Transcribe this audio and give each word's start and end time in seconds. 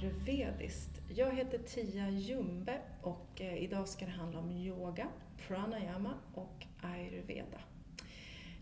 Ayurvediskt. 0.00 1.00
Jag 1.08 1.36
heter 1.36 1.58
Tia 1.58 2.10
Jumbe 2.10 2.78
och 3.02 3.40
eh, 3.40 3.62
idag 3.62 3.88
ska 3.88 4.04
det 4.04 4.10
handla 4.10 4.38
om 4.38 4.50
yoga, 4.50 5.08
pranayama 5.46 6.14
och 6.34 6.66
ayurveda. 6.82 7.60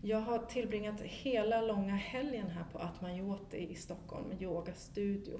Jag 0.01 0.21
har 0.21 0.39
tillbringat 0.39 1.01
hela 1.01 1.61
långa 1.61 1.95
helgen 1.95 2.47
här 2.49 2.63
på 2.71 2.79
Atmajoti 2.79 3.57
i 3.57 3.75
Stockholm, 3.75 4.25
yogastudio. 4.39 5.39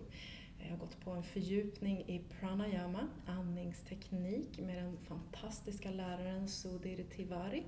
Jag 0.60 0.70
har 0.70 0.78
gått 0.78 1.00
på 1.00 1.12
en 1.12 1.24
fördjupning 1.24 1.98
i 1.98 2.22
pranayama, 2.40 3.08
andningsteknik 3.26 4.60
med 4.60 4.84
den 4.84 4.98
fantastiska 4.98 5.92
läraren 5.92 6.48
Sudhir 6.48 7.06
Tiwari 7.16 7.64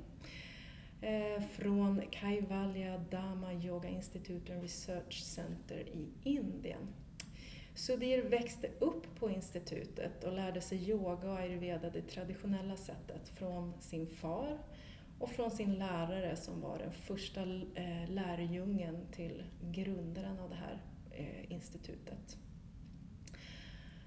eh, 1.02 1.44
från 1.44 2.02
Kaivalya 2.12 2.98
Dhamma 2.98 3.54
Yoga 3.54 3.90
Institute 3.90 4.54
and 4.54 4.62
Research 4.62 5.24
Center 5.24 5.80
i 5.80 6.08
Indien. 6.24 6.88
Sudhir 7.76 8.22
växte 8.22 8.68
upp 8.80 9.16
på 9.20 9.30
institutet 9.30 10.24
och 10.24 10.34
lärde 10.34 10.62
sig 10.62 10.90
yoga 10.90 11.32
och 11.32 11.38
ayurveda 11.38 11.90
det 11.90 12.02
traditionella 12.02 12.76
sättet 12.76 13.30
från 13.30 13.74
sin 13.82 14.08
far 14.08 14.58
och 15.20 15.30
från 15.30 15.52
sin 15.52 15.74
lärare 15.74 16.36
som 16.36 16.62
var 16.62 16.78
den 16.78 16.92
första 16.92 17.42
eh, 17.76 18.10
lärjungen 18.10 19.08
till 19.12 19.44
grundaren 19.62 20.40
av 20.40 20.50
det 20.50 20.56
här 20.56 20.82
eh, 21.12 21.52
institutet. 21.52 22.38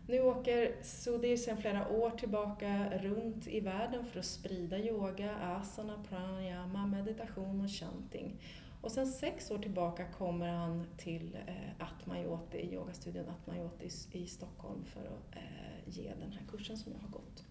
Nu 0.07 0.21
åker 0.21 0.83
Sudhir 0.83 1.37
sedan 1.37 1.57
flera 1.57 1.89
år 1.89 2.11
tillbaka 2.11 2.99
runt 2.99 3.47
i 3.47 3.61
världen 3.61 4.05
för 4.05 4.19
att 4.19 4.25
sprida 4.25 4.79
yoga, 4.79 5.37
asana, 5.37 6.05
pranayama, 6.09 6.87
meditation 6.87 7.61
och 7.61 7.71
chanting. 7.71 8.41
Och 8.85 8.93
sen 8.93 9.07
sex 9.07 9.51
år 9.51 9.59
tillbaka 9.59 10.05
kommer 10.19 10.49
han 10.49 10.87
till 10.97 11.39
eh, 11.47 11.87
Atmayoti, 11.87 12.75
yogastudion 12.75 13.29
Atmayoti 13.29 13.89
i 14.13 14.27
Stockholm 14.27 14.85
för 14.85 15.01
att 15.01 15.37
eh, 15.37 15.89
ge 15.89 16.15
den 16.21 16.33
här 16.33 16.43
kursen 16.51 16.77
som 16.77 16.93
jag 16.93 17.01
har 17.01 17.09
gått. 17.09 17.45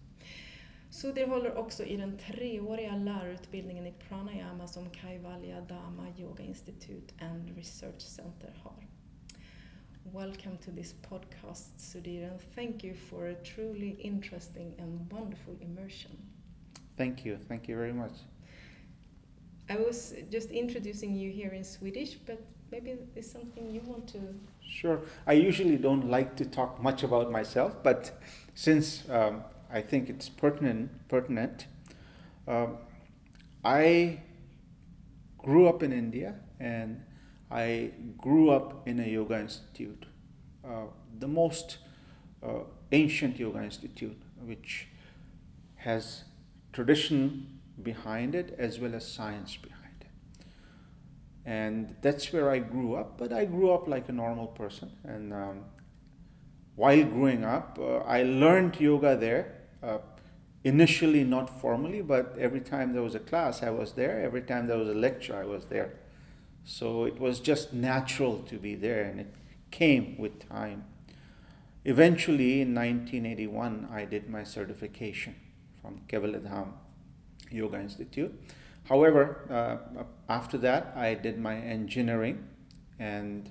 Sudhir 0.90 1.26
håller 1.26 1.56
också 1.56 1.84
i 1.84 1.96
den 1.96 2.18
treåriga 2.18 2.96
lärarutbildningen 2.96 3.86
i 3.86 3.92
pranayama 3.92 4.68
som 4.68 4.90
Kaivalya 4.90 5.60
Dhamma 5.60 6.06
Yoga 6.18 6.44
Institute 6.44 7.14
and 7.24 7.56
Research 7.56 8.02
Center 8.02 8.52
har. 8.62 8.88
Welcome 10.12 10.56
to 10.56 10.70
this 10.70 10.94
podcast, 11.08 11.80
Sudhir, 11.80 12.30
and 12.30 12.40
thank 12.54 12.84
you 12.84 12.94
for 12.94 13.30
a 13.30 13.34
truly 13.34 13.96
interesting 14.00 14.74
and 14.80 15.12
wonderful 15.12 15.54
immersion. 15.60 16.12
Thank 16.96 17.26
you, 17.26 17.38
thank 17.48 17.68
you 17.68 17.78
very 17.78 17.92
much. 17.92 18.33
I 19.68 19.76
was 19.76 20.14
just 20.30 20.50
introducing 20.50 21.14
you 21.14 21.30
here 21.30 21.52
in 21.52 21.64
Swedish, 21.64 22.14
but 22.26 22.40
maybe 22.70 22.96
it's 23.16 23.30
something 23.30 23.70
you 23.70 23.80
want 23.86 24.06
to. 24.08 24.18
Sure. 24.60 25.00
I 25.26 25.32
usually 25.32 25.76
don't 25.76 26.10
like 26.10 26.36
to 26.36 26.44
talk 26.44 26.82
much 26.82 27.02
about 27.02 27.30
myself, 27.30 27.82
but 27.82 28.20
since 28.54 29.08
um, 29.08 29.42
I 29.70 29.80
think 29.80 30.10
it's 30.10 30.28
pertinent, 30.28 30.90
pertinent. 31.08 31.66
Um, 32.46 32.76
I 33.64 34.20
grew 35.38 35.66
up 35.66 35.82
in 35.82 35.92
India 35.92 36.34
and 36.60 37.02
I 37.50 37.92
grew 38.18 38.50
up 38.50 38.86
in 38.86 39.00
a 39.00 39.06
yoga 39.06 39.40
institute, 39.40 40.06
uh, 40.66 40.86
the 41.18 41.28
most 41.28 41.78
uh, 42.42 42.60
ancient 42.92 43.38
yoga 43.38 43.62
institute, 43.62 44.20
which 44.44 44.88
has 45.76 46.24
tradition 46.72 47.53
behind 47.82 48.34
it 48.34 48.54
as 48.58 48.78
well 48.78 48.94
as 48.94 49.06
science 49.06 49.56
behind 49.56 49.94
it. 50.00 50.44
And 51.44 51.96
that's 52.00 52.32
where 52.32 52.50
I 52.50 52.58
grew 52.58 52.94
up, 52.94 53.18
but 53.18 53.32
I 53.32 53.44
grew 53.44 53.72
up 53.72 53.88
like 53.88 54.08
a 54.08 54.12
normal 54.12 54.46
person. 54.48 54.92
And 55.04 55.32
um, 55.32 55.64
while 56.76 57.04
growing 57.04 57.44
up, 57.44 57.78
uh, 57.80 57.98
I 57.98 58.22
learned 58.22 58.80
yoga 58.80 59.16
there. 59.16 59.60
Uh, 59.82 59.98
initially, 60.62 61.24
not 61.24 61.60
formally, 61.60 62.00
but 62.00 62.36
every 62.38 62.60
time 62.60 62.94
there 62.94 63.02
was 63.02 63.14
a 63.14 63.20
class, 63.20 63.62
I 63.62 63.70
was 63.70 63.92
there. 63.92 64.22
Every 64.22 64.40
time 64.40 64.66
there 64.66 64.78
was 64.78 64.88
a 64.88 64.94
lecture, 64.94 65.36
I 65.36 65.44
was 65.44 65.66
there. 65.66 65.94
So 66.64 67.04
it 67.04 67.20
was 67.20 67.40
just 67.40 67.74
natural 67.74 68.38
to 68.48 68.56
be 68.56 68.74
there, 68.74 69.04
and 69.04 69.20
it 69.20 69.34
came 69.70 70.16
with 70.18 70.48
time. 70.48 70.84
Eventually, 71.84 72.62
in 72.62 72.74
1981, 72.74 73.88
I 73.92 74.06
did 74.06 74.30
my 74.30 74.42
certification 74.42 75.34
from 75.82 76.00
Kaivalyadhama 76.08 76.72
Yoga 77.50 77.78
Institute. 77.78 78.32
However, 78.84 79.46
uh, 79.50 80.04
after 80.28 80.58
that, 80.58 80.92
I 80.96 81.14
did 81.14 81.38
my 81.38 81.56
engineering, 81.56 82.46
and 82.98 83.50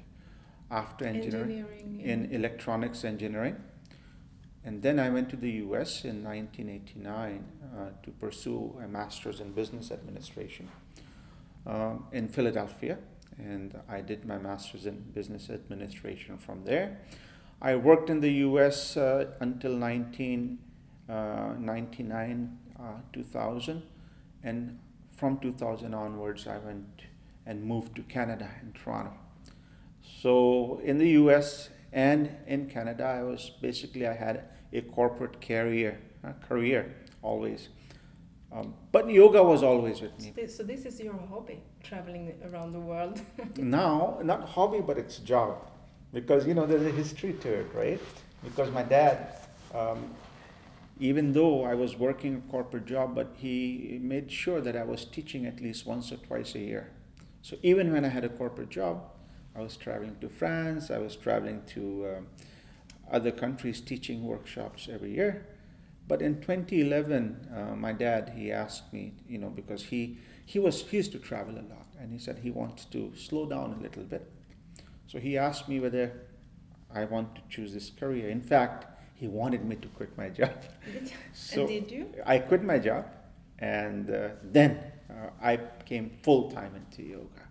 after 0.70 1.06
engineering, 1.06 1.59
engineering 1.59 2.02
in 2.02 2.30
yeah. 2.30 2.38
electronics 2.38 3.04
engineering. 3.04 3.56
And 4.66 4.81
then 4.81 4.98
I 5.00 5.09
went 5.09 5.30
to 5.30 5.36
the 5.36 5.52
US 5.68 6.06
in 6.06 6.24
1989 6.24 7.44
uh, 7.62 7.90
to 8.02 8.12
pursue 8.12 8.80
a 8.84 8.88
master's 8.88 9.42
in 9.42 9.52
business 9.52 9.92
administration 9.92 10.70
um, 11.66 12.06
in 12.12 12.30
Philadelphia, 12.30 12.98
and 13.38 13.78
I 13.90 14.02
did 14.02 14.25
my 14.25 14.38
master's 14.38 14.86
in 14.86 15.00
business 15.14 15.50
administration 15.50 16.38
from 16.38 16.64
there. 16.64 17.00
I 17.62 17.75
worked 17.75 18.10
in 18.10 18.20
the 18.20 18.31
U.S. 18.48 18.98
Uh, 18.98 19.28
until 19.40 19.78
1999, 19.78 22.60
uh, 22.79 22.84
uh, 22.84 22.94
2000, 23.13 23.81
and 24.44 24.79
from 25.16 25.38
2000 25.39 25.94
onwards, 25.94 26.47
I 26.47 26.57
went 26.57 27.03
and 27.45 27.63
moved 27.63 27.95
to 27.95 28.01
Canada 28.03 28.50
in 28.61 28.73
Toronto. 28.73 29.13
So 30.22 30.81
in 30.83 30.97
the 30.97 31.09
U.S. 31.22 31.69
and 31.91 32.29
in 32.47 32.69
Canada, 32.69 33.03
I 33.03 33.23
was 33.23 33.51
basically 33.62 34.07
I 34.07 34.13
had 34.13 34.45
a 34.72 34.81
corporate 34.81 35.41
career, 35.41 36.00
uh, 36.23 36.33
career 36.47 36.95
always. 37.22 37.69
Um, 38.51 38.75
but 38.91 39.09
yoga 39.09 39.41
was 39.41 39.63
always 39.63 40.01
with 40.01 40.19
me. 40.19 40.47
So 40.47 40.62
this 40.62 40.85
is 40.85 41.00
your 41.00 41.17
hobby, 41.29 41.59
traveling 41.81 42.33
around 42.51 42.73
the 42.73 42.79
world. 42.79 43.19
now, 43.57 44.19
not 44.23 44.47
hobby, 44.47 44.79
but 44.79 44.97
it's 44.97 45.17
job, 45.17 45.72
because 46.13 46.45
you 46.45 46.53
know 46.53 46.67
there's 46.67 46.85
a 46.85 46.91
history 46.91 47.33
to 47.41 47.50
it, 47.50 47.67
right? 47.73 48.00
Because 48.44 48.69
my 48.72 48.83
dad, 48.83 49.35
um, 49.73 50.13
even 51.00 51.34
though 51.34 51.64
I 51.64 51.74
was 51.74 51.96
working 51.96 52.36
a 52.36 52.52
corporate 52.52 52.86
job, 52.86 53.16
but 53.16 53.34
he 53.38 54.00
made 54.02 54.31
sure 54.31 54.62
that 54.62 54.76
I 54.76 54.84
was 54.84 55.06
teaching 55.06 55.46
at 55.46 55.59
least 55.62 55.86
once 55.86 56.12
or 56.12 56.18
twice 56.18 56.56
a 56.56 56.59
year. 56.59 56.92
So 57.42 57.58
even 57.64 57.92
when 57.92 58.06
I 58.06 58.09
had 58.09 58.24
a 58.24 58.30
corporate 58.30 58.70
job, 58.70 59.04
I 59.56 59.62
was 59.62 59.76
traveling 59.76 60.18
to 60.22 60.30
France. 60.30 60.90
I 60.92 61.00
was 61.00 61.16
traveling 61.16 61.62
to 61.68 62.16
um, 62.18 62.28
other 63.12 63.31
countries 63.31 63.81
teaching 63.81 64.24
workshops 64.24 64.88
every 64.92 65.14
year 65.14 65.46
but 66.08 66.22
in 66.22 66.42
2011, 66.42 67.48
uh, 67.56 67.75
my 67.75 67.94
dad 67.94 68.34
he 68.36 68.52
asked 68.52 68.92
me, 68.92 69.14
you 69.28 69.38
know, 69.38 69.50
because 69.50 69.84
he 69.84 70.18
he 70.46 70.60
was 70.60 70.81
he 70.81 70.98
used 70.98 71.14
to 71.14 71.20
travel 71.20 71.56
a 71.56 71.64
lot, 71.64 71.88
and 72.00 72.12
he 72.12 72.20
said 72.20 72.40
he 72.40 72.52
wants 72.52 72.86
to 72.86 73.14
slow 73.16 73.46
down 73.46 73.75
a 73.80 73.81
little 73.81 74.04
bit. 74.04 74.30
So 75.08 75.20
he 75.20 75.38
asked 75.38 75.70
me 75.70 75.80
whether 75.80 76.12
I 76.94 77.06
want 77.06 77.36
to 77.36 77.42
choose 77.50 77.74
this 77.74 77.90
career. 77.90 78.30
In 78.30 78.42
fact, 78.42 78.86
he 79.23 79.29
wanted 79.29 79.63
me 79.63 79.78
to 79.78 79.88
quit 79.97 80.11
my 80.17 80.28
job. 80.28 80.51
so 81.31 81.59
and 81.61 81.69
did 81.69 81.91
you? 81.95 82.03
I 82.25 82.39
quit 82.39 82.61
my 82.61 82.78
job, 82.78 83.06
and 83.59 84.09
uh, 84.09 84.29
then 84.51 84.72
uh, 85.09 85.29
I 85.41 85.53
came 85.85 86.09
full 86.09 86.51
time 86.51 86.73
into 86.75 87.03
yoga. 87.03 87.44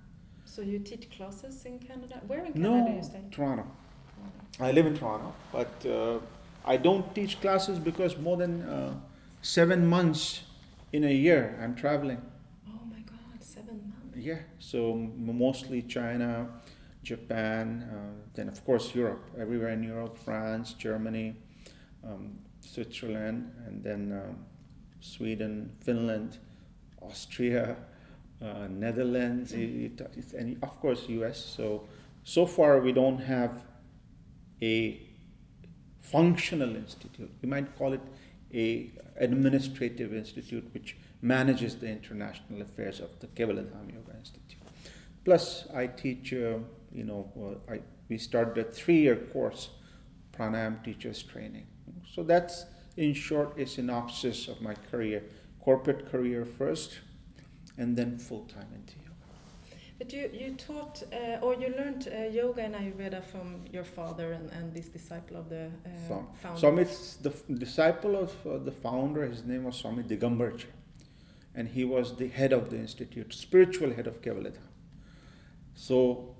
So 0.44 0.60
you 0.60 0.78
teach 0.80 1.10
classes 1.16 1.64
in 1.64 1.78
Canada? 1.78 2.20
Where 2.26 2.44
in 2.44 2.52
Canada 2.52 2.90
no, 2.90 2.96
you 2.96 3.02
stay? 3.02 3.22
Toronto. 3.30 3.64
I 4.60 4.70
live 4.72 4.84
in 4.84 4.94
Toronto, 4.98 5.32
but 5.50 5.74
uh, 5.86 6.18
I 6.72 6.76
don't 6.76 7.06
teach 7.14 7.40
classes 7.40 7.78
because 7.78 8.18
more 8.18 8.36
than 8.36 8.52
uh, 8.68 8.94
seven 9.40 9.86
months 9.86 10.42
in 10.92 11.04
a 11.04 11.14
year 11.26 11.58
I'm 11.62 11.74
traveling. 11.74 12.20
Oh 12.68 12.84
my 12.94 13.00
God, 13.12 13.38
seven 13.40 13.76
months. 13.88 14.26
Yeah, 14.28 14.40
so 14.58 14.94
mostly 15.16 15.80
China, 15.80 16.48
Japan, 17.02 17.64
uh, 17.90 18.28
then 18.34 18.48
of 18.48 18.62
course 18.66 18.94
Europe, 18.94 19.24
everywhere 19.38 19.70
in 19.70 19.82
Europe, 19.82 20.18
France, 20.18 20.74
Germany, 20.74 21.34
um, 22.04 22.38
Switzerland, 22.60 23.52
and 23.66 23.82
then 23.82 24.12
um, 24.12 24.36
Sweden, 25.00 25.70
Finland, 25.80 26.38
Austria, 27.00 27.76
uh, 28.40 28.68
Netherlands, 28.68 29.52
mm-hmm. 29.52 30.38
and 30.38 30.62
of 30.62 30.80
course 30.80 31.08
US. 31.08 31.38
So 31.44 31.84
so 32.24 32.46
far 32.46 32.80
we 32.80 32.92
don't 32.92 33.18
have 33.18 33.64
a 34.60 35.00
functional 36.00 36.76
institute. 36.76 37.30
You 37.42 37.48
might 37.48 37.76
call 37.76 37.92
it 37.92 38.00
a 38.54 38.90
administrative 39.16 40.14
institute 40.14 40.68
which 40.72 40.96
manages 41.20 41.76
the 41.76 41.88
international 41.88 42.62
affairs 42.62 43.00
of 43.00 43.18
the 43.20 43.28
Kaivalyadhama 43.28 43.92
Yoga 43.94 44.16
Institute. 44.18 44.58
Plus, 45.24 45.68
I 45.72 45.86
teach, 45.86 46.32
uh, 46.32 46.58
you 46.92 47.04
know, 47.04 47.60
I, 47.70 47.80
we 48.08 48.18
started 48.18 48.58
a 48.58 48.68
three-year 48.68 49.16
course, 49.32 49.70
pranayam 50.36 50.82
teachers 50.84 51.22
training. 51.22 51.66
So 52.14 52.22
that's, 52.22 52.66
in 52.96 53.14
short, 53.14 53.58
a 53.58 53.66
synopsis 53.66 54.48
of 54.48 54.60
my 54.60 54.74
career. 54.90 55.24
Corporate 55.60 56.10
career 56.10 56.44
first, 56.44 56.98
and 57.78 57.96
then 57.96 58.18
full-time 58.18 58.66
into 58.74 58.94
yoga. 58.98 59.12
But 59.98 60.12
you, 60.12 60.28
you 60.32 60.54
taught 60.54 61.02
uh, 61.12 61.38
or 61.40 61.54
you 61.54 61.72
learned 61.78 62.08
uh, 62.08 62.24
yoga 62.24 62.62
and 62.62 62.74
Ayurveda 62.74 63.22
from 63.22 63.64
your 63.72 63.84
father 63.84 64.32
and, 64.32 64.50
and 64.50 64.74
this 64.74 64.88
disciple 64.88 65.36
of 65.36 65.48
the 65.48 65.66
uh, 65.66 66.06
Swami. 66.08 66.26
founder. 66.42 66.60
Swami's 66.60 67.16
the 67.22 67.30
f- 67.30 67.42
disciple 67.58 68.16
of 68.16 68.32
uh, 68.46 68.58
the 68.58 68.72
founder, 68.72 69.24
his 69.28 69.44
name 69.44 69.64
was 69.64 69.76
Swami 69.76 70.02
Digambarji. 70.02 70.66
And 71.54 71.68
he 71.68 71.84
was 71.84 72.16
the 72.16 72.28
head 72.28 72.52
of 72.52 72.70
the 72.70 72.78
institute, 72.78 73.32
spiritual 73.32 73.92
head 73.92 74.06
of 74.08 74.20
Kaivalyadhama. 74.22 74.72
So 75.74 76.34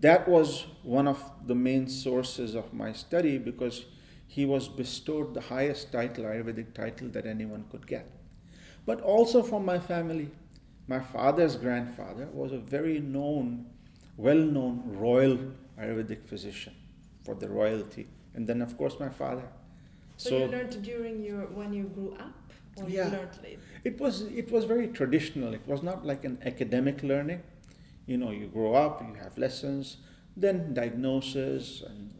that 0.00 0.26
was 0.28 0.66
one 0.82 1.08
of 1.08 1.22
the 1.46 1.54
main 1.54 1.88
sources 1.88 2.54
of 2.54 2.72
my 2.72 2.92
study 2.92 3.38
because 3.38 3.84
he 4.26 4.44
was 4.46 4.68
bestowed 4.68 5.34
the 5.34 5.40
highest 5.40 5.92
title, 5.92 6.24
Ayurvedic 6.24 6.74
title 6.74 7.08
that 7.08 7.26
anyone 7.26 7.64
could 7.70 7.86
get. 7.86 8.10
But 8.84 9.00
also 9.00 9.42
from 9.42 9.64
my 9.64 9.78
family. 9.78 10.30
My 10.88 11.00
father's 11.00 11.56
grandfather 11.56 12.28
was 12.32 12.52
a 12.52 12.58
very 12.58 13.00
known, 13.00 13.66
well 14.16 14.36
known 14.38 14.82
royal 14.86 15.38
Ayurvedic 15.80 16.24
physician 16.24 16.74
for 17.24 17.34
the 17.34 17.48
royalty. 17.48 18.06
And 18.34 18.46
then, 18.46 18.62
of 18.62 18.76
course, 18.78 18.98
my 19.00 19.08
father. 19.08 19.48
so, 20.16 20.38
you 20.38 20.46
learned 20.46 20.82
during 20.82 21.22
your 21.24 21.46
when 21.46 21.72
you 21.72 21.84
grew 21.84 22.12
up, 22.20 22.34
or 22.76 22.88
Yeah. 22.88 23.06
you 23.06 23.16
learned 23.16 23.38
late? 23.42 23.58
It 23.84 23.98
was 24.00 24.22
it 24.22 24.50
was 24.52 24.64
very 24.64 24.88
traditional. 24.88 25.54
It 25.54 25.66
was 25.66 25.82
not 25.82 26.06
like 26.06 26.24
an 26.24 26.38
academic 26.44 27.02
learning. 27.02 27.42
You 28.06 28.16
know, 28.18 28.30
you 28.30 28.46
grow 28.46 28.74
up, 28.74 29.02
you 29.08 29.14
have 29.14 29.36
lessons, 29.36 29.96
then 30.36 30.72
diagnosis 30.74 31.82
and 31.82 32.12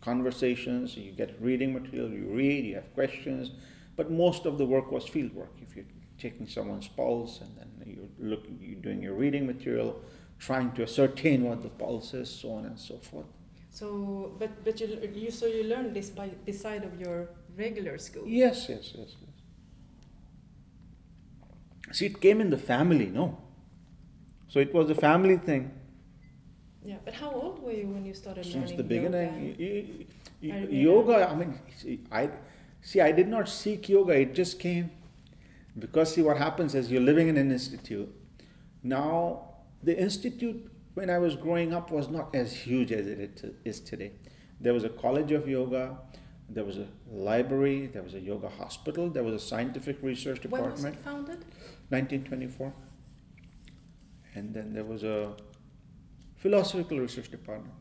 conversations. 0.00 0.96
You 0.96 1.12
get 1.12 1.36
reading 1.40 1.72
material, 1.72 2.10
you 2.10 2.26
read, 2.26 2.64
you 2.64 2.74
have 2.76 2.92
questions, 2.94 3.50
but 3.96 4.10
most 4.10 4.46
of 4.46 4.58
the 4.58 4.64
work 4.64 4.90
was 4.92 5.06
field 5.06 5.32
work. 5.34 5.52
If 5.60 5.76
you're 5.76 5.84
taking 6.18 6.46
someone's 6.46 6.88
pulse 6.88 7.40
and 7.40 7.50
then 7.58 7.68
you're 7.86 8.30
look, 8.30 8.44
you're 8.60 8.80
doing 8.80 9.02
your 9.02 9.14
reading 9.14 9.46
material, 9.46 10.00
trying 10.38 10.72
to 10.72 10.82
ascertain 10.82 11.44
what 11.44 11.62
the 11.62 11.68
pulse 11.68 12.14
is, 12.14 12.28
so 12.30 12.52
on 12.52 12.64
and 12.66 12.78
so 12.78 12.98
forth. 12.98 13.26
So, 13.70 14.34
but 14.38 14.64
but 14.64 14.80
you 14.80 14.86
you 15.14 15.30
so 15.30 15.46
you 15.46 15.64
learned 15.64 15.94
this 15.94 16.10
by 16.10 16.28
beside 16.44 16.84
of 16.84 17.00
your 17.00 17.28
regular 17.56 17.98
school. 17.98 18.26
Yes, 18.26 18.66
yes, 18.68 18.92
yes, 18.94 19.16
yes. 19.20 19.28
See, 21.92 22.06
it 22.06 22.20
came 22.20 22.40
in 22.40 22.50
the 22.50 22.58
family, 22.58 23.06
no? 23.06 23.38
So 24.48 24.60
it 24.60 24.74
was 24.74 24.90
a 24.90 24.94
family 24.94 25.36
thing. 25.36 25.70
Yeah, 26.84 26.96
but 27.04 27.14
how 27.14 27.30
old 27.30 27.62
were 27.62 27.72
you 27.72 27.88
when 27.88 28.06
you 28.06 28.14
started 28.14 28.44
since 28.44 28.54
learning 28.54 28.76
the 28.76 28.82
beginning. 28.82 29.56
yoga? 29.58 30.04
y- 30.42 30.58
y- 30.60 30.68
yoga, 30.70 31.28
I 31.30 31.34
mean, 31.34 31.58
see, 31.76 32.00
I 32.10 32.30
see. 32.80 33.00
I 33.00 33.12
did 33.12 33.28
not 33.28 33.48
seek 33.48 33.88
yoga; 33.88 34.12
it 34.18 34.34
just 34.34 34.58
came 34.58 34.90
because 35.78 36.14
see 36.14 36.22
what 36.22 36.36
happens 36.38 36.74
is 36.74 36.90
you're 36.90 37.02
living 37.02 37.28
in 37.28 37.36
an 37.36 37.50
institute. 37.50 38.08
Now, 38.82 39.56
the 39.82 39.98
institute 39.98 40.70
when 40.94 41.10
I 41.10 41.18
was 41.18 41.34
growing 41.36 41.72
up 41.74 41.90
was 41.90 42.08
not 42.08 42.34
as 42.34 42.52
huge 42.52 42.92
as 42.92 43.06
it 43.06 43.54
is 43.64 43.80
today. 43.80 44.12
There 44.60 44.74
was 44.74 44.84
a 44.84 44.88
college 44.88 45.32
of 45.32 45.48
yoga. 45.48 45.98
There 46.48 46.64
was 46.64 46.78
a 46.78 46.86
library. 47.10 47.86
There 47.86 48.02
was 48.02 48.14
a 48.14 48.20
yoga 48.20 48.48
hospital. 48.48 49.10
There 49.10 49.22
was 49.22 49.34
a 49.34 49.38
scientific 49.38 50.02
research 50.02 50.40
department. 50.40 50.74
When 50.76 50.84
was 50.84 50.94
it 50.94 51.04
founded? 51.04 51.44
1924. 51.90 52.72
And 54.34 54.54
then 54.54 54.72
there 54.72 54.84
was 54.84 55.02
a 55.02 55.34
philosophical 56.38 56.98
research 56.98 57.30
department. 57.30 57.74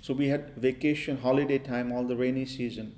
So 0.00 0.14
we 0.14 0.28
had 0.28 0.54
vacation, 0.56 1.18
holiday 1.18 1.58
time, 1.58 1.92
all 1.92 2.04
the 2.04 2.16
rainy 2.16 2.46
season. 2.46 2.94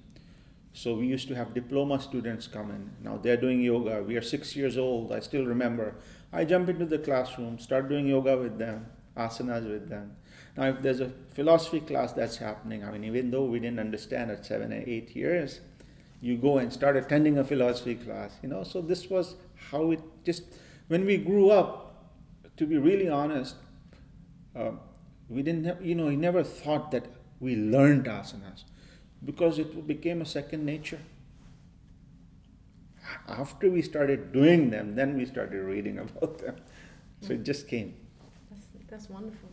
So 0.74 0.94
we 0.94 1.06
used 1.06 1.26
to 1.28 1.34
have 1.34 1.54
diploma 1.54 2.00
students 2.00 2.46
come 2.46 2.70
in. 2.70 2.90
Now 3.02 3.16
they're 3.16 3.36
doing 3.36 3.60
yoga. 3.60 4.02
We 4.02 4.16
are 4.16 4.22
six 4.22 4.54
years 4.54 4.76
old. 4.76 5.12
I 5.12 5.20
still 5.20 5.44
remember. 5.44 5.94
I 6.32 6.44
jump 6.44 6.68
into 6.68 6.84
the 6.84 6.98
classroom, 6.98 7.58
start 7.58 7.88
doing 7.88 8.06
yoga 8.06 8.36
with 8.36 8.58
them, 8.58 8.86
asanas 9.16 9.68
with 9.68 9.88
them. 9.88 10.14
Now, 10.56 10.64
if 10.64 10.82
there's 10.82 11.00
a 11.00 11.10
philosophy 11.30 11.80
class 11.80 12.12
that's 12.12 12.36
happening, 12.36 12.84
I 12.84 12.90
mean, 12.90 13.04
even 13.04 13.30
though 13.30 13.44
we 13.44 13.60
didn't 13.60 13.78
understand 13.78 14.30
at 14.30 14.44
seven 14.44 14.72
and 14.72 14.86
eight 14.86 15.16
years, 15.16 15.60
you 16.20 16.36
go 16.36 16.58
and 16.58 16.72
start 16.72 16.96
attending 16.96 17.38
a 17.38 17.44
philosophy 17.44 17.94
class, 17.94 18.36
you 18.42 18.48
know. 18.48 18.64
So 18.64 18.80
this 18.80 19.08
was 19.08 19.36
how 19.70 19.92
it 19.92 20.00
just 20.24 20.42
when 20.88 21.06
we 21.06 21.16
grew 21.16 21.50
up. 21.50 21.86
To 22.56 22.66
be 22.66 22.76
really 22.76 23.08
honest, 23.08 23.54
uh, 24.56 24.72
we 25.28 25.42
didn't 25.42 25.64
have, 25.64 25.84
you 25.84 25.94
know, 25.94 26.06
we 26.06 26.16
never 26.16 26.42
thought 26.42 26.90
that 26.92 27.06
we 27.40 27.56
learned 27.56 28.06
asanas 28.06 28.64
because 29.24 29.58
it 29.58 29.86
became 29.86 30.20
a 30.22 30.26
second 30.26 30.64
nature. 30.64 31.00
After 33.28 33.70
we 33.70 33.82
started 33.82 34.32
doing 34.32 34.70
them, 34.70 34.94
then 34.94 35.16
we 35.16 35.24
started 35.26 35.62
reading 35.62 35.98
about 36.04 36.38
them. 36.38 36.56
So 37.20 37.32
it 37.32 37.42
just 37.44 37.68
came. 37.68 37.94
That's, 38.50 38.66
that's 38.90 39.10
wonderful. 39.10 39.48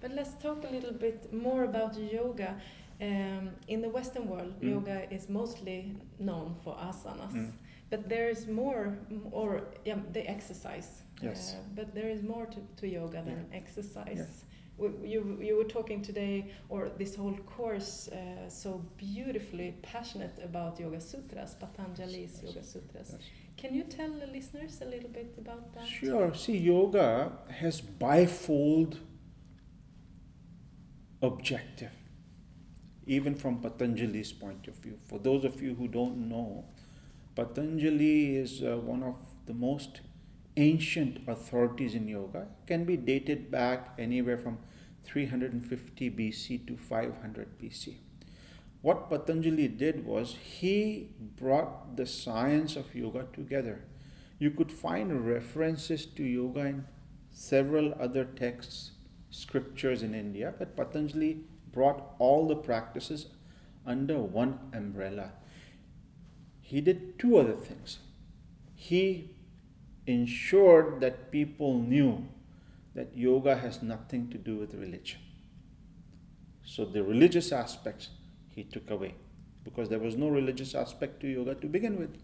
But 0.00 0.12
let's 0.12 0.34
talk 0.34 0.64
a 0.64 0.72
little 0.72 0.92
bit 0.92 1.32
more 1.32 1.64
about 1.64 1.98
yoga. 1.98 2.54
Um, 3.00 3.50
in 3.68 3.80
the 3.80 3.88
Western 3.88 4.26
world, 4.28 4.54
Mm. 4.60 4.70
yoga 4.70 5.14
is 5.14 5.28
mostly 5.28 5.94
known 6.18 6.56
for 6.64 6.74
asanas, 6.76 7.32
Mm. 7.32 7.52
but 7.90 8.08
there 8.08 8.28
is 8.28 8.46
more, 8.48 8.98
or 9.30 9.62
yeah, 9.84 9.98
the 10.12 10.28
exercise. 10.28 11.02
Yes. 11.22 11.54
Uh, 11.54 11.58
but 11.76 11.94
there 11.94 12.08
is 12.10 12.22
more 12.22 12.46
to, 12.46 12.58
to 12.80 12.88
yoga 12.88 13.22
than 13.22 13.46
exercise. 13.52 14.16
Yeah. 14.18 14.47
You, 14.80 15.38
you 15.40 15.56
were 15.56 15.64
talking 15.64 16.02
today, 16.02 16.52
or 16.68 16.88
this 16.88 17.16
whole 17.16 17.36
course, 17.56 18.08
uh, 18.08 18.48
so 18.48 18.84
beautifully 18.96 19.74
passionate 19.82 20.38
about 20.42 20.78
Yoga 20.78 21.00
Sutras, 21.00 21.54
Patanjali's 21.54 22.40
Yes. 22.40 22.42
Yoga 22.42 22.64
Sutras. 22.64 23.08
Yes. 23.12 23.20
Can 23.56 23.74
you 23.74 23.82
tell 23.84 24.10
the 24.10 24.26
listeners 24.28 24.80
a 24.80 24.84
little 24.84 25.08
bit 25.10 25.34
about 25.36 25.74
that? 25.74 25.86
Sure. 25.86 26.32
See, 26.34 26.56
yoga 26.58 27.32
has 27.50 27.80
bifold 27.80 28.98
objective, 31.22 31.90
even 33.06 33.34
from 33.34 33.60
Patanjali's 33.60 34.32
point 34.32 34.68
of 34.68 34.74
view. 34.74 34.98
For 35.08 35.18
those 35.18 35.44
of 35.44 35.60
you 35.62 35.74
who 35.74 35.88
don't 35.88 36.28
know, 36.28 36.64
Patanjali 37.34 38.36
is 38.36 38.62
uh, 38.62 38.76
one 38.76 39.02
of 39.02 39.16
the 39.46 39.54
most 39.54 40.00
ancient 40.56 41.26
authorities 41.28 41.94
in 41.94 42.06
yoga. 42.08 42.46
Can 42.66 42.84
be 42.84 42.96
dated 42.96 43.50
back 43.50 43.94
anywhere 43.98 44.38
from 44.38 44.58
350 45.08 46.10
BC 46.10 46.66
to 46.66 46.76
500 46.76 47.58
BC. 47.58 47.96
What 48.82 49.08
Patanjali 49.08 49.68
did 49.68 50.04
was 50.04 50.36
he 50.36 51.08
brought 51.36 51.96
the 51.96 52.06
science 52.06 52.76
of 52.76 52.94
yoga 52.94 53.26
together. 53.32 53.80
You 54.38 54.50
could 54.50 54.70
find 54.70 55.26
references 55.26 56.06
to 56.06 56.22
yoga 56.22 56.60
in 56.60 56.84
several 57.30 57.94
other 57.98 58.24
texts, 58.24 58.92
scriptures 59.30 60.02
in 60.02 60.14
India, 60.14 60.54
but 60.58 60.76
Patanjali 60.76 61.40
brought 61.72 62.14
all 62.18 62.46
the 62.46 62.56
practices 62.56 63.26
under 63.86 64.18
one 64.18 64.58
umbrella. 64.72 65.32
He 66.60 66.80
did 66.80 67.18
two 67.18 67.38
other 67.38 67.54
things. 67.56 67.98
He 68.74 69.30
ensured 70.06 71.00
that 71.00 71.32
people 71.32 71.80
knew 71.80 72.28
that 72.98 73.16
yoga 73.16 73.54
has 73.56 73.80
nothing 73.80 74.28
to 74.28 74.36
do 74.36 74.56
with 74.56 74.74
religion. 74.74 75.20
So 76.64 76.84
the 76.84 77.04
religious 77.04 77.52
aspects 77.52 78.08
he 78.48 78.64
took 78.64 78.90
away 78.90 79.14
because 79.62 79.88
there 79.88 80.00
was 80.00 80.16
no 80.16 80.28
religious 80.28 80.74
aspect 80.74 81.20
to 81.20 81.28
yoga 81.28 81.54
to 81.54 81.68
begin 81.68 81.96
with. 81.96 82.18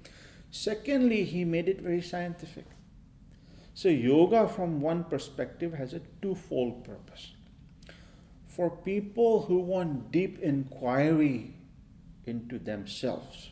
Secondly, 0.51 1.23
he 1.23 1.45
made 1.45 1.69
it 1.69 1.81
very 1.81 2.03
scientific. 2.03 2.65
So, 3.75 3.89
yoga 3.89 4.49
from 4.49 4.81
one 4.81 5.05
perspective 5.05 5.75
has 5.75 5.95
a 5.95 6.01
twofold 6.23 6.85
purpose. 6.85 7.33
For 8.49 8.71
people 8.71 9.43
who 9.43 9.59
want 9.59 10.11
deep 10.11 10.39
inquiry 10.41 11.55
into 12.25 12.59
themselves, 12.59 13.51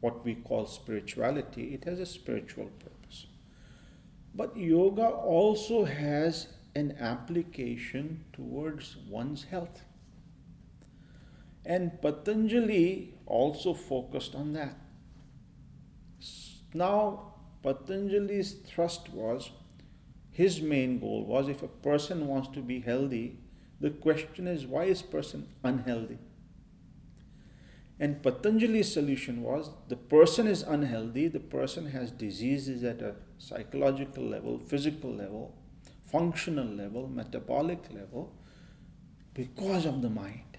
what 0.00 0.24
we 0.24 0.34
call 0.34 0.66
spirituality, 0.66 1.74
it 1.74 1.84
has 1.84 2.00
a 2.00 2.06
spiritual 2.06 2.70
purpose. 2.78 2.89
But 4.34 4.56
yoga 4.56 5.06
also 5.06 5.84
has 5.84 6.48
an 6.74 6.96
application 7.00 8.24
towards 8.32 8.96
one's 9.08 9.44
health. 9.44 9.82
And 11.64 12.00
Patanjali 12.00 13.14
also 13.26 13.74
focused 13.74 14.34
on 14.34 14.52
that. 14.54 14.78
Now, 16.72 17.34
Patanjali's 17.62 18.52
thrust 18.52 19.10
was 19.10 19.50
his 20.30 20.62
main 20.62 21.00
goal 21.00 21.24
was 21.26 21.48
if 21.48 21.62
a 21.62 21.68
person 21.68 22.26
wants 22.26 22.48
to 22.54 22.60
be 22.60 22.80
healthy, 22.80 23.38
the 23.80 23.90
question 23.90 24.46
is 24.46 24.66
why 24.66 24.84
is 24.84 25.02
person 25.02 25.48
unhealthy? 25.64 26.18
And 27.98 28.22
Patanjali's 28.22 28.92
solution 28.92 29.42
was 29.42 29.70
the 29.88 29.96
person 29.96 30.46
is 30.46 30.62
unhealthy, 30.62 31.28
the 31.28 31.40
person 31.40 31.90
has 31.90 32.10
diseases 32.10 32.82
at 32.84 33.02
a 33.02 33.16
psychological 33.40 34.24
level, 34.24 34.58
physical 34.58 35.12
level, 35.12 35.54
functional 36.06 36.66
level, 36.66 37.08
metabolic 37.08 37.82
level, 37.92 38.32
because 39.34 39.86
of 39.86 40.02
the 40.02 40.10
mind. 40.10 40.58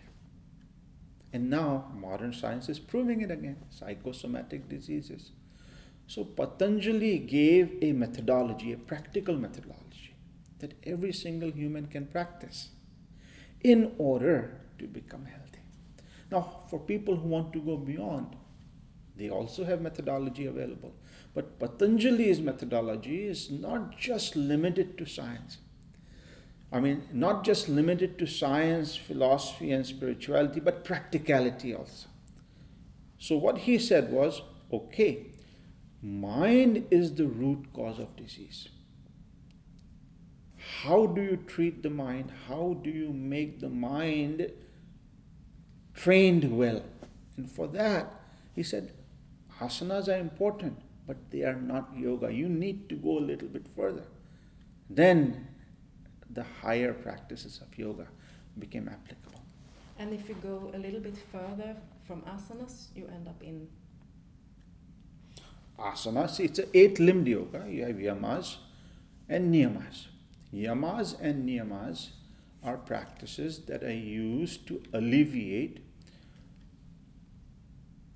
And 1.33 1.49
now 1.49 1.91
modern 1.95 2.33
science 2.33 2.67
is 2.67 2.79
proving 2.79 3.21
it 3.21 3.31
again 3.31 3.57
psychosomatic 3.69 4.67
diseases. 4.67 5.31
So 6.07 6.25
Patanjali 6.25 7.19
gave 7.19 7.77
a 7.81 7.93
methodology, 7.93 8.73
a 8.73 8.77
practical 8.77 9.37
methodology. 9.37 9.81
that 10.61 10.73
every 10.85 11.11
single 11.11 11.51
human 11.51 11.87
can 11.87 12.05
practice 12.05 12.69
in 13.61 13.93
order 13.97 14.61
to 14.79 14.87
become 14.87 15.25
healthy. 15.25 15.59
Now, 16.31 16.61
for 16.69 16.79
people 16.79 17.15
who 17.17 17.27
want 17.27 17.51
to 17.53 17.59
go 17.59 17.77
beyond, 17.77 18.35
they 19.17 19.29
also 19.29 19.65
have 19.65 19.81
methodology 19.81 20.45
available. 20.45 20.93
But 21.33 21.59
Patanjali's 21.59 22.41
methodology 22.41 23.25
is 23.25 23.49
not 23.49 23.97
just 23.97 24.35
limited 24.35 24.97
to 24.97 25.05
science. 25.05 25.57
I 26.71 26.79
mean, 26.79 27.03
not 27.11 27.43
just 27.43 27.67
limited 27.67 28.17
to 28.19 28.25
science, 28.25 28.95
philosophy, 28.95 29.71
and 29.71 29.85
spirituality, 29.85 30.59
but 30.59 30.85
practicality 30.85 31.75
also. 31.75 32.07
So, 33.17 33.37
what 33.37 33.59
he 33.59 33.77
said 33.77 34.11
was 34.11 34.41
okay, 34.71 35.27
mind 36.01 36.87
is 36.89 37.15
the 37.15 37.27
root 37.27 37.65
cause 37.73 37.99
of 37.99 38.15
disease. 38.15 38.69
How 40.83 41.05
do 41.05 41.21
you 41.21 41.37
treat 41.37 41.83
the 41.83 41.89
mind? 41.89 42.31
How 42.47 42.77
do 42.81 42.89
you 42.89 43.11
make 43.11 43.59
the 43.59 43.69
mind 43.69 44.51
trained 45.93 46.57
well? 46.57 46.83
And 47.37 47.49
for 47.49 47.67
that, 47.67 48.13
he 48.55 48.63
said, 48.63 48.93
asanas 49.59 50.07
are 50.07 50.19
important, 50.19 50.77
but 51.11 51.29
they 51.29 51.41
are 51.43 51.59
not 51.73 51.89
yoga. 51.93 52.31
You 52.33 52.47
need 52.47 52.87
to 52.87 52.95
go 52.95 53.17
a 53.19 53.25
little 53.31 53.49
bit 53.49 53.65
further. 53.75 54.05
Then 54.89 55.45
the 56.29 56.45
higher 56.61 56.93
practices 56.93 57.59
of 57.61 57.77
yoga 57.77 58.07
became 58.57 58.87
applicable. 58.87 59.41
And 59.99 60.13
if 60.13 60.29
you 60.29 60.35
go 60.35 60.71
a 60.73 60.77
little 60.77 61.01
bit 61.01 61.17
further 61.29 61.75
from 62.07 62.21
asanas, 62.21 62.75
you 62.95 63.09
end 63.13 63.27
up 63.27 63.43
in 63.43 63.67
asanas. 65.77 66.39
It's 66.39 66.59
an 66.59 66.69
eight-limbed 66.73 67.27
yoga. 67.27 67.65
You 67.69 67.83
have 67.83 67.97
yamas 67.97 68.55
and 69.27 69.53
niyamas. 69.53 70.07
Yamas 70.53 71.19
and 71.19 71.49
niyamas 71.49 72.11
are 72.63 72.77
practices 72.77 73.59
that 73.65 73.83
are 73.83 73.91
used 73.91 74.65
to 74.67 74.81
alleviate 74.93 75.81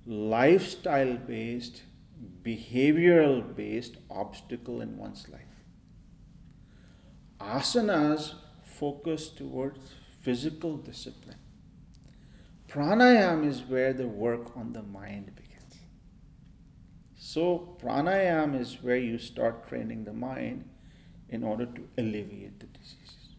lifestyle 0.06 1.18
based, 1.18 1.82
behavioral 2.42 3.54
based 3.54 3.96
obstacle 4.10 4.80
in 4.80 4.96
one's 4.96 5.28
life. 5.28 5.42
Asanas 7.40 8.34
focus 8.64 9.28
towards 9.28 9.94
physical 10.22 10.76
discipline. 10.76 11.36
Pranayam 12.68 13.46
is 13.46 13.62
where 13.62 13.92
the 13.92 14.06
work 14.06 14.56
on 14.56 14.72
the 14.72 14.82
mind 14.82 15.34
begins. 15.34 15.76
So, 17.16 17.76
pranayam 17.82 18.58
is 18.58 18.82
where 18.82 18.96
you 18.96 19.18
start 19.18 19.68
training 19.68 20.04
the 20.04 20.12
mind 20.12 20.68
in 21.28 21.42
order 21.42 21.66
to 21.66 21.88
alleviate 21.98 22.60
the 22.60 22.66
diseases. 22.66 23.34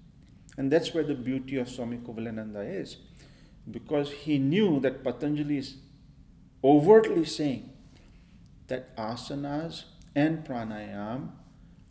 And 0.58 0.72
that's 0.72 0.94
where 0.94 1.04
the 1.04 1.16
beauty 1.16 1.58
of 1.58 1.70
Swami 1.70 1.98
Kuvalayananda 1.98 2.82
is, 2.82 2.98
because 3.70 4.12
he 4.12 4.38
knew 4.38 4.80
that 4.80 5.04
Patanjali 5.04 5.58
is 5.58 5.76
overtly 6.64 7.26
saying 7.26 7.70
that 8.68 8.96
asanas 8.98 9.86
and 10.16 10.46
pranayam 10.46 11.30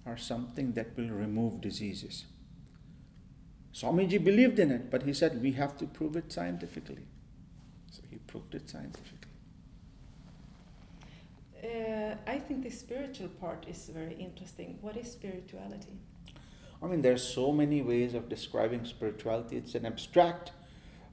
are 0.05 0.17
something 0.17 0.73
that 0.73 0.97
will 0.97 1.11
remove 1.11 1.61
diseases. 1.61 2.27
Swamiji 3.75 4.23
believed 4.23 4.59
in 4.59 4.71
it, 4.71 4.91
but 4.91 5.03
he 5.03 5.13
said 5.13 5.43
we 5.43 5.53
have 5.53 5.77
to 5.79 5.87
prove 5.87 6.17
it 6.17 6.33
scientifically. 6.33 7.05
So 7.91 8.03
he 8.11 8.17
proved 8.17 8.55
it 8.55 8.71
scientifically. 8.71 9.31
Uh, 11.63 12.15
I 12.27 12.39
think 12.39 12.63
the 12.63 12.71
spiritual 12.71 13.29
part 13.29 13.67
is 13.69 13.91
very 13.93 14.15
interesting. 14.15 14.79
What 14.81 14.97
is 14.97 15.11
spirituality? 15.11 15.99
I 16.83 16.87
mean, 16.87 17.03
there 17.03 17.15
are 17.15 17.19
so 17.19 17.53
many 17.53 17.83
ways 17.83 18.15
of 18.15 18.29
describing 18.29 18.85
spirituality. 18.85 19.57
It's 19.57 19.75
an 19.75 19.87
abstract, 19.87 20.53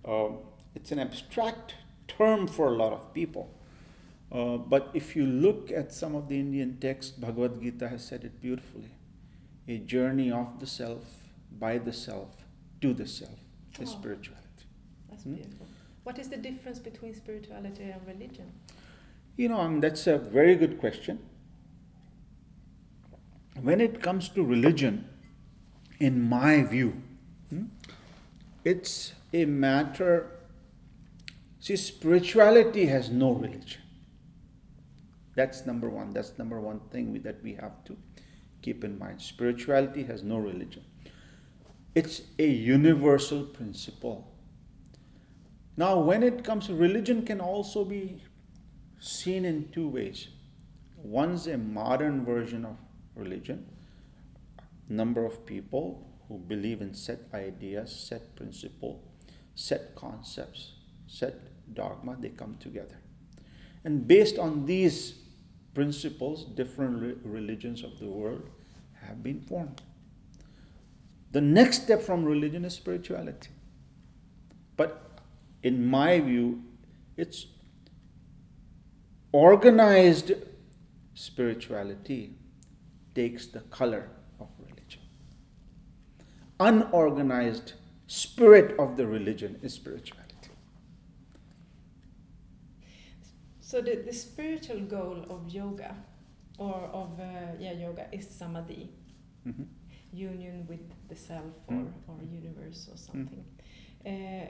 uh, 0.06 0.30
it's 0.76 0.92
an 0.92 1.00
abstract 1.00 1.76
term 2.08 2.48
for 2.48 2.68
a 2.68 2.76
lot 2.76 2.94
of 2.94 3.14
people. 3.14 3.50
Uh, 4.34 4.58
but 4.58 4.90
if 4.96 5.16
you 5.16 5.28
look 5.28 5.72
at 5.72 5.94
some 5.94 6.16
of 6.16 6.28
the 6.28 6.40
Indian 6.40 6.78
texts, 6.80 7.12
Bhagavad 7.12 7.62
Gita 7.62 7.88
has 7.88 8.04
said 8.04 8.24
it 8.24 8.42
beautifully. 8.42 8.90
A 9.68 9.78
journey 9.78 10.32
of 10.32 10.60
the 10.60 10.66
self, 10.66 11.06
by 11.60 11.78
the 11.78 11.94
self, 11.94 12.44
to 12.82 12.94
the 12.94 13.08
self 13.08 13.38
is 13.80 13.90
oh, 13.90 14.00
spirituality. 14.00 14.66
That's 15.10 15.24
hmm? 15.24 15.36
beautiful. 15.36 15.68
What 16.04 16.18
is 16.18 16.30
the 16.30 16.38
difference 16.38 16.80
between 16.80 17.14
spirituality 17.14 17.84
and 17.84 18.06
religion? 18.08 18.52
You 19.38 19.50
know, 19.50 19.60
um, 19.60 19.80
that's 19.80 20.08
a 20.08 20.18
very 20.18 20.56
good 20.56 20.80
question. 20.80 21.20
When 23.62 23.80
it 23.80 24.02
comes 24.02 24.30
to 24.30 24.44
religion, 24.44 25.08
in 26.00 26.28
my 26.28 26.64
view, 26.64 27.02
hmm, 27.50 27.66
it's 28.66 29.14
a 29.32 29.46
matter. 29.46 30.32
See, 31.60 31.76
spirituality 31.76 32.88
has 32.88 33.12
no 33.12 33.32
religion. 33.32 33.83
That's 35.36 35.66
number 35.66 35.90
one. 35.90 36.14
That's 36.14 36.38
number 36.38 36.60
one 36.60 36.80
thing 36.92 37.22
that 37.24 37.42
we 37.44 37.54
have 37.54 37.84
to 37.86 37.98
keep 38.62 38.84
in 38.84 38.98
mind. 38.98 39.22
Spirituality 39.22 40.04
has 40.04 40.24
no 40.24 40.38
religion, 40.38 40.84
it's 41.96 42.22
a 42.40 42.48
universal 42.48 43.44
principle. 43.44 44.30
Now, 45.76 46.00
when 46.00 46.22
it 46.22 46.44
comes 46.44 46.68
to 46.68 46.76
religion, 46.76 47.26
can 47.26 47.42
also 47.42 47.84
be 47.84 48.22
seen 49.00 49.44
in 49.44 49.70
two 49.72 49.88
ways. 49.88 50.28
One's 50.98 51.48
a 51.48 51.58
modern 51.58 52.24
version 52.24 52.64
of 52.64 52.78
religion. 53.16 53.66
Number 54.88 55.26
of 55.26 55.46
people 55.46 56.08
who 56.28 56.38
believe 56.38 56.82
in 56.82 56.94
set 56.94 57.22
ideas, 57.34 57.92
set 57.92 58.36
principle, 58.36 59.04
set 59.56 59.96
concepts, 59.96 60.74
set 61.08 61.36
dogma, 61.74 62.18
they 62.20 62.30
come 62.30 62.56
together. 62.60 62.98
And 63.84 64.08
based 64.08 64.38
on 64.38 64.66
these 64.66 65.23
principles, 65.74 66.46
different 66.46 67.18
religions 67.24 67.84
of 67.84 68.00
the 68.00 68.06
world 68.06 68.44
have 69.02 69.24
been 69.24 69.42
formed. 69.42 69.82
The 71.32 71.42
next 71.42 71.84
step 71.84 72.02
from 72.02 72.24
religion 72.24 72.64
is 72.64 72.76
spirituality. 72.76 73.50
But 74.78 75.20
in 75.64 75.86
my 75.86 76.20
view, 76.20 76.64
it's 77.18 77.48
organized 79.32 80.34
spirituality 81.16 82.36
takes 83.16 83.48
the 83.48 83.62
color 83.62 84.10
of 84.40 84.48
religion. 84.60 85.02
Unorganized 86.60 87.74
spirit 88.08 88.78
of 88.80 88.96
the 88.96 89.08
religion 89.08 89.60
is 89.64 89.74
spirituality. 89.74 90.23
So 93.74 93.82
the, 93.82 93.96
the 94.06 94.14
spiritual 94.14 94.82
goal 94.82 95.26
of 95.32 95.50
yoga, 95.50 95.96
or 96.60 96.92
of 96.94 97.20
uh, 97.20 97.58
yeah 97.60 97.72
yoga, 97.72 98.06
is 98.12 98.30
samadhi, 98.30 98.88
mm-hmm. 99.48 99.64
union 100.12 100.68
with 100.70 100.82
the 101.10 101.16
self 101.16 101.56
or, 101.68 101.78
mm. 101.78 101.92
or 102.08 102.18
universe 102.32 102.88
or 102.92 102.98
something. 102.98 103.44
Mm. 104.06 104.44
Uh, 104.44 104.48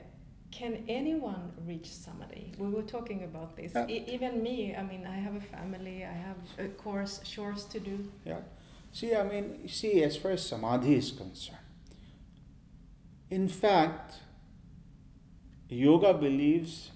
can 0.52 0.84
anyone 0.90 1.54
reach 1.66 1.88
samadhi? 1.88 2.52
We 2.58 2.68
were 2.68 2.82
talking 2.82 3.24
about 3.24 3.56
this. 3.56 3.72
Yeah. 3.74 3.88
Even 3.88 4.44
me, 4.44 4.76
I 4.76 4.84
mean, 4.84 5.08
I 5.08 5.16
have 5.16 5.38
a 5.38 5.46
family, 5.56 6.04
I 6.04 6.12
have 6.12 6.36
a 6.60 6.68
course, 6.68 7.22
chores 7.24 7.64
to 7.64 7.80
do. 7.80 8.12
Yeah. 8.26 8.42
See, 8.92 9.16
I 9.16 9.24
mean, 9.24 9.70
see, 9.70 10.04
as 10.04 10.18
far 10.18 10.32
as 10.32 10.46
samadhi 10.46 10.96
is 10.96 11.12
concerned, 11.12 11.60
in 13.30 13.48
fact, 13.48 14.16
yoga 15.70 16.14
believes 16.14 16.92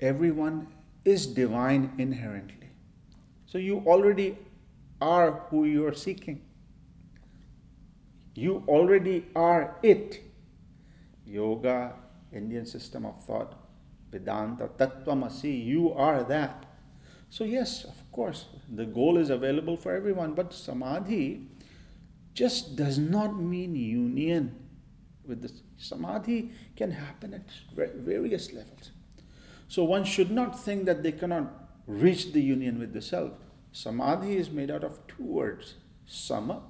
everyone 0.00 0.68
is 1.04 1.26
divine 1.26 1.92
inherently. 1.98 2.70
So 3.46 3.58
you 3.58 3.82
already 3.86 4.38
are 5.00 5.44
who 5.50 5.64
you 5.64 5.86
are 5.86 5.94
seeking. 5.94 6.42
You 8.34 8.64
already 8.68 9.26
are 9.34 9.76
it. 9.82 10.20
Yoga, 11.26 11.94
Indian 12.32 12.66
system 12.66 13.04
of 13.04 13.22
thought, 13.24 13.54
Vedanta, 14.10 14.68
Tattvamasi, 14.78 15.64
you 15.64 15.92
are 15.92 16.22
that. 16.24 16.66
So, 17.30 17.44
yes, 17.44 17.84
of 17.84 18.10
course, 18.12 18.46
the 18.74 18.84
goal 18.84 19.16
is 19.16 19.30
available 19.30 19.76
for 19.76 19.94
everyone, 19.94 20.34
but 20.34 20.52
Samadhi 20.52 21.48
just 22.34 22.76
does 22.76 22.98
not 22.98 23.40
mean 23.40 23.74
union 23.74 24.54
with 25.26 25.40
this. 25.40 25.62
Samadhi 25.78 26.50
can 26.76 26.90
happen 26.90 27.34
at 27.34 27.48
various 27.96 28.52
levels. 28.52 28.90
So 29.72 29.84
one 29.84 30.04
should 30.04 30.30
not 30.30 30.62
think 30.62 30.84
that 30.84 31.02
they 31.02 31.12
cannot 31.12 31.50
reach 31.86 32.32
the 32.32 32.42
union 32.42 32.78
with 32.78 32.92
the 32.92 33.00
self. 33.00 33.32
Samadhi 33.72 34.36
is 34.36 34.50
made 34.50 34.70
out 34.70 34.84
of 34.84 34.98
two 35.06 35.22
words 35.22 35.76
sama 36.04 36.60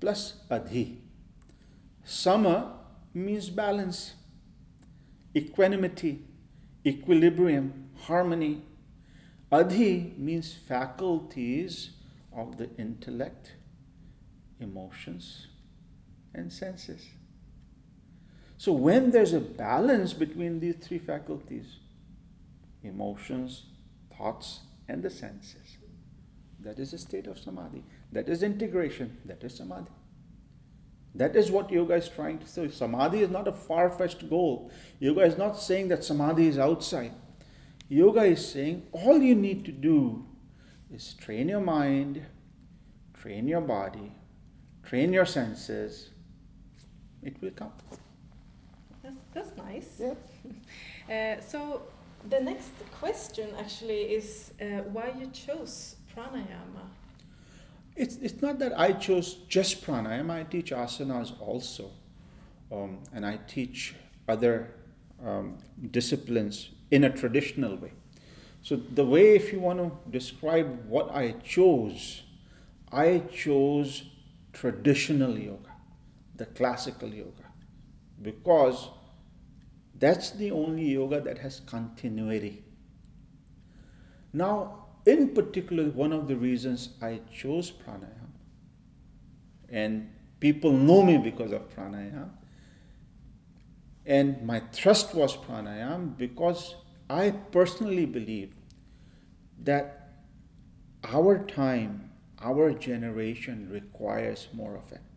plus 0.00 0.36
adhi. 0.50 1.00
Sama 2.02 2.78
means 3.12 3.50
balance, 3.50 4.14
equanimity, 5.36 6.24
equilibrium, 6.86 7.90
harmony. 8.06 8.62
Adhi 9.52 10.16
means 10.16 10.50
faculties 10.50 11.90
of 12.34 12.56
the 12.56 12.70
intellect, 12.78 13.52
emotions, 14.60 15.48
and 16.34 16.50
senses. 16.50 17.06
So, 18.56 18.72
when 18.72 19.10
there's 19.10 19.34
a 19.34 19.40
balance 19.40 20.14
between 20.14 20.58
these 20.58 20.76
three 20.76 20.98
faculties 20.98 21.80
emotions, 22.82 23.66
thoughts, 24.16 24.60
and 24.88 25.02
the 25.02 25.10
senses, 25.10 25.78
that 26.60 26.78
is 26.78 26.92
a 26.92 26.98
state 26.98 27.26
of 27.26 27.38
samadhi. 27.38 27.84
That 28.12 28.28
is 28.28 28.42
integration. 28.42 29.18
That 29.24 29.42
is 29.42 29.54
samadhi. 29.56 29.90
That 31.14 31.36
is 31.36 31.50
what 31.50 31.70
yoga 31.70 31.94
is 31.94 32.08
trying 32.08 32.38
to 32.38 32.46
say. 32.46 32.68
Samadhi 32.68 33.20
is 33.20 33.30
not 33.30 33.46
a 33.46 33.52
far 33.52 33.90
fetched 33.90 34.28
goal. 34.30 34.70
Yoga 34.98 35.22
is 35.22 35.36
not 35.36 35.58
saying 35.58 35.88
that 35.88 36.04
samadhi 36.04 36.46
is 36.46 36.58
outside. 36.58 37.12
Yoga 37.88 38.22
is 38.22 38.46
saying 38.46 38.86
all 38.92 39.18
you 39.18 39.34
need 39.34 39.64
to 39.66 39.72
do 39.72 40.24
is 40.90 41.14
train 41.14 41.48
your 41.48 41.60
mind, 41.60 42.22
train 43.12 43.46
your 43.46 43.60
body, 43.60 44.12
train 44.82 45.12
your 45.12 45.26
senses. 45.26 46.10
It 47.22 47.40
will 47.42 47.50
come. 47.50 47.72
That's, 49.02 49.16
that's 49.34 49.56
nice. 49.56 50.00
Yeah. 50.00 50.14
Uh, 51.10 51.40
so 51.40 51.82
the 52.28 52.40
next 52.40 52.72
question 52.98 53.48
actually 53.58 54.02
is 54.14 54.52
uh, 54.60 54.64
why 54.92 55.12
you 55.18 55.26
chose 55.28 55.96
pranayama. 56.14 56.86
It's, 57.94 58.16
it's 58.16 58.40
not 58.40 58.58
that 58.60 58.78
I 58.78 58.92
chose 58.92 59.34
just 59.48 59.84
pranayama, 59.84 60.30
I 60.30 60.42
teach 60.44 60.70
asanas 60.70 61.32
also. 61.40 61.90
Um, 62.70 63.00
and 63.12 63.26
I 63.26 63.38
teach 63.48 63.94
other 64.28 64.70
um, 65.24 65.58
disciplines 65.90 66.70
in 66.90 67.04
a 67.04 67.10
traditional 67.10 67.76
way. 67.76 67.92
So, 68.62 68.76
the 68.76 69.04
way, 69.04 69.34
if 69.34 69.52
you 69.52 69.60
want 69.60 69.78
to 69.80 70.10
describe 70.10 70.86
what 70.88 71.14
I 71.14 71.32
chose, 71.44 72.22
I 72.92 73.22
chose 73.32 74.04
traditional 74.52 75.36
yoga, 75.36 75.72
the 76.36 76.46
classical 76.46 77.08
yoga, 77.08 77.44
because 78.22 78.88
that's 80.02 80.30
the 80.30 80.50
only 80.50 80.84
yoga 80.84 81.20
that 81.20 81.38
has 81.38 81.60
continuity. 81.60 82.64
Now, 84.32 84.86
in 85.06 85.28
particular, 85.28 85.84
one 85.90 86.12
of 86.12 86.26
the 86.26 86.34
reasons 86.34 86.88
I 87.00 87.20
chose 87.32 87.70
pranayama, 87.70 88.32
and 89.68 90.10
people 90.40 90.72
know 90.72 91.04
me 91.04 91.18
because 91.18 91.52
of 91.52 91.68
pranayama, 91.72 92.30
and 94.04 94.42
my 94.42 94.60
thrust 94.72 95.14
was 95.14 95.36
pranayama 95.36 96.16
because 96.16 96.74
I 97.08 97.30
personally 97.52 98.06
believe 98.06 98.52
that 99.62 100.14
our 101.04 101.44
time, 101.44 102.10
our 102.40 102.72
generation 102.72 103.68
requires 103.70 104.48
more 104.52 104.74
of 104.74 104.90
it. 104.90 105.11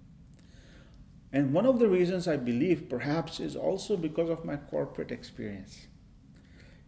And 1.35 1.51
one 1.51 1.65
of 1.65 1.79
the 1.79 1.89
reasons 1.89 2.29
I 2.29 2.37
believe 2.37 2.87
perhaps 2.87 3.41
is 3.41 3.57
also 3.57 3.97
because 3.97 4.29
of 4.29 4.45
my 4.45 4.55
corporate 4.55 5.11
experience. 5.11 5.87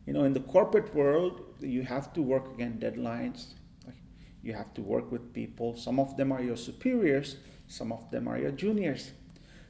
You 0.06 0.14
know, 0.14 0.24
in 0.24 0.32
the 0.32 0.40
corporate 0.40 0.96
world, 0.96 1.42
you 1.60 1.82
have 1.82 2.14
to 2.14 2.22
work 2.22 2.54
against 2.54 2.80
deadlines. 2.80 3.48
You 4.42 4.54
have 4.54 4.74
to 4.76 4.82
work 4.82 5.12
with 5.12 5.34
people. 5.34 5.76
Some 5.76 6.00
of 6.00 6.16
them 6.16 6.32
are 6.32 6.42
your 6.42 6.56
superiors, 6.56 7.36
some 7.68 7.92
of 7.92 8.10
them 8.10 8.26
are 8.30 8.40
your 8.40 8.52
juniors. 8.52 9.12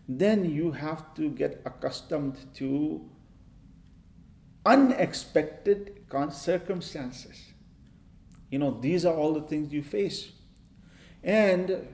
Then 0.08 0.46
you 0.46 0.72
have 0.74 1.16
to 1.16 1.32
get 1.32 1.60
accustomed 1.66 2.38
to 2.58 3.10
unexpected 4.64 6.06
circumstances. 6.30 7.46
You 8.52 8.60
know, 8.60 8.80
these 8.80 9.08
are 9.08 9.16
all 9.16 9.34
the 9.34 9.42
things 9.42 9.74
you 9.74 9.82
face. 9.82 10.34
And 11.24 11.88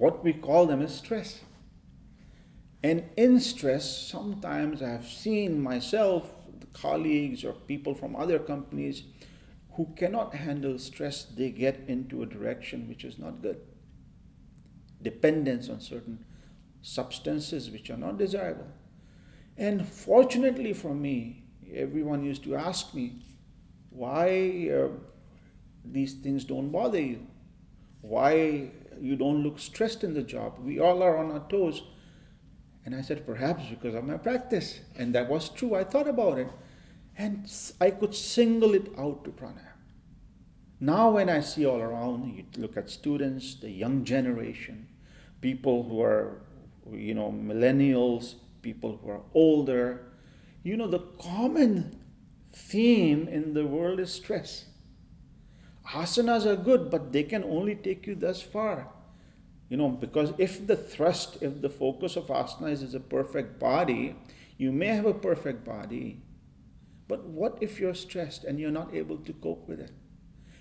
what 0.00 0.24
we 0.24 0.32
call 0.32 0.64
them 0.64 0.80
is 0.80 0.94
stress. 0.94 1.40
And 2.82 3.04
in 3.18 3.38
stress, 3.38 3.84
sometimes 4.08 4.80
I 4.80 4.88
have 4.88 5.06
seen 5.06 5.60
myself, 5.60 6.32
colleagues, 6.72 7.44
or 7.44 7.52
people 7.52 7.94
from 7.94 8.16
other 8.16 8.38
companies 8.38 9.02
who 9.72 9.92
cannot 9.96 10.34
handle 10.34 10.78
stress, 10.78 11.24
they 11.24 11.50
get 11.50 11.84
into 11.86 12.22
a 12.22 12.26
direction 12.26 12.88
which 12.88 13.04
is 13.04 13.18
not 13.18 13.42
good. 13.42 13.60
Dependence 15.02 15.68
on 15.68 15.80
certain 15.80 16.24
substances 16.80 17.70
which 17.70 17.90
are 17.90 17.98
not 17.98 18.16
desirable. 18.16 18.68
And 19.58 19.86
fortunately 19.86 20.72
for 20.72 20.94
me, 20.94 21.44
everyone 21.74 22.24
used 22.24 22.42
to 22.44 22.56
ask 22.56 22.94
me, 22.94 23.22
why 23.90 24.70
uh, 24.74 24.88
these 25.84 26.14
things 26.14 26.46
don't 26.46 26.70
bother 26.70 27.02
you? 27.02 27.26
Why 28.00 28.70
you 29.00 29.16
don't 29.16 29.42
look 29.42 29.58
stressed 29.58 30.04
in 30.04 30.14
the 30.14 30.22
job. 30.22 30.58
We 30.58 30.78
all 30.78 31.02
are 31.02 31.16
on 31.16 31.30
our 31.30 31.46
toes. 31.48 31.82
And 32.84 32.94
I 32.94 33.00
said, 33.02 33.26
perhaps 33.26 33.64
because 33.68 33.94
of 33.94 34.04
my 34.04 34.16
practice. 34.16 34.80
And 34.96 35.14
that 35.14 35.28
was 35.28 35.48
true. 35.48 35.74
I 35.74 35.84
thought 35.84 36.08
about 36.08 36.38
it. 36.38 36.48
And 37.16 37.50
I 37.80 37.90
could 37.90 38.14
single 38.14 38.74
it 38.74 38.88
out 38.98 39.24
to 39.24 39.30
pranayama. 39.30 39.66
Now, 40.80 41.10
when 41.10 41.28
I 41.28 41.40
see 41.40 41.66
all 41.66 41.80
around, 41.80 42.34
you 42.34 42.44
look 42.56 42.76
at 42.78 42.88
students, 42.88 43.56
the 43.56 43.70
young 43.70 44.04
generation, 44.04 44.88
people 45.42 45.82
who 45.82 46.00
are, 46.00 46.40
you 46.90 47.12
know, 47.12 47.30
millennials, 47.30 48.36
people 48.62 48.98
who 49.02 49.10
are 49.10 49.20
older, 49.34 50.06
you 50.62 50.78
know, 50.78 50.88
the 50.88 51.00
common 51.20 52.00
theme 52.52 53.28
in 53.28 53.52
the 53.52 53.66
world 53.66 54.00
is 54.00 54.12
stress. 54.12 54.64
Asanas 55.92 56.46
are 56.46 56.56
good, 56.56 56.90
but 56.90 57.12
they 57.12 57.24
can 57.24 57.42
only 57.44 57.74
take 57.74 58.06
you 58.06 58.14
thus 58.14 58.40
far. 58.40 58.88
You 59.68 59.76
know, 59.76 59.88
because 59.88 60.32
if 60.38 60.66
the 60.66 60.76
thrust, 60.76 61.38
if 61.40 61.60
the 61.60 61.68
focus 61.68 62.16
of 62.16 62.26
asanas 62.26 62.82
is 62.82 62.94
a 62.94 63.00
perfect 63.00 63.58
body, 63.58 64.16
you 64.56 64.72
may 64.72 64.88
have 64.88 65.06
a 65.06 65.14
perfect 65.14 65.64
body, 65.64 66.22
but 67.08 67.24
what 67.24 67.58
if 67.60 67.80
you're 67.80 67.94
stressed 67.94 68.44
and 68.44 68.58
you're 68.58 68.70
not 68.70 68.94
able 68.94 69.18
to 69.18 69.32
cope 69.32 69.68
with 69.68 69.80
it? 69.80 69.92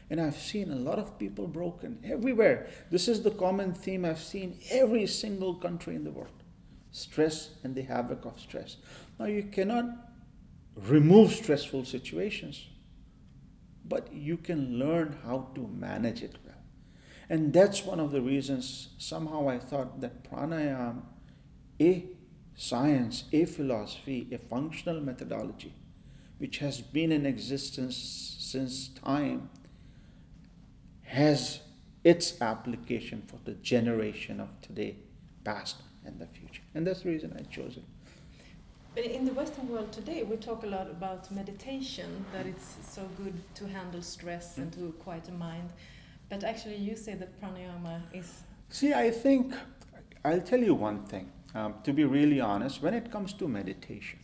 And 0.09 0.19
I've 0.19 0.37
seen 0.37 0.71
a 0.71 0.75
lot 0.75 0.97
of 0.97 1.19
people 1.19 1.47
broken 1.47 1.99
everywhere. 2.03 2.67
This 2.89 3.07
is 3.07 3.21
the 3.21 3.31
common 3.31 3.73
theme 3.73 4.05
I've 4.05 4.19
seen 4.19 4.59
every 4.71 5.05
single 5.05 5.53
country 5.55 5.95
in 5.95 6.03
the 6.03 6.11
world 6.11 6.43
stress 6.91 7.51
and 7.63 7.75
the 7.75 7.83
havoc 7.83 8.25
of 8.25 8.39
stress. 8.39 8.77
Now, 9.19 9.25
you 9.25 9.43
cannot 9.43 9.85
remove 10.75 11.31
stressful 11.31 11.85
situations 11.85 12.65
but 13.89 14.13
you 14.13 14.37
can 14.37 14.77
learn 14.77 15.17
how 15.25 15.49
to 15.55 15.67
manage 15.67 16.21
it 16.21 16.35
well. 16.45 16.55
And 17.29 17.51
that's 17.51 17.83
one 17.83 17.99
of 17.99 18.11
the 18.11 18.21
reasons 18.21 18.89
somehow 18.97 19.49
I 19.49 19.59
thought 19.59 20.01
that 20.01 20.23
pranayama, 20.23 21.01
a 21.81 22.05
science, 22.55 23.25
a 23.31 23.45
philosophy, 23.45 24.27
a 24.31 24.37
functional 24.37 25.01
methodology, 25.01 25.73
which 26.37 26.59
has 26.59 26.81
been 26.81 27.11
in 27.11 27.25
existence 27.25 27.97
since 28.39 28.87
time, 28.89 29.49
has 31.03 31.61
its 32.03 32.41
application 32.41 33.23
for 33.27 33.39
the 33.43 33.53
generation 33.53 34.39
of 34.39 34.49
today, 34.61 34.97
past, 35.43 35.77
and 36.05 36.19
the 36.19 36.27
future. 36.27 36.61
And 36.73 36.85
that's 36.85 37.01
the 37.01 37.09
reason 37.09 37.35
I 37.37 37.43
chose 37.43 37.77
it. 37.77 37.83
But 38.99 39.11
in 39.11 39.23
the 39.23 39.31
Western 39.31 39.69
world 39.69 39.93
today, 39.93 40.23
we 40.23 40.35
talk 40.35 40.63
a 40.63 40.67
lot 40.67 40.89
about 40.89 41.31
meditation, 41.31 42.25
that 42.33 42.45
it's 42.45 42.75
so 42.81 43.07
good 43.15 43.33
to 43.55 43.65
handle 43.65 44.01
stress 44.01 44.57
and 44.57 44.73
to 44.73 44.93
quiet 44.99 45.23
the 45.23 45.31
mind. 45.31 45.69
But 46.27 46.43
actually, 46.43 46.75
you 46.75 46.97
say 46.97 47.13
that 47.13 47.39
pranayama 47.39 48.01
is. 48.11 48.43
See, 48.67 48.93
I 48.93 49.09
think 49.09 49.53
I'll 50.25 50.41
tell 50.41 50.59
you 50.59 50.75
one 50.75 51.05
thing. 51.05 51.31
Um, 51.55 51.75
to 51.85 51.93
be 51.93 52.03
really 52.03 52.41
honest, 52.41 52.81
when 52.81 52.93
it 52.93 53.09
comes 53.09 53.31
to 53.35 53.47
meditation, 53.47 54.19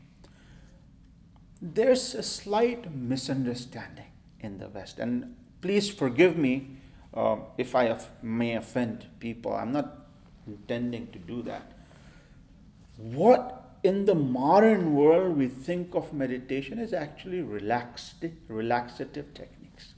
there's 1.62 2.14
a 2.14 2.22
slight 2.22 2.94
misunderstanding 2.94 4.12
in 4.42 4.58
the 4.58 4.68
West. 4.68 5.00
And 5.00 5.38
please 5.62 5.90
forgive 5.90 6.36
me 6.36 6.68
uh, 7.14 7.38
if 7.58 7.76
I 7.76 7.98
may 8.22 8.56
offend 8.58 9.06
people. 9.22 9.54
I'm 9.54 9.72
not 9.72 10.00
intending 10.46 11.08
to 11.14 11.20
do 11.20 11.44
that. 11.44 11.72
What 12.98 13.65
in 13.86 14.06
the 14.06 14.16
modern 14.16 14.96
world, 14.96 15.38
we 15.38 15.48
think 15.48 15.94
of 15.94 16.12
meditation 16.12 16.80
as 16.80 16.92
actually 16.92 17.42
relaxed, 17.42 18.26
relaxative 18.48 19.34
techniques. 19.36 19.94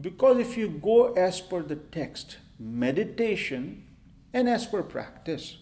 Because 0.00 0.38
if 0.38 0.56
you 0.56 0.68
go 0.68 1.12
as 1.14 1.40
per 1.40 1.62
the 1.62 1.76
text, 1.76 2.36
meditation, 2.58 3.86
and 4.32 4.48
as 4.48 4.66
per 4.66 4.82
practice, 4.82 5.56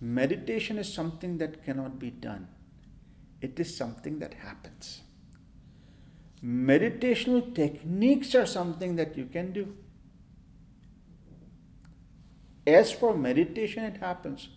meditation 0.00 0.76
is 0.78 0.92
something 0.92 1.38
that 1.38 1.64
cannot 1.64 1.98
be 1.98 2.10
done, 2.10 2.48
it 3.40 3.58
is 3.58 3.74
something 3.74 4.18
that 4.18 4.34
happens. 4.34 5.00
Meditational 6.44 7.54
techniques 7.54 8.34
are 8.34 8.44
something 8.44 8.96
that 8.96 9.16
you 9.16 9.24
can 9.24 9.52
do. 9.54 9.74
As 12.66 12.92
for 12.92 13.16
meditation, 13.16 13.84
it 13.84 13.96
happens. 13.96 14.48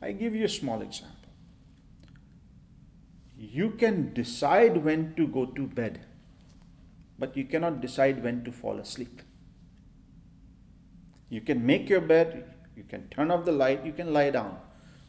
I 0.00 0.12
give 0.12 0.34
you 0.34 0.44
a 0.44 0.48
small 0.48 0.82
example. 0.82 1.16
You 3.36 3.70
can 3.70 4.14
decide 4.14 4.84
when 4.84 5.14
to 5.14 5.26
go 5.26 5.46
to 5.46 5.66
bed, 5.66 6.04
but 7.18 7.36
you 7.36 7.44
cannot 7.44 7.80
decide 7.80 8.22
when 8.22 8.44
to 8.44 8.52
fall 8.52 8.78
asleep. 8.78 9.22
You 11.30 11.40
can 11.40 11.64
make 11.64 11.88
your 11.88 12.00
bed, 12.00 12.54
you 12.76 12.84
can 12.84 13.08
turn 13.08 13.30
off 13.30 13.44
the 13.44 13.52
light, 13.52 13.84
you 13.84 13.92
can 13.92 14.12
lie 14.12 14.30
down. 14.30 14.58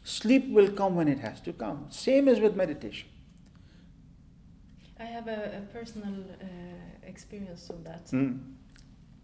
Sleep 0.02 0.50
will 0.50 0.70
come 0.70 0.96
when 0.96 1.08
it 1.08 1.18
has 1.20 1.40
to 1.42 1.52
come. 1.52 1.86
Same 1.90 2.28
as 2.28 2.40
with 2.40 2.56
meditation. 2.56 3.08
I 4.98 5.04
have 5.04 5.28
a, 5.28 5.58
a 5.58 5.72
personal 5.72 6.14
uh, 6.40 6.46
experience 7.02 7.70
of 7.70 7.84
that. 7.84 8.06
Mm. 8.06 8.40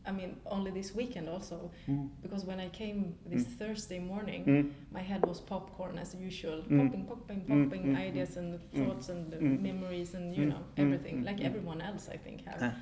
I 0.07 0.13
mean, 0.13 0.37
only 0.47 0.71
this 0.71 0.95
weekend 0.95 1.29
also, 1.29 1.71
Mm. 1.89 2.09
because 2.23 2.45
when 2.47 2.61
I 2.61 2.69
came 2.69 3.15
this 3.27 3.45
Mm. 3.45 3.57
Thursday 3.59 3.99
morning, 3.99 4.45
Mm. 4.45 4.71
my 4.93 5.03
head 5.03 5.27
was 5.27 5.41
popcorn 5.41 5.99
as 5.99 6.15
usual, 6.15 6.63
Mm. 6.63 6.79
popping, 6.79 7.05
popping, 7.07 7.41
Mm, 7.41 7.65
popping 7.65 7.85
mm, 7.87 7.97
ideas 8.09 8.37
and 8.37 8.61
thoughts 8.73 9.09
and 9.09 9.31
memories 9.63 10.15
and 10.15 10.35
you 10.37 10.47
know 10.47 10.63
everything, 10.77 11.25
like 11.25 11.41
everyone 11.45 11.81
else 11.81 12.09
I 12.09 12.19
think 12.19 12.45
have. 12.45 12.63
Ah. 12.63 12.75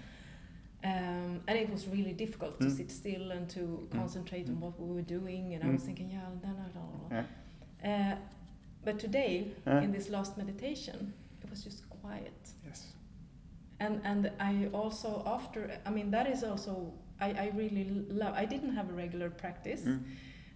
Um, 0.87 1.41
and 1.49 1.59
it 1.59 1.71
was 1.71 1.89
really 1.89 2.13
difficult 2.13 2.61
to 2.61 2.71
sit 2.71 2.91
still 2.91 3.31
and 3.33 3.49
to 3.51 3.89
concentrate 3.91 4.51
on 4.51 4.61
what 4.61 4.79
we 4.79 4.95
were 4.95 5.07
doing. 5.19 5.55
And 5.55 5.65
I 5.65 5.71
was 5.71 5.83
thinking, 5.83 6.11
yeah, 6.11 6.29
da, 6.43 6.49
da. 6.51 6.85
Yeah. 7.11 7.25
Uh, 7.91 8.17
but 8.85 8.99
today, 8.99 9.53
Ah. 9.67 9.81
in 9.81 9.93
this 9.93 10.11
last 10.11 10.37
meditation, 10.37 11.15
it 11.43 11.49
was 11.51 11.65
just 11.65 11.89
quiet. 11.89 12.53
Yes. 12.67 12.93
And 13.81 14.01
and 14.05 14.31
I 14.39 14.69
also 14.75 15.23
after 15.27 15.61
I 15.87 15.91
mean 15.91 16.11
that 16.11 16.27
is 16.27 16.45
also 16.45 16.93
I, 17.21 17.29
I 17.45 17.53
really 17.55 17.85
love 18.09 18.35
I 18.35 18.45
didn't 18.45 18.75
have 18.75 18.89
a 18.91 18.93
regular 18.93 19.31
practice 19.31 19.83
Mm. 19.85 20.01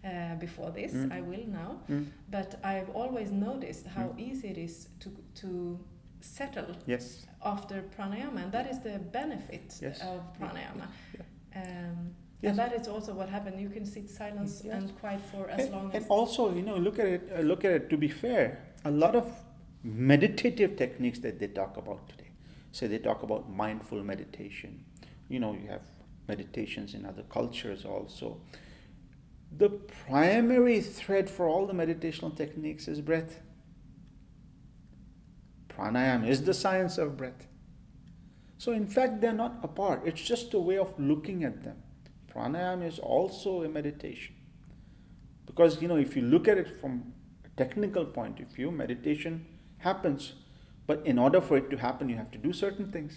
uh, 0.05 0.35
before 0.41 0.71
this 0.71 0.93
Mm. 0.93 1.13
I 1.13 1.21
will 1.21 1.47
now 1.47 1.81
Mm. 1.89 2.07
but 2.31 2.51
I've 2.65 2.91
always 2.95 3.31
noticed 3.31 3.87
how 3.87 4.15
easy 4.19 4.49
it 4.49 4.59
is 4.59 4.89
to 5.01 5.09
to 5.41 5.79
settle 6.21 6.75
Yes. 6.87 7.27
after 7.45 7.83
pranayama 7.97 8.43
and 8.45 8.53
that 8.53 8.67
is 8.71 8.79
the 8.81 8.99
benefit 9.13 9.79
Yes. 9.81 10.01
of 10.03 10.21
pranayama 10.39 10.87
um, 11.57 12.15
Yes. 12.43 12.51
and 12.51 12.59
that 12.59 12.73
is 12.81 12.87
also 12.89 13.13
what 13.15 13.29
happened 13.29 13.61
you 13.61 13.71
can 13.71 13.87
sit 13.87 14.09
silence 14.11 14.63
Yes. 14.65 14.75
and 14.75 14.99
quiet 15.01 15.21
for 15.33 15.49
as 15.51 15.61
and, 15.65 15.73
long 15.75 15.91
and 15.95 16.05
also, 16.09 16.55
you 16.55 16.63
know, 16.63 16.77
look 16.77 16.99
at 17.01 17.07
it. 17.07 17.23
Uh, 17.37 17.41
look 17.41 17.65
at 17.65 17.73
it. 17.73 17.91
To 17.91 17.97
be 17.97 18.09
fair, 18.09 18.45
a 18.85 18.91
lot 18.91 19.15
of 19.17 19.27
meditative 19.83 20.77
techniques 20.77 21.19
that 21.21 21.39
they 21.41 21.49
talk 21.49 21.77
about 21.77 22.09
today. 22.09 22.31
So 22.73 22.87
they 22.87 22.99
talk 22.99 23.23
about 23.23 23.51
mindful 23.51 24.03
meditation. 24.05 24.85
You 25.29 25.41
know, 25.41 25.53
you 25.55 25.69
have 25.69 25.83
meditations 26.29 26.95
in 26.95 27.05
other 27.05 27.23
cultures 27.23 27.85
also. 27.85 28.41
The 29.57 29.71
primary 29.71 30.81
thread 30.81 31.31
for 31.31 31.49
all 31.49 31.67
the 31.67 31.73
meditational 31.73 32.37
techniques 32.37 32.87
is 32.87 33.01
breath. 33.01 33.41
Pranayama 35.69 36.29
is 36.29 36.43
the 36.45 36.55
science 36.55 36.99
of 36.99 37.17
breath. 37.17 37.47
So, 38.59 38.73
in 38.73 38.87
fact, 38.87 39.21
they're 39.21 39.33
not 39.33 39.61
apart. 39.63 40.03
It's 40.05 40.21
just 40.21 40.53
a 40.53 40.59
way 40.59 40.77
of 40.77 40.93
looking 40.99 41.45
at 41.45 41.63
them. 41.63 41.83
Pranayama 42.35 42.87
is 42.87 42.99
also 42.99 43.63
a 43.63 43.69
meditation. 43.69 44.35
Because, 45.47 45.81
you 45.81 45.89
know, 45.89 45.97
if 45.97 46.15
you 46.17 46.23
look 46.23 46.47
at 46.49 46.59
it 46.59 46.81
from 46.81 47.13
a 47.45 47.49
technical 47.57 48.05
point 48.05 48.41
of 48.41 48.49
view, 48.49 48.71
meditation 48.71 49.47
happens. 49.79 50.35
But 50.87 51.07
in 51.07 51.19
order 51.19 51.41
for 51.41 51.57
it 51.57 51.71
to 51.71 51.77
happen, 51.77 52.09
you 52.09 52.17
have 52.17 52.31
to 52.33 52.39
do 52.39 52.53
certain 52.53 52.91
things. 52.91 53.17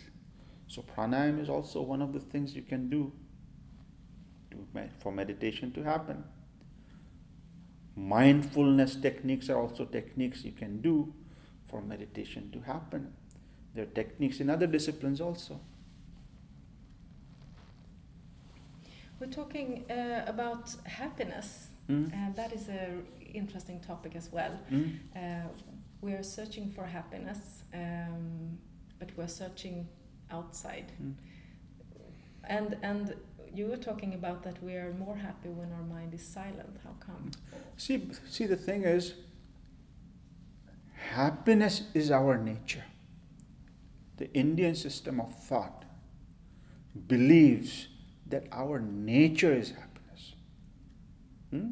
So, 0.71 0.81
pranayama 0.81 1.41
is 1.41 1.49
also 1.49 1.81
one 1.81 2.01
of 2.01 2.13
the 2.13 2.19
things 2.21 2.55
you 2.55 2.61
can 2.61 2.89
do 2.89 3.11
to, 4.51 4.57
for 4.99 5.11
meditation 5.11 5.73
to 5.73 5.83
happen. 5.83 6.23
Mindfulness 7.97 8.95
techniques 8.95 9.49
are 9.49 9.59
also 9.59 9.83
techniques 9.83 10.45
you 10.45 10.53
can 10.53 10.79
do 10.81 11.13
for 11.67 11.81
meditation 11.81 12.49
to 12.51 12.61
happen. 12.61 13.13
There 13.75 13.83
are 13.83 13.93
techniques 14.01 14.39
in 14.39 14.49
other 14.49 14.67
disciplines 14.67 15.19
also. 15.19 15.59
we're 19.19 19.27
talking 19.27 19.85
uh, 19.91 20.23
about 20.27 20.75
happiness 20.85 21.67
Mm. 21.89 22.11
and 22.13 22.35
that 22.35 22.53
is 22.53 22.69
a 22.69 23.01
interesting 23.33 23.79
topic 23.81 24.15
as 24.15 24.31
well 24.31 24.53
Mm. 24.71 24.99
Uh, 25.15 25.47
we 26.01 26.13
are 26.13 26.23
searching 26.23 26.69
for 26.75 26.85
happiness, 26.85 27.63
um, 27.73 28.57
but 28.99 29.09
we're 29.17 29.27
searching 29.41 29.87
outside. 30.31 30.91
Mm. 31.01 31.13
And 32.43 32.77
and 32.81 33.15
you 33.53 33.67
were 33.67 33.77
talking 33.77 34.13
about 34.13 34.43
that 34.43 34.61
we 34.63 34.75
are 34.75 34.93
more 34.93 35.15
happy 35.15 35.49
when 35.49 35.71
our 35.73 35.83
mind 35.83 36.13
is 36.13 36.25
silent. 36.25 36.77
How 36.83 36.95
come? 36.99 37.31
See, 37.77 38.09
see, 38.29 38.45
the 38.45 38.55
thing 38.55 38.83
is, 38.83 39.13
happiness 40.93 41.83
is 41.93 42.11
our 42.11 42.37
nature. 42.37 42.85
The 44.17 44.31
Indian 44.33 44.75
system 44.75 45.19
of 45.19 45.33
thought 45.43 45.85
believes 47.07 47.87
that 48.27 48.47
our 48.51 48.79
nature 48.79 49.53
is 49.53 49.71
happiness. 49.71 50.33
Hmm? 51.49 51.69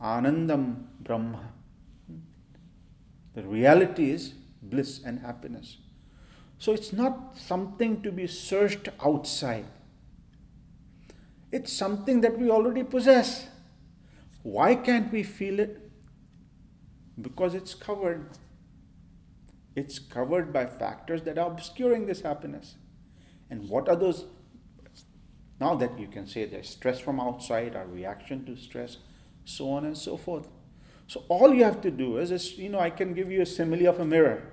Anandam 0.00 0.84
Brahma. 1.00 1.50
Hmm? 2.06 2.18
The 3.34 3.42
reality 3.42 4.10
is 4.10 4.34
bliss 4.62 5.00
and 5.04 5.18
happiness. 5.20 5.78
So 6.64 6.72
it's 6.72 6.94
not 6.94 7.36
something 7.36 8.00
to 8.00 8.10
be 8.10 8.26
searched 8.26 8.88
outside. 9.04 9.66
It's 11.52 11.70
something 11.70 12.22
that 12.22 12.38
we 12.38 12.48
already 12.48 12.82
possess. 12.82 13.48
Why 14.44 14.74
can't 14.74 15.12
we 15.12 15.24
feel 15.24 15.60
it? 15.60 15.78
Because 17.20 17.54
it's 17.54 17.74
covered. 17.74 18.30
It's 19.76 19.98
covered 19.98 20.54
by 20.54 20.64
factors 20.64 21.20
that 21.24 21.36
are 21.36 21.50
obscuring 21.50 22.06
this 22.06 22.22
happiness. 22.22 22.76
And 23.50 23.68
what 23.68 23.86
are 23.90 23.96
those? 23.96 24.24
Now 25.60 25.74
that 25.74 25.98
you 25.98 26.06
can 26.06 26.26
say 26.26 26.46
there's 26.46 26.70
stress 26.70 26.98
from 26.98 27.20
outside, 27.20 27.76
our 27.76 27.86
reaction 27.86 28.46
to 28.46 28.56
stress, 28.56 28.96
so 29.44 29.68
on 29.68 29.84
and 29.84 29.98
so 29.98 30.16
forth. 30.16 30.48
So 31.08 31.24
all 31.28 31.52
you 31.52 31.64
have 31.64 31.82
to 31.82 31.90
do 31.90 32.16
is, 32.16 32.30
is, 32.30 32.56
you 32.56 32.70
know, 32.70 32.80
I 32.80 32.88
can 32.88 33.12
give 33.12 33.30
you 33.30 33.42
a 33.42 33.46
simile 33.46 33.86
of 33.86 34.00
a 34.00 34.06
mirror. 34.06 34.50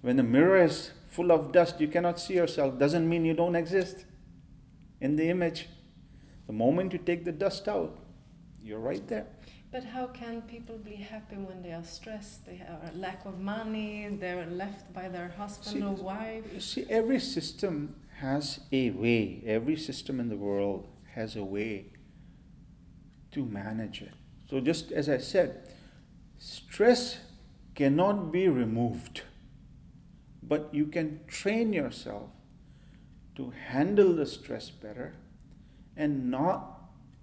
When 0.00 0.16
the 0.16 0.22
mirror 0.22 0.64
is 0.64 0.92
full 1.14 1.30
of 1.30 1.52
dust, 1.52 1.80
you 1.80 1.88
cannot 1.88 2.18
see 2.18 2.34
yourself. 2.34 2.78
Doesn't 2.78 3.08
mean 3.08 3.24
you 3.24 3.34
don't 3.34 3.54
exist 3.54 4.04
in 5.00 5.14
the 5.14 5.28
image. 5.28 5.68
The 6.48 6.52
moment 6.52 6.92
you 6.92 6.98
take 6.98 7.24
the 7.24 7.32
dust 7.32 7.68
out, 7.68 7.98
you're 8.62 8.80
right 8.80 9.06
there. 9.06 9.26
But 9.70 9.84
how 9.84 10.06
can 10.08 10.42
people 10.42 10.78
be 10.78 10.96
happy 10.96 11.36
when 11.36 11.62
they 11.62 11.72
are 11.72 11.84
stressed? 11.84 12.46
They 12.46 12.56
have 12.56 12.92
a 12.92 12.96
lack 12.96 13.24
of 13.26 13.40
money. 13.40 14.08
They're 14.20 14.46
left 14.46 14.92
by 14.92 15.08
their 15.08 15.28
husband 15.28 15.76
See, 15.76 15.82
or 15.82 15.94
wife. 15.94 16.44
You 16.52 16.60
see, 16.60 16.86
every 16.90 17.20
system 17.20 17.96
has 18.18 18.60
a 18.72 18.90
way, 18.90 19.42
every 19.46 19.76
system 19.76 20.20
in 20.20 20.28
the 20.28 20.36
world 20.36 20.88
has 21.14 21.36
a 21.36 21.44
way 21.44 21.86
to 23.32 23.44
manage 23.44 24.02
it. 24.02 24.14
So, 24.48 24.60
just 24.60 24.92
as 24.92 25.08
I 25.08 25.18
said, 25.18 25.68
stress 26.38 27.18
cannot 27.74 28.30
be 28.30 28.48
removed, 28.48 29.22
but 30.48 30.68
you 30.72 30.86
can 30.86 31.20
train 31.26 31.72
yourself 31.72 32.28
to 33.36 33.50
handle 33.68 34.12
the 34.14 34.26
stress 34.26 34.70
better 34.70 35.14
and 35.96 36.30
not 36.30 36.80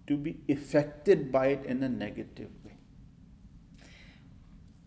to 0.07 0.17
be 0.17 0.38
affected 0.49 1.31
by 1.31 1.47
it 1.47 1.65
in 1.65 1.84
a 1.84 1.89
negative 1.89 2.49
way. 2.65 2.73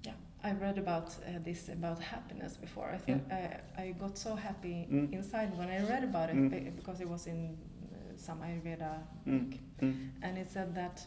Yeah, 0.05 0.13
I 0.43 0.53
read 0.53 0.79
about 0.79 1.09
uh, 1.27 1.39
this 1.45 1.69
about 1.69 1.99
happiness 2.01 2.57
before. 2.57 2.91
I 2.91 2.99
thought 2.99 3.21
uh, 3.31 3.81
I 3.81 3.95
got 3.99 4.19
so 4.19 4.35
happy 4.35 4.87
Mm. 4.91 5.13
inside 5.13 5.57
when 5.57 5.69
I 5.69 5.79
read 5.89 6.05
about 6.05 6.31
it 6.31 6.37
Mm. 6.37 6.77
because 6.77 7.01
it 7.01 7.09
was 7.09 7.27
in 7.27 7.57
uh, 7.57 8.17
some 8.17 8.41
Ayurveda 8.43 8.99
Mm. 9.27 9.51
book, 9.51 9.59
Mm. 9.81 10.11
and 10.23 10.39
it 10.39 10.49
said 10.51 10.75
that 10.75 11.07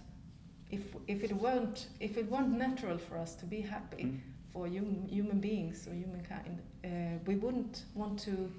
if 0.71 0.95
if 1.07 1.23
it 1.23 1.33
weren't 1.33 1.89
if 1.99 2.17
it 2.17 2.29
weren't 2.31 2.57
natural 2.57 2.97
for 2.97 3.17
us 3.17 3.35
to 3.35 3.45
be 3.45 3.61
happy 3.61 4.03
Mm. 4.03 4.19
For 4.57 4.67
hum, 4.67 5.05
human 5.07 5.39
beings 5.39 5.87
or 5.87 5.93
humankind, 5.93 6.61
uh, 6.83 6.89
we 7.27 7.35
wouldn't 7.35 7.83
want 7.93 8.17
to 8.19 8.51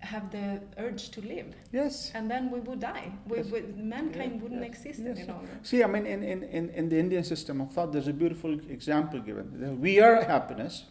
have 0.00 0.30
the 0.30 0.60
urge 0.78 1.10
to 1.10 1.20
live, 1.20 1.54
Yes. 1.72 2.12
and 2.14 2.30
then 2.30 2.50
we 2.50 2.60
would 2.60 2.80
die. 2.80 3.10
We, 3.26 3.38
Yes. 3.38 3.50
we, 3.52 3.60
mankind 3.96 4.32
Yeah, 4.34 4.42
wouldn't 4.42 4.62
yes, 4.62 4.70
exist 4.70 5.00
yes, 5.00 5.18
any 5.18 5.28
longer. 5.28 5.58
See, 5.62 5.82
I 5.82 5.86
mean, 5.86 6.06
in, 6.06 6.22
in, 6.22 6.42
in, 6.44 6.70
in 6.70 6.88
the 6.88 6.98
Indian 6.98 7.24
system 7.24 7.60
of 7.60 7.72
thought, 7.72 7.92
there's 7.92 8.08
a 8.08 8.12
beautiful 8.12 8.52
example 8.70 9.20
given. 9.20 9.80
We 9.80 10.00
are 10.00 10.22
happiness. 10.22 10.84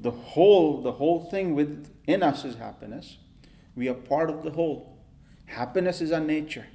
The 0.00 0.10
whole, 0.10 0.82
the 0.82 0.92
whole 0.92 1.20
thing 1.30 1.54
within 1.54 2.22
us 2.22 2.44
is 2.44 2.56
happiness. 2.56 3.18
We 3.76 3.88
are 3.88 3.94
part 3.94 4.28
of 4.30 4.42
the 4.42 4.50
whole. 4.50 4.98
Happiness 5.46 6.00
is 6.00 6.12
our 6.12 6.20
nature. 6.20 6.66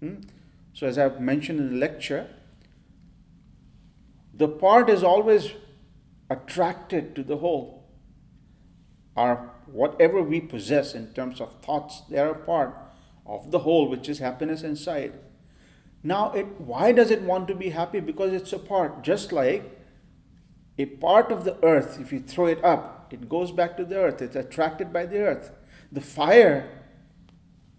Hmm? 0.00 0.16
So, 0.74 0.86
as 0.86 0.96
I've 0.96 1.20
mentioned 1.20 1.58
in 1.60 1.68
the 1.72 1.76
lecture, 1.86 2.28
the 4.38 4.48
part 4.48 4.88
is 4.88 5.02
always 5.02 5.52
attracted 6.30 7.14
to 7.16 7.22
the 7.22 7.38
whole. 7.38 7.84
Our 9.16 9.52
whatever 9.66 10.22
we 10.22 10.40
possess 10.40 10.94
in 10.94 11.12
terms 11.12 11.40
of 11.40 11.60
thoughts, 11.60 12.02
they 12.08 12.18
are 12.18 12.30
a 12.30 12.44
part 12.46 12.74
of 13.26 13.50
the 13.50 13.58
whole, 13.60 13.88
which 13.88 14.08
is 14.08 14.20
happiness 14.20 14.62
inside. 14.62 15.12
Now, 16.02 16.32
it 16.32 16.46
why 16.60 16.92
does 16.92 17.10
it 17.10 17.22
want 17.22 17.48
to 17.48 17.54
be 17.54 17.70
happy? 17.70 18.00
Because 18.00 18.32
it's 18.32 18.52
a 18.52 18.58
part, 18.58 19.02
just 19.02 19.32
like 19.32 19.64
a 20.78 20.86
part 20.86 21.32
of 21.32 21.44
the 21.44 21.62
earth. 21.64 21.98
If 22.00 22.12
you 22.12 22.20
throw 22.20 22.46
it 22.46 22.64
up, 22.64 23.12
it 23.12 23.28
goes 23.28 23.50
back 23.50 23.76
to 23.76 23.84
the 23.84 23.96
earth. 23.96 24.22
It's 24.22 24.36
attracted 24.36 24.92
by 24.92 25.06
the 25.06 25.18
earth. 25.18 25.50
The 25.90 26.00
fire 26.00 26.70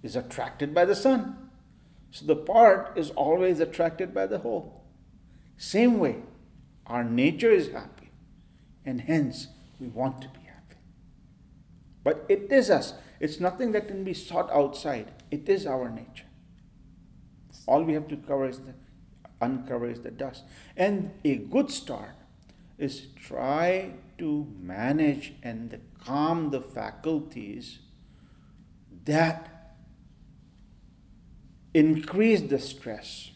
is 0.03 0.15
attracted 0.15 0.73
by 0.73 0.85
the 0.85 0.95
sun. 0.95 1.49
So 2.11 2.25
the 2.25 2.35
part 2.35 2.97
is 2.97 3.11
always 3.11 3.59
attracted 3.59 4.13
by 4.13 4.27
the 4.27 4.39
whole. 4.39 4.83
Same 5.57 5.99
way, 5.99 6.17
our 6.89 7.03
nature 7.03 7.51
is 7.51 7.71
happy, 7.71 8.11
and 8.85 9.01
hence 9.01 9.47
we 9.79 9.87
want 9.87 10.21
to 10.21 10.27
be 10.27 10.39
happy. 10.39 10.81
But 12.03 12.25
it 12.27 12.51
is 12.51 12.69
us. 12.69 12.93
It's 13.19 13.39
nothing 13.39 13.71
that 13.73 13.87
can 13.87 14.03
be 14.03 14.13
sought 14.13 14.49
outside. 14.51 15.11
It 15.29 15.47
is 15.47 15.65
our 15.65 15.89
nature. 15.89 16.25
All 17.67 17.83
we 17.83 17.93
have 17.93 18.07
to 18.07 18.17
cover 18.17 18.47
is 18.47 18.59
the 18.59 18.73
uncover 19.41 19.89
is 19.89 20.01
the 20.01 20.11
dust. 20.11 20.43
And 20.75 21.11
a 21.23 21.35
good 21.35 21.71
start 21.71 22.15
is 22.77 23.07
try 23.15 23.91
to 24.17 24.47
manage 24.59 25.33
and 25.43 25.79
calm 26.03 26.49
the 26.49 26.61
faculties 26.61 27.79
that 29.05 29.75
increase 31.73 32.41
the 32.41 32.59
stress, 32.59 33.31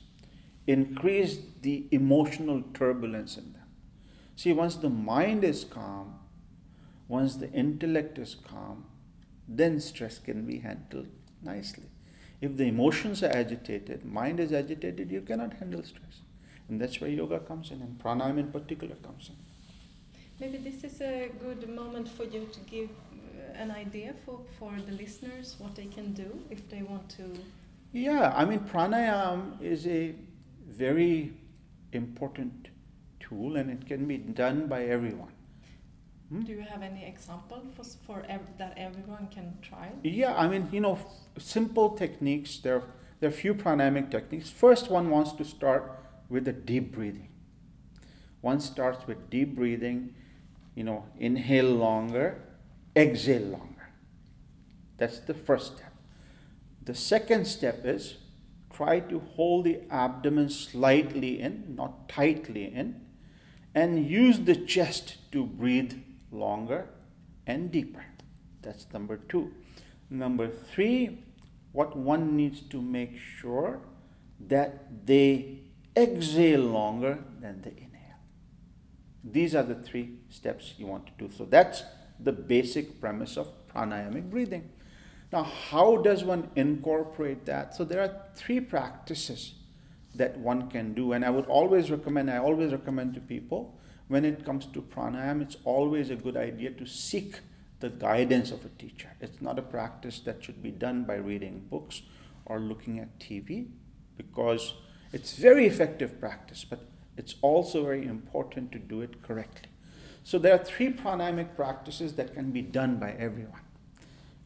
increase 0.68 1.40
the 1.62 1.88
emotional 1.92 2.64
turbulence 2.74 3.38
in 3.38 3.54
them. 3.54 3.64
See, 4.36 4.54
once 4.54 4.76
the 4.76 4.90
mind 4.90 5.44
is 5.44 5.64
calm, 5.64 6.20
once 7.08 7.36
the 7.36 7.52
intellect 7.52 8.18
is 8.18 8.36
calm, 8.36 8.86
then 9.48 9.80
stress 9.80 10.20
can 10.20 10.46
be 10.46 10.60
handled 10.60 11.08
nicely. 11.44 11.90
If 12.42 12.58
the 12.58 12.66
emotions 12.66 13.24
are 13.24 13.32
agitated, 13.32 14.06
mind 14.06 14.40
is 14.40 14.52
agitated, 14.52 15.12
you 15.12 15.22
cannot 15.22 15.54
handle 15.54 15.84
stress. 15.84 16.22
And 16.70 16.80
that's 16.80 17.00
where 17.00 17.10
yoga 17.10 17.40
comes 17.40 17.72
in, 17.72 17.82
and 17.82 18.00
pranayama 18.00 18.40
in 18.40 18.52
particular 18.52 18.96
comes 18.96 19.30
in. 19.30 19.36
Maybe 20.40 20.58
this 20.58 20.84
is 20.84 21.02
a 21.02 21.30
good 21.40 21.70
moment 21.70 22.08
for 22.08 22.24
you 22.24 22.48
to 22.52 22.60
give 22.62 22.90
uh, 22.90 23.62
an 23.62 23.72
idea 23.72 24.14
for, 24.26 24.40
for 24.58 24.74
the 24.86 24.94
listeners 24.94 25.56
what 25.60 25.76
they 25.76 25.86
can 25.86 26.14
do 26.14 26.42
if 26.50 26.70
they 26.70 26.82
want 26.82 27.08
to. 27.10 27.24
Yeah, 27.92 28.34
I 28.36 28.46
mean, 28.46 28.60
pranayama 28.62 29.62
is 29.62 29.86
a 29.88 30.16
very 30.78 31.34
important 31.92 32.70
tool 33.20 33.56
and 33.58 33.70
it 33.70 33.86
can 33.88 34.06
be 34.08 34.18
done 34.18 34.68
by 34.68 34.84
everyone. 34.84 35.32
Hmm? 36.30 36.42
Do 36.42 36.52
you 36.52 36.62
have 36.62 36.82
any 36.82 37.06
example 37.06 37.62
for, 37.76 37.84
for 37.84 38.24
ev- 38.28 38.58
that 38.58 38.74
everyone 38.78 39.28
can 39.28 39.58
try? 39.62 39.92
Yeah, 40.04 40.36
I 40.36 40.48
mean, 40.48 40.68
you 40.72 40.82
know, 40.82 40.98
simple 41.38 41.92
techniques. 41.92 42.58
There, 42.60 42.84
there 43.20 43.30
are 43.30 43.34
few 43.34 43.54
pranamic 43.54 44.10
techniques. 44.10 44.50
First 44.50 44.90
one 44.90 45.10
wants 45.10 45.34
to 45.34 45.46
start 45.46 46.00
with 46.30 46.48
a 46.48 46.54
deep 46.54 46.92
breathing. 46.94 47.30
One 48.42 48.60
starts 48.60 49.08
with 49.08 49.30
deep 49.30 49.56
breathing, 49.56 50.16
you 50.76 50.84
know, 50.84 51.06
inhale 51.18 51.72
longer, 51.72 52.42
exhale 52.96 53.44
longer. 53.44 53.90
That's 54.98 55.20
the 55.20 55.34
first 55.34 55.78
step. 55.78 55.94
The 56.84 56.96
second 56.96 57.46
step 57.46 57.86
is 57.86 58.16
try 58.74 59.00
to 59.00 59.20
hold 59.36 59.66
the 59.66 59.82
abdomen 59.90 60.50
slightly 60.50 61.40
in, 61.40 61.76
not 61.76 62.10
tightly 62.10 62.66
in, 62.66 63.02
and 63.76 64.08
use 64.08 64.40
the 64.40 64.56
chest 64.56 65.18
to 65.32 65.46
breathe 65.46 65.94
longer 66.32 66.88
and 67.48 67.72
deeper. 67.72 68.06
That's 68.62 68.88
number 68.94 69.18
two. 69.18 69.52
Number 70.10 70.48
three, 70.48 71.24
what 71.72 71.96
one 71.98 72.36
needs 72.36 72.62
to 72.62 72.82
make 72.82 73.18
sure 73.18 73.80
that 74.48 75.06
they 75.06 75.60
exhale 75.96 76.62
longer 76.62 77.20
than 77.40 77.62
they 77.62 77.72
inhale. 77.72 78.20
These 79.24 79.56
are 79.56 79.64
the 79.64 79.76
three 79.76 80.20
steps 80.30 80.74
you 80.78 80.88
want 80.88 81.08
to 81.08 81.14
do. 81.18 81.34
So 81.36 81.46
that's 81.46 81.84
the 82.20 82.32
basic 82.32 83.00
premise 83.00 83.38
of 83.38 83.48
pranayamic 83.68 84.30
breathing. 84.30 84.70
Now, 85.34 85.42
how 85.42 85.98
does 85.98 86.24
one 86.24 86.52
incorporate 86.56 87.48
that? 87.48 87.74
So 87.74 87.84
there 87.84 88.02
are 88.02 88.22
three 88.36 88.60
practices 88.60 89.56
that 90.14 90.38
one 90.38 90.70
can 90.70 90.94
do, 90.94 91.14
and 91.14 91.26
I 91.26 91.32
would 91.32 91.48
always 91.48 91.90
recommend. 91.90 92.30
I 92.30 92.38
always 92.38 92.72
recommend 92.72 93.16
to 93.16 93.20
people 93.20 93.76
when 94.10 94.26
it 94.26 94.46
comes 94.46 94.68
to 94.68 94.82
pranayam, 94.84 95.42
it's 95.42 95.58
always 95.64 96.12
a 96.12 96.16
good 96.16 96.38
idea 96.38 96.70
to 96.70 96.86
seek 96.86 97.40
the 97.80 97.90
guidance 97.90 98.52
of 98.52 98.64
a 98.64 98.70
teacher. 98.78 99.10
It's 99.22 99.42
not 99.42 99.58
a 99.58 99.64
practice 99.64 100.20
that 100.20 100.44
should 100.44 100.62
be 100.62 100.70
done 100.70 101.04
by 101.04 101.16
reading 101.16 101.66
books 101.68 102.04
or 102.46 102.60
looking 102.60 103.00
at 103.00 103.18
TV 103.18 103.70
because 104.16 104.76
it's 105.14 105.34
very 105.34 105.66
effective 105.66 106.20
practice, 106.20 106.64
but 106.64 106.86
it's 107.18 107.34
also 107.42 107.84
very 107.84 108.06
important 108.06 108.72
to 108.74 108.78
do 108.78 109.02
it 109.02 109.24
correctly. 109.24 109.70
So 110.24 110.38
there 110.38 110.54
are 110.54 110.64
three 110.64 110.94
pranayamic 110.94 111.56
practices 111.56 112.14
that 112.18 112.36
can 112.36 112.52
be 112.52 112.62
done 112.62 112.98
by 112.98 113.14
everyone. 113.14 113.63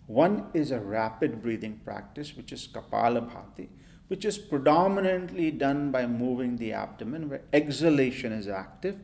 One 0.08 0.48
is 0.54 0.72
a 0.72 0.80
rapid 0.80 1.42
breathing 1.42 1.82
practice, 1.84 2.36
which 2.36 2.52
is 2.52 2.68
Kapalabhati, 2.68 3.68
which 4.08 4.26
is 4.26 4.38
predominantly 4.38 5.52
done 5.52 5.92
by 5.92 6.08
moving 6.08 6.58
the 6.58 6.74
abdomen, 6.74 7.30
where 7.30 7.42
exhalation 7.54 8.32
is 8.32 8.48
active 8.48 9.00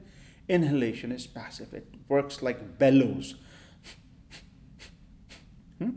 Inhalation 0.50 1.12
is 1.14 1.26
passive, 1.26 1.74
it 1.74 1.88
works 2.10 2.42
like 2.42 2.78
bellows. 2.78 3.36
hmm? 5.80 5.92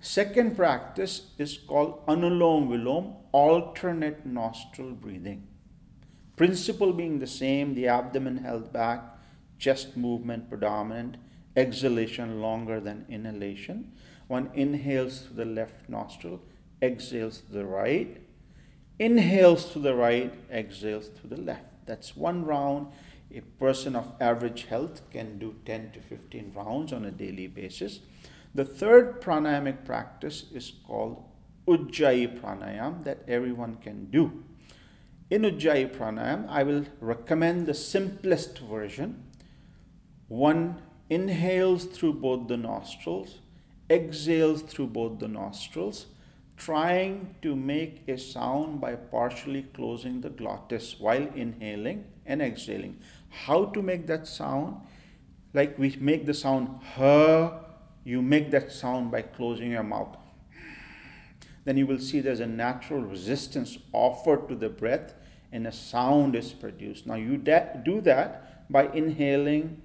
Second 0.00 0.56
practice 0.56 1.30
is 1.38 1.56
called 1.56 2.04
Anulom 2.06 2.68
Vilom, 2.68 3.14
alternate 3.30 4.26
nostril 4.26 4.92
breathing. 4.92 5.46
Principle 6.36 6.92
being 6.92 7.20
the 7.20 7.28
same, 7.28 7.74
the 7.74 7.86
abdomen 7.86 8.38
held 8.38 8.72
back, 8.72 9.02
chest 9.58 9.96
movement 9.96 10.48
predominant, 10.48 11.16
exhalation 11.56 12.40
longer 12.42 12.80
than 12.80 13.06
inhalation. 13.08 13.92
One 14.26 14.50
inhales 14.54 15.20
through 15.20 15.36
the 15.36 15.44
left 15.44 15.88
nostril, 15.88 16.40
exhales 16.82 17.38
through 17.38 17.58
the 17.58 17.66
right, 17.66 18.20
inhales 18.98 19.70
through 19.70 19.82
the 19.82 19.94
right, 19.94 20.32
exhales 20.50 21.08
through 21.08 21.30
the 21.30 21.42
left. 21.42 21.86
That's 21.86 22.16
one 22.16 22.44
round 22.44 22.88
a 23.34 23.40
person 23.40 23.96
of 23.96 24.14
average 24.20 24.64
health 24.64 25.02
can 25.10 25.38
do 25.38 25.56
10 25.66 25.92
to 25.92 26.00
15 26.00 26.52
rounds 26.54 26.92
on 26.92 27.04
a 27.04 27.10
daily 27.10 27.48
basis. 27.48 28.00
The 28.54 28.64
third 28.64 29.20
pranayamic 29.20 29.84
practice 29.84 30.44
is 30.52 30.72
called 30.86 31.24
Ujjayi 31.66 32.40
Pranayam 32.40 33.02
that 33.04 33.24
everyone 33.26 33.76
can 33.76 34.10
do. 34.10 34.44
In 35.30 35.42
Ujjayi 35.42 35.96
Pranayam, 35.96 36.48
I 36.48 36.62
will 36.62 36.84
recommend 37.00 37.66
the 37.66 37.74
simplest 37.74 38.58
version. 38.58 39.24
One 40.28 40.82
inhales 41.10 41.86
through 41.86 42.14
both 42.14 42.46
the 42.46 42.56
nostrils, 42.56 43.40
exhales 43.90 44.62
through 44.62 44.88
both 44.88 45.18
the 45.18 45.28
nostrils, 45.28 46.06
trying 46.56 47.34
to 47.42 47.54
make 47.56 48.02
a 48.08 48.16
sound 48.16 48.80
by 48.80 48.94
partially 48.94 49.62
closing 49.74 50.20
the 50.20 50.30
glottis 50.30 50.96
while 50.98 51.28
inhaling 51.34 52.04
and 52.26 52.40
exhaling. 52.40 52.98
How 53.28 53.66
to 53.66 53.82
make 53.82 54.06
that 54.06 54.26
sound? 54.26 54.76
Like 55.52 55.78
we 55.78 55.96
make 56.00 56.26
the 56.26 56.34
sound 56.34 56.68
her, 56.94 57.60
you 58.04 58.22
make 58.22 58.50
that 58.50 58.72
sound 58.72 59.10
by 59.10 59.22
closing 59.22 59.70
your 59.72 59.82
mouth. 59.82 60.16
Then 61.64 61.76
you 61.76 61.86
will 61.86 61.98
see 61.98 62.20
there's 62.20 62.40
a 62.40 62.46
natural 62.46 63.00
resistance 63.00 63.78
offered 63.92 64.48
to 64.48 64.54
the 64.54 64.68
breath 64.68 65.14
and 65.50 65.66
a 65.66 65.72
sound 65.72 66.34
is 66.34 66.52
produced. 66.52 67.06
Now 67.06 67.14
you 67.14 67.36
do 67.36 68.00
that 68.02 68.70
by 68.70 68.88
inhaling 68.88 69.80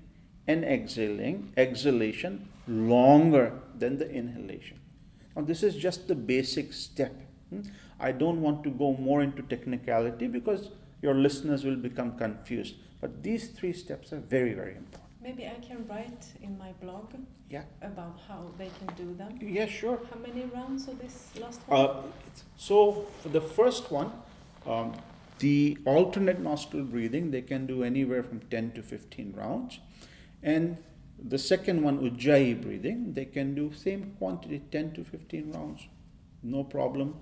and 0.47 0.65
exhaling, 0.65 1.53
exhalation 1.55 2.49
longer 2.67 3.53
than 3.79 3.97
the 3.97 4.09
inhalation. 4.09 4.79
Now, 5.35 5.43
this 5.43 5.63
is 5.63 5.75
just 5.75 6.07
the 6.07 6.15
basic 6.15 6.73
step. 6.73 7.13
Hmm? 7.49 7.61
I 7.99 8.11
don't 8.11 8.41
want 8.41 8.63
to 8.63 8.69
go 8.69 8.93
more 8.93 9.21
into 9.21 9.41
technicality 9.43 10.27
because 10.27 10.69
your 11.01 11.13
listeners 11.13 11.63
will 11.63 11.75
become 11.75 12.17
confused. 12.17 12.75
But 13.01 13.23
these 13.23 13.49
three 13.49 13.73
steps 13.73 14.11
are 14.13 14.19
very, 14.19 14.53
very 14.53 14.75
important. 14.75 15.03
Maybe 15.21 15.45
I 15.45 15.59
can 15.65 15.85
write 15.87 16.25
in 16.41 16.57
my 16.57 16.71
blog 16.81 17.13
yeah. 17.49 17.63
about 17.81 18.19
how 18.27 18.51
they 18.57 18.69
can 18.79 18.95
do 18.95 19.13
them. 19.15 19.37
Yeah, 19.41 19.65
sure. 19.65 19.99
How 20.11 20.19
many 20.19 20.45
rounds 20.45 20.87
of 20.87 20.99
this 20.99 21.29
last 21.39 21.61
one? 21.67 21.79
Uh, 21.79 22.01
so 22.57 23.07
for 23.21 23.29
the 23.29 23.41
first 23.41 23.91
one, 23.91 24.11
um, 24.65 24.93
the 25.39 25.77
alternate 25.85 26.39
nostril 26.39 26.83
breathing, 26.83 27.31
they 27.31 27.41
can 27.41 27.65
do 27.65 27.83
anywhere 27.83 28.23
from 28.23 28.39
10 28.41 28.71
to 28.73 28.83
15 28.83 29.33
rounds. 29.35 29.79
And 30.43 30.77
the 31.27 31.37
second 31.37 31.83
one, 31.83 31.99
Ujjayi 31.99 32.61
breathing, 32.61 33.13
they 33.13 33.25
can 33.25 33.55
do 33.55 33.73
same 33.73 34.15
quantity, 34.17 34.61
10 34.71 34.93
to 34.93 35.03
15 35.03 35.51
rounds, 35.51 35.87
no 36.43 36.63
problem. 36.63 37.15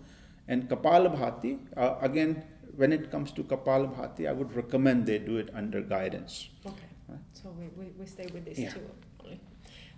And 0.48 0.70
Kapalabhati, 0.70 1.60
uh, 1.76 1.96
again, 2.02 2.44
when 2.76 2.94
it 2.94 3.12
comes 3.12 3.32
to 3.34 3.44
Kapalabhati, 3.44 4.28
I 4.28 4.32
would 4.32 4.56
recommend 4.56 5.06
they 5.06 5.20
do 5.20 5.38
it 5.38 5.50
under 5.54 5.82
guidance. 5.82 6.50
Okay, 6.66 6.76
right? 7.10 7.20
so 7.34 7.50
we, 7.50 7.68
we, 7.76 7.92
we 8.00 8.06
stay 8.06 8.28
with 8.34 8.46
this 8.46 8.60
yeah. 8.60 8.72
too. 8.72 8.90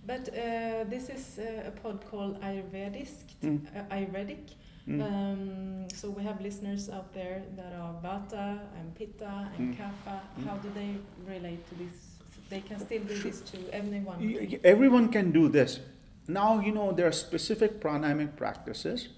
But 0.06 0.30
uh, 0.30 0.86
this 0.86 1.10
is 1.10 1.40
uh, 1.40 1.68
a 1.68 1.72
pod 1.72 2.04
called 2.10 2.42
Ayurvedic. 2.42 3.10
Mm. 3.44 3.62
Uh, 3.76 3.96
Ayurvedic. 3.96 4.56
Mm. 4.88 5.04
Um, 5.04 5.88
so 5.94 6.10
we 6.10 6.24
have 6.24 6.42
listeners 6.42 6.90
out 6.90 7.14
there 7.14 7.44
that 7.56 7.74
are 7.74 7.94
Vata 8.02 8.60
and 8.78 8.96
Pitta 8.96 9.52
and 9.56 9.76
mm. 9.76 9.78
Kapha. 9.78 10.20
Mm. 10.40 10.48
How 10.48 10.56
do 10.56 10.72
they 10.74 10.96
relate 11.28 11.68
to 11.70 11.76
this? 11.76 12.19
They 12.50 12.62
can 12.62 12.80
still 12.80 13.04
do 13.04 13.18
this 13.22 13.42
to 13.42 13.58
everyone. 13.72 14.60
Everyone 14.64 15.10
can 15.10 15.32
do 15.32 15.50
this. 15.50 15.80
Now 16.28 16.60
you 16.60 16.72
know 16.72 16.92
there 16.92 17.08
are 17.08 17.12
specific 17.12 17.80
pranayamic 17.80 18.36
practices 18.36 19.10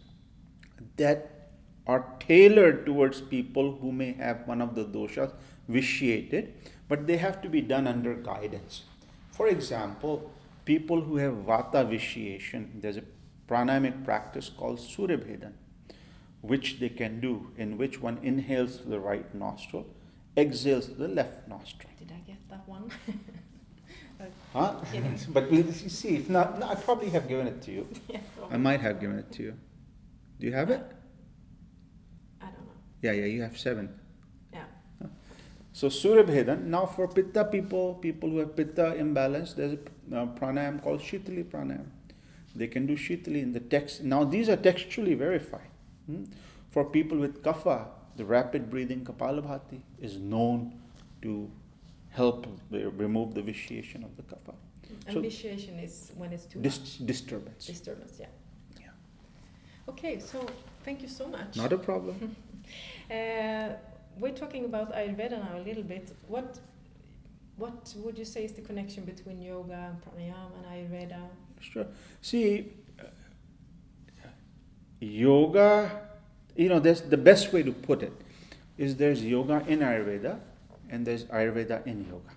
that 0.98 1.50
are 1.88 2.06
tailored 2.20 2.86
towards 2.86 3.22
people 3.22 3.76
who 3.78 3.91
may 3.91 4.13
have 4.13 4.48
one 4.48 4.62
of 4.62 4.76
the 4.76 4.86
doshas 4.86 5.34
vitiated, 5.67 6.54
but 6.88 7.08
they 7.08 7.17
have 7.17 7.41
to 7.41 7.50
be 7.50 7.62
done 7.62 7.88
under 7.88 8.13
guidance. 8.13 8.84
For 9.32 9.48
example, 9.48 10.32
people 10.65 11.02
who 11.02 11.17
have 11.17 11.34
vata 11.34 11.88
vitiation, 11.89 12.80
there's 12.82 12.98
a 12.98 13.04
pranayamic 13.48 14.06
practice 14.06 14.50
called 14.50 14.80
Surya 14.80 15.17
Bhedan, 15.17 15.54
which 16.41 16.80
they 16.80 16.89
can 16.89 17.20
do, 17.20 17.52
in 17.58 17.78
which 17.78 18.02
one 18.02 18.20
inhales 18.22 18.78
through 18.78 18.91
the 18.91 19.00
right 19.00 19.34
nostril, 19.34 19.86
exhales 20.38 20.88
through 20.88 21.08
the 21.08 21.13
left 21.13 21.48
nostril. 21.48 21.91
Did 22.00 22.12
I 22.12 22.20
get 22.28 22.50
that 22.50 22.67
one? 22.67 22.89
Huh? 24.54 24.76
but 25.30 25.50
we'll 25.50 25.72
see. 25.72 26.15
If 26.15 26.30
not, 26.30 26.60
no, 26.60 26.67
I 26.67 26.76
probably 26.76 27.10
have 27.10 27.28
given 27.28 27.48
it 27.48 27.62
to 27.63 27.72
you. 27.72 27.88
yeah, 28.10 28.20
I 28.50 28.58
might 28.58 28.82
have 28.82 29.00
given 29.00 29.17
it 29.17 29.32
to 29.34 29.44
you. 29.44 29.54
Do 30.39 30.48
you 30.48 30.54
have 30.54 30.70
it? 30.70 30.82
I 32.41 32.46
don't 32.46 32.54
know. 32.54 32.74
Yeah, 33.02 33.13
yeah, 33.13 33.26
you 33.26 33.41
have 33.41 33.58
seven. 33.58 33.98
Yeah. 34.54 34.63
So 35.74 35.89
Surya 35.89 36.24
Bhedan. 36.24 36.65
Now 36.65 36.86
for 36.86 37.08
Pitta 37.08 37.46
people, 37.46 37.96
people 37.96 38.30
who 38.30 38.39
have 38.39 38.56
Pitta 38.56 38.96
imbalance, 38.96 39.54
there's 39.54 39.74
a 39.74 40.15
uh, 40.15 40.26
pranayam 40.28 40.82
called 40.82 41.00
Shitali 41.00 41.46
pranayam. 41.46 41.86
They 42.54 42.67
can 42.67 42.86
do 42.86 42.98
Shitali 42.98 43.41
in 43.41 43.54
the 43.54 43.62
text. 43.62 44.04
Now 44.04 44.26
these 44.26 44.50
are 44.50 44.58
textually 44.58 45.13
verified. 45.13 45.70
Hmm? 46.06 46.26
For 46.72 46.86
people 46.86 47.17
with 47.17 47.44
Kapha, 47.44 47.88
the 48.22 48.28
rapid 48.28 48.70
breathing 48.70 49.04
Kapalabhati 49.04 49.80
is 50.00 50.20
known 50.20 50.80
to 51.24 51.50
help 52.10 52.46
remove 52.70 53.34
the 53.34 53.42
vitiation 53.42 54.04
of 54.04 54.16
the 54.16 54.22
kapha. 54.22 54.54
And 55.08 55.14
so 55.16 55.22
vitiation 55.22 55.80
is 55.80 56.12
when 56.16 56.32
it's 56.32 56.46
too 56.46 56.60
dis- 56.60 56.80
much. 56.80 57.08
Disturbance. 57.08 57.66
Disturbance, 57.66 58.14
yeah. 58.20 58.28
Yeah. 58.80 59.90
Okay, 59.92 60.20
so 60.20 60.46
thank 60.86 61.02
you 61.02 61.08
so 61.08 61.26
much. 61.28 61.56
Not 61.56 61.74
a 61.74 61.80
problem. 61.80 62.36
uh, 63.10 63.70
we're 64.20 64.38
talking 64.44 64.66
about 64.66 64.94
Ayurveda 64.94 65.38
now 65.46 65.58
a 65.58 65.64
little 65.70 65.88
bit. 65.94 66.06
What 66.28 66.60
what 67.58 67.94
would 68.04 68.18
you 68.20 68.26
say 68.26 68.46
is 68.46 68.52
the 68.54 68.62
connection 68.62 69.04
between 69.04 69.42
yoga, 69.42 69.82
and 69.90 69.98
pranayama, 70.04 70.56
and 70.58 70.66
Ayurveda? 70.74 71.22
Sure. 71.60 71.88
See, 72.22 72.74
uh, 73.00 74.28
yoga, 75.00 76.11
you 76.56 76.70
know, 76.70 76.80
there's 76.80 77.02
the 77.02 77.18
best 77.18 77.54
way 77.54 77.64
to 77.64 77.72
put 77.72 78.04
it 78.04 78.14
is 78.78 78.96
there's 78.96 79.24
yoga 79.24 79.64
in 79.68 79.80
Ayurveda 79.80 80.40
and 80.90 81.06
there's 81.06 81.26
Ayurveda 81.26 81.86
in 81.86 82.06
yoga. 82.06 82.32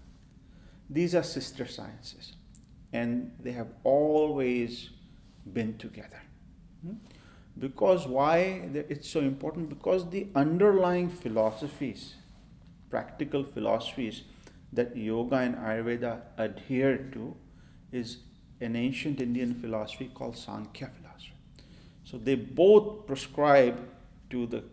These 0.90 1.14
are 1.14 1.22
sister 1.22 1.66
sciences, 1.66 2.34
and 2.92 3.32
they 3.40 3.52
have 3.52 3.68
always 3.82 4.90
been 5.52 5.76
together. 5.78 6.20
Hmm? 6.84 6.94
Because 7.58 8.06
why 8.06 8.68
it's 8.74 9.08
so 9.08 9.20
important? 9.20 9.68
Because 9.68 10.08
the 10.10 10.26
underlying 10.34 11.08
philosophies, 11.08 12.14
practical 12.90 13.44
philosophies 13.44 14.22
that 14.72 14.96
yoga 14.96 15.36
and 15.36 15.54
Ayurveda 15.56 16.20
adhere 16.36 16.98
to, 17.12 17.34
is 17.92 18.18
an 18.60 18.76
ancient 18.76 19.20
Indian 19.20 19.54
philosophy 19.54 20.10
called 20.12 20.36
Sankhya 20.36 20.90
philosophy. 20.98 21.34
So 22.04 22.18
they 22.18 22.34
both 22.34 23.06
prescribe 23.06 23.80
to 24.30 24.46
the 24.46 24.64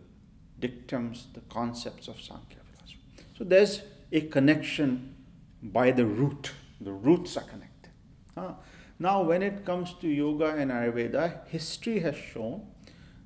dictums, 0.58 1.26
the 1.34 1.40
concepts 1.42 2.08
of 2.08 2.20
Sankhya. 2.20 2.58
philosophy. 2.72 3.00
So 3.36 3.44
there's 3.44 3.82
a 4.12 4.22
connection 4.22 5.14
by 5.62 5.90
the 5.90 6.06
root. 6.06 6.52
The 6.80 6.92
roots 6.92 7.36
are 7.36 7.44
connected. 7.44 7.90
Uh, 8.36 8.52
now, 8.98 9.22
when 9.22 9.42
it 9.42 9.64
comes 9.64 9.94
to 10.00 10.08
yoga 10.08 10.54
and 10.56 10.70
Ayurveda, 10.70 11.46
history 11.48 11.98
has 12.00 12.16
shown 12.16 12.66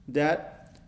that 0.09 0.79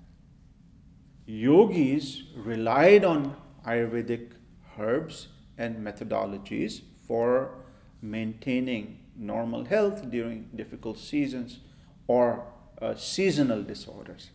yogis 1.26 2.22
relied 2.34 3.04
on 3.04 3.36
Ayurvedic 3.66 4.30
herbs 4.78 5.28
and 5.58 5.84
methodologies 5.84 6.80
for 7.06 7.58
maintaining 8.00 8.98
normal 9.16 9.64
health 9.64 10.10
during 10.10 10.48
difficult 10.54 10.98
seasons 10.98 11.58
or 12.06 12.46
uh, 12.80 12.94
seasonal 12.94 13.62
disorders. 13.62 14.30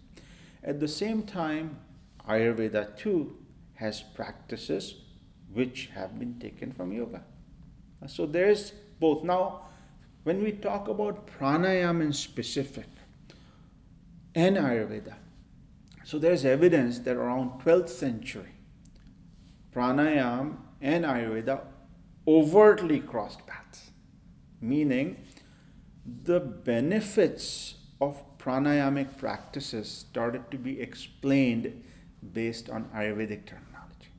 At 0.64 0.80
the 0.80 0.88
same 0.88 1.24
time, 1.24 1.78
Ayurveda 2.28 2.98
too 2.98 3.38
has 3.76 4.02
practices 4.02 4.96
which 5.52 5.90
have 5.94 6.18
been 6.18 6.40
taken 6.40 6.72
from 6.72 6.92
yoga. 6.92 7.24
Uh, 8.02 8.08
so 8.08 8.26
there's 8.26 8.72
both. 9.00 9.24
Now, 9.24 9.64
when 10.24 10.42
we 10.42 10.54
talk 10.54 10.88
about 10.88 11.28
pranayama 11.28 12.02
in 12.06 12.14
specific 12.14 12.86
and 14.36 14.58
Ayurveda, 14.58 15.16
so 16.06 16.18
there's 16.18 16.46
evidence 16.46 17.00
that 17.00 17.18
around 17.18 17.62
12th 17.62 17.90
century, 17.90 18.56
pranayama 19.74 20.56
and 20.82 21.06
Ayurveda 21.06 21.62
overtly 22.28 23.00
crossed 23.00 23.46
paths, 23.46 23.92
meaning 24.62 25.18
the 26.24 26.40
benefits 26.40 27.76
of 28.00 28.22
pranayamic 28.44 29.18
practices 29.18 29.90
started 29.90 30.50
to 30.52 30.58
be 30.58 30.82
explained 30.82 31.84
based 32.34 32.70
on 32.70 32.86
Ayurvedic 32.96 33.46
terminology. 33.46 34.12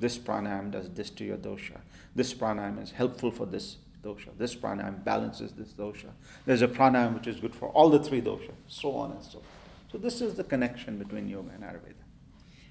This 0.00 0.18
pranayam 0.18 0.70
does 0.70 0.90
this 0.90 1.10
to 1.10 1.24
your 1.24 1.36
dosha. 1.36 1.80
This 2.14 2.32
pranayam 2.32 2.82
is 2.82 2.92
helpful 2.92 3.30
for 3.30 3.46
this 3.46 3.76
dosha. 4.02 4.36
This 4.38 4.54
pranayam 4.54 5.04
balances 5.04 5.52
this 5.52 5.72
dosha. 5.72 6.10
There's 6.46 6.62
a 6.62 6.68
pranayam 6.68 7.14
which 7.14 7.26
is 7.26 7.38
good 7.40 7.54
for 7.54 7.68
all 7.70 7.90
the 7.90 8.02
three 8.02 8.22
doshas, 8.22 8.54
so 8.68 8.92
on 8.96 9.12
and 9.12 9.22
so 9.22 9.38
forth. 9.38 9.44
So 9.92 9.98
this 9.98 10.20
is 10.20 10.34
the 10.34 10.44
connection 10.44 10.98
between 10.98 11.28
yoga 11.28 11.50
and 11.54 11.62
Ayurveda. 11.62 12.04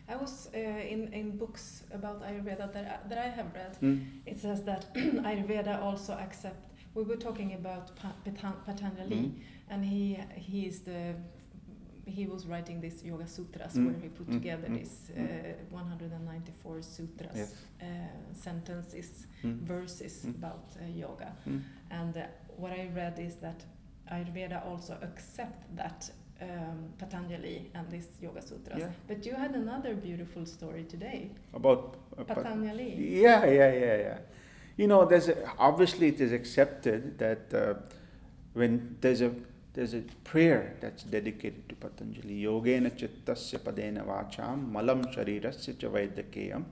I 0.08 0.16
was 0.16 0.50
uh, 0.54 0.60
in 0.60 1.12
in 1.14 1.38
books 1.38 1.84
about 1.92 2.22
Ayurveda 2.22 2.72
that 2.74 2.86
I, 2.94 3.10
that 3.10 3.18
I 3.18 3.30
have 3.30 3.54
read. 3.54 3.78
Mm. 3.82 4.06
It 4.26 4.40
says 4.40 4.64
that 4.64 4.94
Ayurveda 5.30 5.82
also 5.82 6.14
accept. 6.14 6.64
We 6.96 7.04
were 7.04 7.18
talking 7.18 7.54
about 7.54 7.92
Patanjali, 8.66 9.16
mm. 9.16 9.34
and 9.70 9.84
he 9.84 10.18
he 10.36 10.66
is 10.66 10.82
the 10.82 11.16
he 12.06 12.26
was 12.26 12.46
writing 12.46 12.82
this 12.82 13.04
Yoga 13.04 13.28
Sutras 13.28 13.74
mm. 13.74 13.86
where 13.86 14.02
he 14.02 14.10
put 14.10 14.30
mm. 14.30 14.34
together 14.34 14.68
mm. 14.68 14.78
these 14.78 15.12
uh, 15.18 15.54
194 15.70 16.82
sutras, 16.82 17.36
yes. 17.36 17.54
uh, 17.82 17.86
sentences, 18.34 19.28
mm. 19.44 19.60
verses 19.62 20.26
mm. 20.26 20.36
about 20.36 20.66
uh, 20.80 20.86
yoga. 20.86 21.34
Mm. 21.48 21.62
And 21.92 22.18
uh, 22.18 22.26
what 22.58 22.72
I 22.72 22.90
read 22.96 23.20
is 23.20 23.36
that 23.38 23.64
Ayurveda 24.12 24.66
also 24.66 24.98
accept 25.02 25.76
that 25.76 26.10
um, 26.42 26.94
Patanjali 26.98 27.72
and 27.74 27.90
this 27.90 28.08
Yoga 28.22 28.42
Sutras. 28.42 28.80
Yeah. 28.80 28.90
But 29.08 29.26
you 29.26 29.34
had 29.34 29.56
another 29.56 29.96
beautiful 29.96 30.46
story 30.46 30.84
today 30.84 31.32
about 31.54 31.98
uh, 32.18 32.24
Patanjali. 32.24 32.96
Yeah, 33.22 33.46
yeah, 33.46 33.74
yeah, 33.74 33.98
yeah. 33.98 34.18
You 34.78 34.88
know, 34.88 35.06
there's 35.06 35.30
a, 35.30 35.52
obviously 35.58 36.10
it 36.10 36.20
is 36.20 36.34
accepted 36.34 37.18
that 37.20 37.54
uh, 37.54 37.76
when 38.54 38.98
there's 39.02 39.22
a 39.22 39.32
there's 39.74 39.94
a 39.94 40.02
prayer 40.24 40.78
that's 40.80 41.04
dedicated 41.04 41.68
to 41.70 41.76
Patanjali. 41.76 42.44
Yogena 42.44 42.92
chittasya 42.92 43.60
padena 43.60 44.06
vacham 44.06 44.72
malam 44.72 45.04
sharirasya 45.04 45.78
cha 45.78 45.88
vaidakeyam 45.88 46.64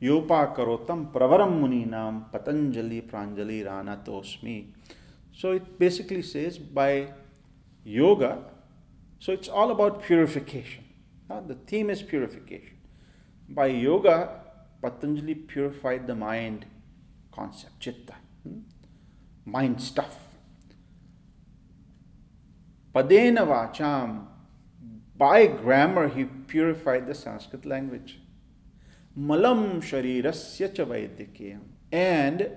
yopa 0.00 0.54
karotam 0.56 1.12
pravaram 1.12 1.60
muninam 1.60 2.30
Patanjali 2.30 3.02
pranjali 3.02 3.64
rana 3.66 4.00
tosmi. 4.04 4.66
So 5.32 5.52
it 5.52 5.78
basically 5.78 6.22
says 6.22 6.58
by 6.58 7.12
yoga, 7.84 8.44
so 9.18 9.32
it's 9.32 9.48
all 9.48 9.70
about 9.70 10.02
purification. 10.02 10.84
The 11.28 11.56
theme 11.66 11.90
is 11.90 12.02
purification. 12.02 12.78
By 13.48 13.66
yoga, 13.66 14.40
Patanjali 14.80 15.34
purified 15.34 16.06
the 16.06 16.14
mind 16.14 16.64
concept, 17.36 17.78
chitta, 17.78 18.14
hmm? 18.42 18.60
mind 19.44 19.80
stuff 19.80 20.26
Padena 22.96 23.46
Vacham, 23.46 24.26
by 25.18 25.46
grammar, 25.46 26.08
he 26.08 26.24
purified 26.24 27.06
the 27.06 27.14
Sanskrit 27.14 27.66
language. 27.66 28.18
Malam 29.14 29.82
Sharirasya 29.82 30.74
Chavaidikiyam. 30.74 31.60
And 31.92 32.48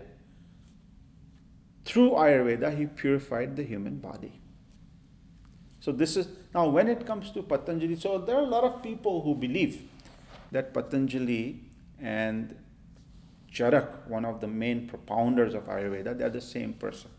through 1.84 2.12
Ayurveda, 2.12 2.78
he 2.78 2.86
purified 2.86 3.58
the 3.58 3.64
human 3.64 3.98
body. 3.98 4.40
So, 5.82 5.92
this 5.92 6.16
is 6.16 6.30
now 6.54 6.70
when 6.70 6.88
it 6.88 7.06
comes 7.06 7.32
to 7.32 7.44
Patanjali, 7.44 7.98
so 7.98 8.18
there 8.18 8.38
are 8.38 8.44
a 8.44 8.54
lot 8.56 8.64
of 8.64 8.82
people 8.82 9.22
who 9.22 9.36
believe 9.36 9.90
that 10.54 10.74
Patanjali 10.74 11.60
and 12.00 12.56
Charak, 13.52 14.08
one 14.08 14.26
of 14.26 14.42
the 14.42 14.48
main 14.48 14.88
propounders 14.88 15.54
of 15.54 15.68
Ayurveda, 15.68 16.18
they 16.18 16.24
are 16.24 16.30
the 16.30 16.42
same 16.42 16.74
person. 16.74 17.10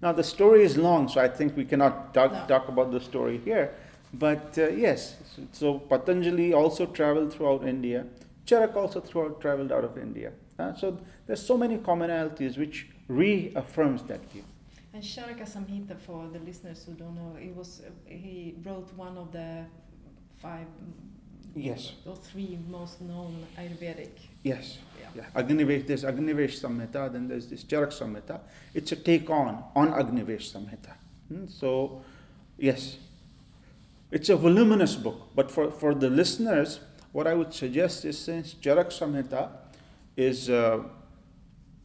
Now, 0.00 0.12
the 0.12 0.24
story 0.24 0.64
is 0.64 0.76
long, 0.76 1.08
so 1.08 1.20
I 1.20 1.28
think 1.28 1.56
we 1.56 1.64
cannot 1.64 2.12
talk, 2.12 2.32
no. 2.32 2.44
talk 2.46 2.68
about 2.68 2.90
the 2.90 3.00
story 3.00 3.38
here. 3.38 3.74
But 4.14 4.58
uh, 4.58 4.68
yes, 4.70 5.16
so 5.52 5.78
Patanjali 5.78 6.52
also 6.52 6.86
traveled 6.86 7.32
throughout 7.32 7.66
India. 7.66 8.06
Charak 8.44 8.74
also 8.74 9.00
throughout, 9.00 9.40
traveled 9.40 9.72
out 9.72 9.84
of 9.84 9.96
India. 9.96 10.32
Uh, 10.58 10.74
so 10.74 10.98
there's 11.26 11.44
so 11.44 11.56
many 11.56 11.78
commonalities 11.78 12.58
which 12.58 12.88
reaffirms 13.08 14.02
that 14.04 14.20
view. 14.30 14.44
And 14.92 15.02
Charaka 15.02 15.46
Samhita, 15.50 15.98
for 15.98 16.28
the 16.30 16.38
listeners 16.40 16.84
who 16.84 16.92
don't 16.92 17.14
know, 17.14 17.36
he 17.38 17.50
was 17.50 17.80
he 18.04 18.54
wrote 18.62 18.92
one 18.94 19.16
of 19.16 19.32
the 19.32 19.64
five 20.42 20.66
Yes. 21.54 21.92
The 22.04 22.14
three 22.14 22.58
most 22.68 23.00
known 23.00 23.44
Ayurvedic. 23.58 24.10
Yes. 24.42 24.78
Yeah. 25.00 25.08
Yeah. 25.34 25.42
Agnivesh, 25.42 25.86
there's 25.86 26.04
Agnivesh 26.04 26.60
Samhita, 26.60 27.12
then 27.12 27.28
there's 27.28 27.46
this 27.46 27.64
Charak 27.64 27.88
Samhita. 27.88 28.40
It's 28.74 28.92
a 28.92 28.96
take 28.96 29.28
on 29.28 29.62
on 29.76 29.88
Agnivesh 29.92 30.50
Samhita. 30.52 30.94
Hmm, 31.28 31.46
So, 31.48 32.02
yes, 32.58 32.96
it's 34.10 34.28
a 34.30 34.36
voluminous 34.36 34.94
book, 34.96 35.28
but 35.34 35.50
for, 35.50 35.70
for 35.70 35.94
the 35.94 36.08
listeners, 36.08 36.80
what 37.12 37.26
I 37.26 37.34
would 37.34 37.52
suggest 37.52 38.04
is 38.06 38.18
since 38.18 38.54
Charak 38.54 38.86
Samhita 38.86 39.50
is 40.16 40.48
uh, 40.48 40.82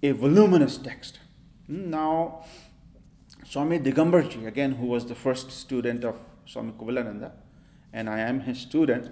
a 0.01 0.11
voluminous 0.11 0.77
text. 0.77 1.19
Hmm, 1.67 1.89
Now, 1.89 2.45
Swami 3.45 3.79
Digambarji, 3.79 4.45
again, 4.47 4.73
who 4.73 4.85
was 4.87 5.05
the 5.05 5.15
first 5.15 5.51
student 5.51 6.03
of 6.05 6.15
Swami 6.45 6.71
Kuvalayananda, 6.73 7.31
and 7.93 8.09
I 8.09 8.19
am 8.19 8.41
his 8.41 8.59
student, 8.59 9.09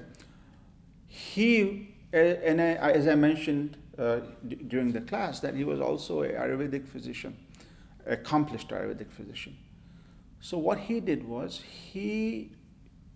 he, 1.15 1.87
uh, 2.13 2.17
and 2.17 2.61
I, 2.61 2.71
as 2.99 3.07
I 3.07 3.15
mentioned 3.15 3.77
uh, 3.97 4.19
d- 4.47 4.55
during 4.67 4.91
the 4.91 5.01
class, 5.01 5.39
that 5.39 5.55
he 5.55 5.63
was 5.63 5.79
also 5.79 6.23
a 6.23 6.29
Ayurvedic 6.29 6.85
physician, 6.87 7.35
accomplished 8.05 8.69
Ayurvedic 8.69 9.09
physician. 9.11 9.55
So 10.41 10.57
what 10.57 10.77
he 10.77 10.99
did 10.99 11.25
was 11.27 11.61
he 11.61 12.51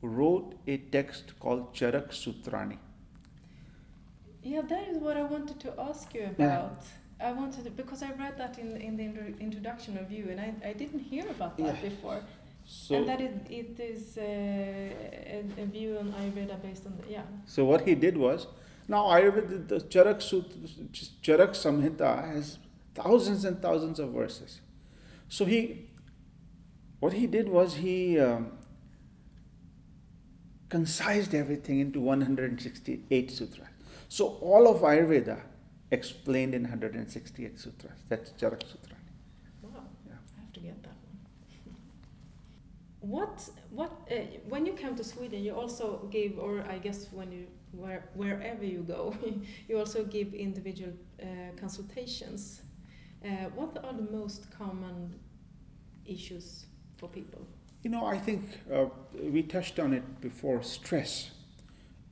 wrote 0.01 0.55
a 0.67 0.77
text 0.77 1.37
called 1.41 1.73
Charak 1.75 2.09
Sutrani. 2.11 2.77
Yeah, 4.41 4.61
that 4.61 4.87
is 4.87 4.97
what 4.97 5.17
I 5.17 5.23
wanted 5.23 5.59
to 5.59 5.73
ask 5.77 6.13
you 6.13 6.21
Yeah. 6.37 6.45
about. 6.45 6.83
I 7.21 7.33
wanted 7.33 7.65
to, 7.65 7.69
because 7.71 8.01
I 8.01 8.11
read 8.13 8.37
that 8.37 8.57
in, 8.57 8.77
in 8.77 8.95
the 8.95 9.03
intro- 9.03 9.33
introduction 9.41 9.97
of 9.97 10.09
you, 10.09 10.29
and 10.31 10.39
I, 10.39 10.53
I 10.69 10.71
didn't 10.71 11.01
hear 11.01 11.25
about 11.29 11.57
that 11.57 11.75
Yeah. 11.75 11.89
before. 11.89 12.21
So, 12.71 12.95
and 12.95 13.09
that 13.09 13.19
it, 13.19 13.47
it 13.49 13.79
is 13.79 14.15
uh, 14.15 14.21
a, 14.21 15.43
a 15.57 15.65
view 15.65 15.97
on 15.97 16.13
Ayurveda 16.13 16.61
based 16.61 16.85
on 16.85 16.95
the, 16.97 17.11
yeah. 17.11 17.23
so 17.47 17.65
what 17.65 17.81
he 17.81 17.95
did 17.95 18.15
was, 18.15 18.45
now 18.87 19.05
Ayurveda, 19.05 19.67
the 19.67 19.79
Charak, 19.79 20.21
Sutra, 20.21 20.59
Charak 21.23 21.51
Samhita 21.51 22.31
has 22.31 22.59
thousands 22.93 23.43
and 23.43 23.59
thousands 23.59 23.99
of 23.99 24.11
verses. 24.11 24.61
So 25.29 25.45
he, 25.45 25.89
what 26.99 27.13
he 27.13 27.25
did 27.25 27.49
was 27.49 27.73
he 27.73 28.19
um, 28.19 28.51
concised 30.69 31.33
everything 31.33 31.79
into 31.79 31.99
168 31.99 33.31
sutras. 33.31 33.67
So 34.09 34.27
all 34.41 34.67
of 34.67 34.81
Ayurveda 34.81 35.41
explained 35.89 36.53
in 36.53 36.63
168 36.63 37.59
sutras. 37.59 37.93
That's 38.09 38.29
Charak 38.31 38.61
Sutra. 38.61 38.95
Wow, 39.63 39.85
Yeah. 40.07 40.13
I 40.37 40.41
have 40.41 40.53
to 40.53 40.59
get 40.59 40.81
that 40.83 40.89
one. 40.89 41.09
What 43.01 43.49
what 43.69 43.91
uh, 44.11 44.15
when 44.47 44.65
you 44.65 44.73
come 44.73 44.95
to 44.95 45.03
Sweden, 45.03 45.43
you 45.43 45.53
also 45.53 46.07
give, 46.11 46.37
or 46.37 46.63
I 46.69 46.77
guess 46.77 47.07
when 47.11 47.31
you 47.31 47.47
where 47.71 48.09
wherever 48.13 48.65
you 48.65 48.83
go, 48.83 49.15
you 49.67 49.77
also 49.77 50.03
give 50.03 50.33
individual 50.33 50.93
uh, 51.21 51.25
consultations. 51.59 52.61
Uh, 53.23 53.49
what 53.55 53.77
are 53.83 53.93
the 53.93 54.11
most 54.11 54.47
common 54.51 55.19
issues 56.05 56.65
for 56.97 57.07
people? 57.09 57.45
You 57.83 57.89
know, 57.89 58.05
I 58.05 58.17
think 58.17 58.43
uh, 58.73 58.85
we 59.21 59.43
touched 59.43 59.79
on 59.79 59.93
it 59.93 60.21
before. 60.21 60.61
Stress 60.63 61.31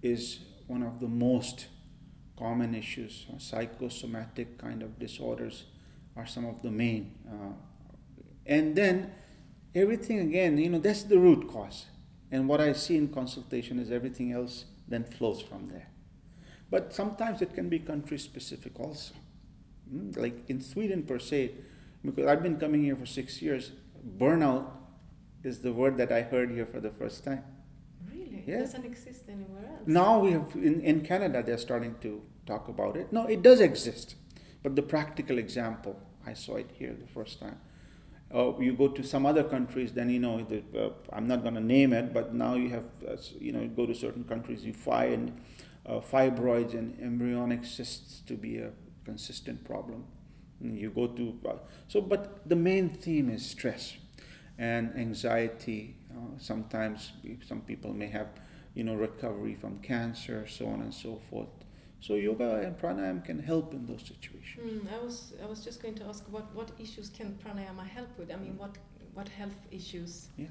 is 0.02 0.40
one 0.68 0.84
of 0.84 1.00
the 1.00 1.08
most 1.08 1.68
common 2.38 2.76
issues. 2.76 3.26
Psychosomatic 3.38 4.58
kind 4.58 4.84
of 4.84 5.00
disorders 5.00 5.66
are 6.16 6.26
some 6.26 6.46
of 6.46 6.62
the 6.62 6.72
main. 6.72 7.16
Uh, 7.30 7.54
and 8.46 8.76
then 8.76 9.12
everything 9.76 10.20
again, 10.20 10.58
you 10.58 10.70
know, 10.70 10.80
that's 10.80 11.04
the 11.04 11.18
root 11.20 11.48
cause. 11.48 11.86
And 12.32 12.48
what 12.48 12.60
I 12.60 12.74
see 12.74 12.98
in 12.98 13.08
consultation 13.10 13.80
is 13.80 13.92
everything 13.92 14.32
else 14.32 14.66
then 14.88 15.04
flows 15.04 15.42
from 15.42 15.70
there. 15.70 15.88
But 16.70 16.94
sometimes 16.94 17.42
it 17.42 17.54
can 17.54 17.70
be 17.70 17.80
country 17.80 18.18
specific 18.18 18.80
also. 18.80 19.14
Mm, 19.94 20.18
Like 20.18 20.50
in 20.50 20.62
Sweden 20.62 21.04
per 21.04 21.20
se, 21.20 21.52
because 22.04 22.26
I've 22.28 22.44
been 22.44 22.58
coming 22.58 22.84
here 22.84 22.96
for 22.96 23.06
six 23.06 23.42
years, 23.42 23.72
burnout 24.18 24.66
is 25.44 25.60
the 25.60 25.72
word 25.72 25.98
that 25.98 26.12
I 26.12 26.22
heard 26.22 26.52
here 26.52 26.66
for 26.66 26.80
the 26.82 26.92
first 26.92 27.24
time. 27.24 27.44
Really, 28.12 28.44
Yeah. 28.46 28.60
doesn't 28.60 28.86
exist 28.86 29.24
anywhere 29.30 29.66
else. 29.66 29.88
Now 29.88 30.20
we 30.20 30.32
have 30.32 30.54
in, 30.56 30.82
in 30.82 31.02
Canada 31.02 31.42
they're 31.46 31.58
starting 31.58 31.96
to 32.02 32.22
talk 32.46 32.68
about 32.68 32.98
it. 32.98 33.14
No, 33.14 33.26
it 33.26 33.42
does 33.42 33.62
exist, 33.62 34.16
but 34.64 34.76
the 34.76 34.82
practical 34.82 35.38
example 35.38 35.96
I 36.26 36.34
saw 36.34 36.56
it 36.58 36.72
here 36.74 36.94
the 36.94 37.08
first 37.08 37.40
time. 37.40 37.60
You 38.34 38.76
go 38.78 38.90
to 38.90 39.04
some 39.04 39.26
other 39.26 39.44
countries, 39.44 39.94
then 39.94 40.10
you 40.10 40.20
know 40.20 40.42
the, 40.42 40.62
uh, 40.78 40.90
I'm 41.14 41.28
not 41.28 41.44
going 41.44 41.56
to 41.56 41.62
name 41.62 41.94
it, 41.94 42.14
but 42.14 42.34
now 42.34 42.56
you 42.56 42.70
have 42.70 42.84
uh, 43.08 43.16
you 43.40 43.52
know 43.52 43.62
you 43.62 43.70
go 43.70 43.86
to 43.86 43.96
certain 43.96 44.24
countries, 44.24 44.66
you 44.66 44.74
find 44.74 45.40
uh, 45.86 46.00
fibroids 46.00 46.74
and 46.74 47.00
embryonic 47.02 47.64
cysts 47.64 48.22
to 48.28 48.34
be 48.34 48.58
a 48.58 48.72
consistent 49.06 49.64
problem. 49.64 50.04
And 50.60 50.78
you 50.78 50.90
go 50.90 51.08
to 51.08 51.40
uh, 51.48 51.54
so, 51.88 52.02
but 52.02 52.48
the 52.48 52.56
main 52.56 52.90
theme 52.90 53.30
is 53.30 53.46
stress 53.46 53.98
and 54.58 54.94
anxiety. 54.98 55.96
Uh, 56.12 56.38
sometimes 56.38 57.14
some 57.48 57.62
people 57.62 57.94
may 57.94 58.08
have 58.08 58.28
you 58.78 58.84
know, 58.84 58.94
recovery 58.94 59.56
from 59.56 59.80
cancer, 59.80 60.46
so 60.48 60.68
on 60.68 60.82
and 60.82 60.94
so 60.94 61.20
forth. 61.32 61.48
So 62.00 62.14
yoga 62.16 62.62
and 62.62 62.78
pranayama 62.78 63.26
can 63.26 63.40
help 63.40 63.74
in 63.74 63.86
those 63.86 64.02
situations. 64.02 64.84
Hmm, 64.84 64.94
I 64.94 65.00
was 65.04 65.34
I 65.44 65.46
was 65.46 65.64
just 65.64 65.82
going 65.82 65.96
to 65.96 66.06
ask 66.06 66.24
what 66.30 66.54
what 66.56 66.72
issues 66.80 67.10
can 67.10 67.38
pranayama 67.44 67.88
help 67.88 68.18
with? 68.18 68.32
I 68.32 68.36
mean, 68.36 68.58
what 68.58 68.78
what 69.14 69.30
health 69.30 69.62
issues? 69.72 70.28
Yeah. 70.38 70.48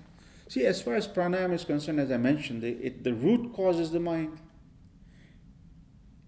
See, 0.48 0.64
as 0.64 0.82
far 0.82 0.94
as 0.94 1.08
pranayama 1.08 1.54
is 1.54 1.64
concerned, 1.64 2.00
as 2.00 2.10
I 2.10 2.16
mentioned, 2.16 2.62
the, 2.62 2.70
it, 2.70 3.04
the 3.04 3.14
root 3.14 3.52
cause 3.52 3.80
is 3.80 3.90
the 3.90 4.00
mind. 4.00 4.38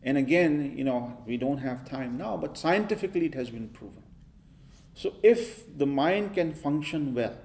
And 0.02 0.16
again, 0.16 0.74
you 0.76 0.84
know, 0.84 1.18
we 1.26 1.36
don't 1.36 1.58
have 1.58 1.88
time 1.88 2.16
now, 2.16 2.36
but 2.36 2.56
scientifically 2.56 3.26
it 3.26 3.34
has 3.34 3.50
been 3.50 3.68
proven. 3.68 4.02
So 4.94 5.14
if 5.22 5.78
the 5.78 5.86
mind 5.86 6.34
can 6.34 6.52
function 6.52 7.14
well, 7.14 7.36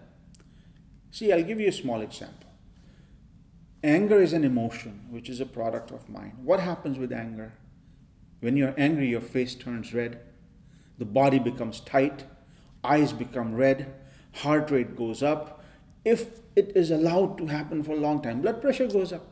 see, 1.12 1.32
I'll 1.32 1.44
give 1.44 1.60
you 1.60 1.68
a 1.68 1.74
small 1.74 2.02
example. 2.02 2.50
Anger 3.84 4.22
is 4.22 4.34
an 4.34 4.44
emotion, 4.44 5.08
which 5.10 5.30
is 5.30 5.42
a 5.42 5.46
product 5.46 5.92
of 5.92 6.08
mind. 6.10 6.34
What 6.44 6.60
happens 6.60 6.98
with 6.98 7.12
anger? 7.12 7.54
When 8.44 8.58
you're 8.58 8.74
angry, 8.78 9.08
your 9.08 9.22
face 9.22 9.56
turns 9.56 9.94
red, 9.94 10.20
the 10.98 11.06
body 11.06 11.40
becomes 11.40 11.80
tight, 11.80 12.26
eyes 12.84 13.14
become 13.14 13.56
red, 13.56 13.94
heart 14.34 14.70
rate 14.70 14.98
goes 14.98 15.24
up. 15.24 15.64
If 16.04 16.42
it 16.54 16.74
is 16.76 16.92
allowed 16.92 17.38
to 17.38 17.48
happen 17.48 17.84
for 17.84 17.94
a 17.94 17.96
long 17.96 18.22
time, 18.22 18.42
blood 18.42 18.62
pressure 18.62 18.88
goes 18.88 19.14
up. 19.14 19.26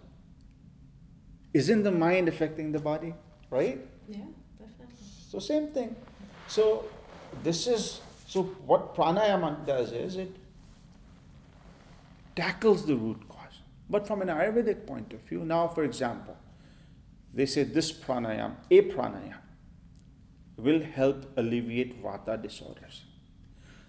Isn't 1.53 1.83
the 1.83 1.91
mind 1.91 2.29
affecting 2.29 2.71
the 2.71 2.79
body? 2.79 3.13
Right? 3.49 3.85
Yeah, 4.07 4.19
definitely. 4.57 4.95
So 5.29 5.39
same 5.39 5.67
thing. 5.67 5.93
So 6.47 6.85
this 7.43 7.67
is 7.67 7.99
so 8.27 8.43
what 8.65 8.95
pranayama 8.95 9.65
does 9.65 9.91
is 9.91 10.15
it 10.15 10.33
tackles 12.33 12.85
the 12.85 12.95
root 12.95 13.27
cause. 13.27 13.59
But 13.89 14.07
from 14.07 14.21
an 14.21 14.29
Ayurvedic 14.29 14.87
point 14.87 15.11
of 15.11 15.19
view, 15.19 15.43
now 15.43 15.67
for 15.67 15.83
example, 15.83 16.37
they 17.33 17.45
say 17.45 17.63
this 17.63 17.91
pranayama, 17.91 18.55
a 18.69 18.81
pranayama, 18.81 19.35
will 20.57 20.81
help 20.81 21.25
alleviate 21.37 22.01
vata 22.03 22.41
disorders. 22.41 23.03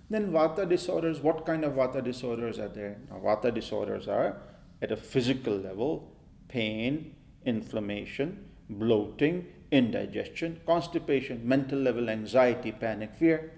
Then 0.08 0.30
vata 0.30 0.68
disorders, 0.68 1.20
what 1.20 1.44
kind 1.46 1.64
of 1.64 1.72
vata 1.72 2.02
disorders 2.04 2.58
are 2.58 2.68
there? 2.68 2.98
Now, 3.10 3.18
vata 3.18 3.52
disorders 3.52 4.08
are 4.08 4.36
at 4.80 4.92
a 4.92 4.96
physical 4.96 5.54
level, 5.54 6.12
pain, 6.48 7.14
inflammation, 7.44 8.50
bloating, 8.68 9.46
indigestion, 9.70 10.60
constipation, 10.66 11.46
mental 11.46 11.78
level 11.78 12.10
anxiety, 12.10 12.72
panic, 12.72 13.14
fear. 13.14 13.52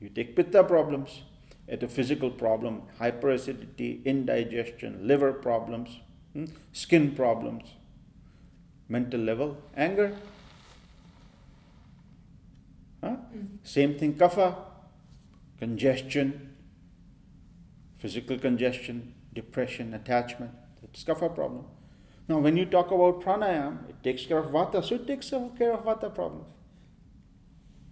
You 0.00 0.08
take 0.08 0.34
pitta 0.34 0.64
problems, 0.64 1.22
at 1.68 1.82
a 1.82 1.88
physical 1.88 2.30
problem, 2.30 2.82
hyperacidity, 2.98 4.04
indigestion, 4.04 5.06
liver 5.06 5.32
problems, 5.32 6.00
hmm, 6.32 6.46
skin 6.72 7.14
problems, 7.14 7.74
mental 8.88 9.20
level, 9.20 9.56
anger. 9.76 10.14
Huh? 13.02 13.16
Mm. 13.34 13.48
Same 13.62 13.98
thing, 13.98 14.14
kapha, 14.14 14.54
congestion, 15.58 16.54
physical 17.98 18.38
congestion, 18.38 19.14
depression, 19.34 19.94
attachment. 19.94 20.52
That's 20.80 21.04
kapha 21.04 21.34
problem. 21.34 21.64
Now, 22.28 22.38
when 22.38 22.56
you 22.56 22.64
talk 22.64 22.90
about 22.90 23.20
pranayam, 23.20 23.88
it 23.88 24.02
takes 24.02 24.24
care 24.26 24.38
of 24.38 24.46
vata, 24.46 24.84
so 24.84 24.94
it 24.94 25.06
takes 25.06 25.30
care 25.30 25.72
of 25.72 25.84
vata 25.84 26.14
problems. 26.14 26.46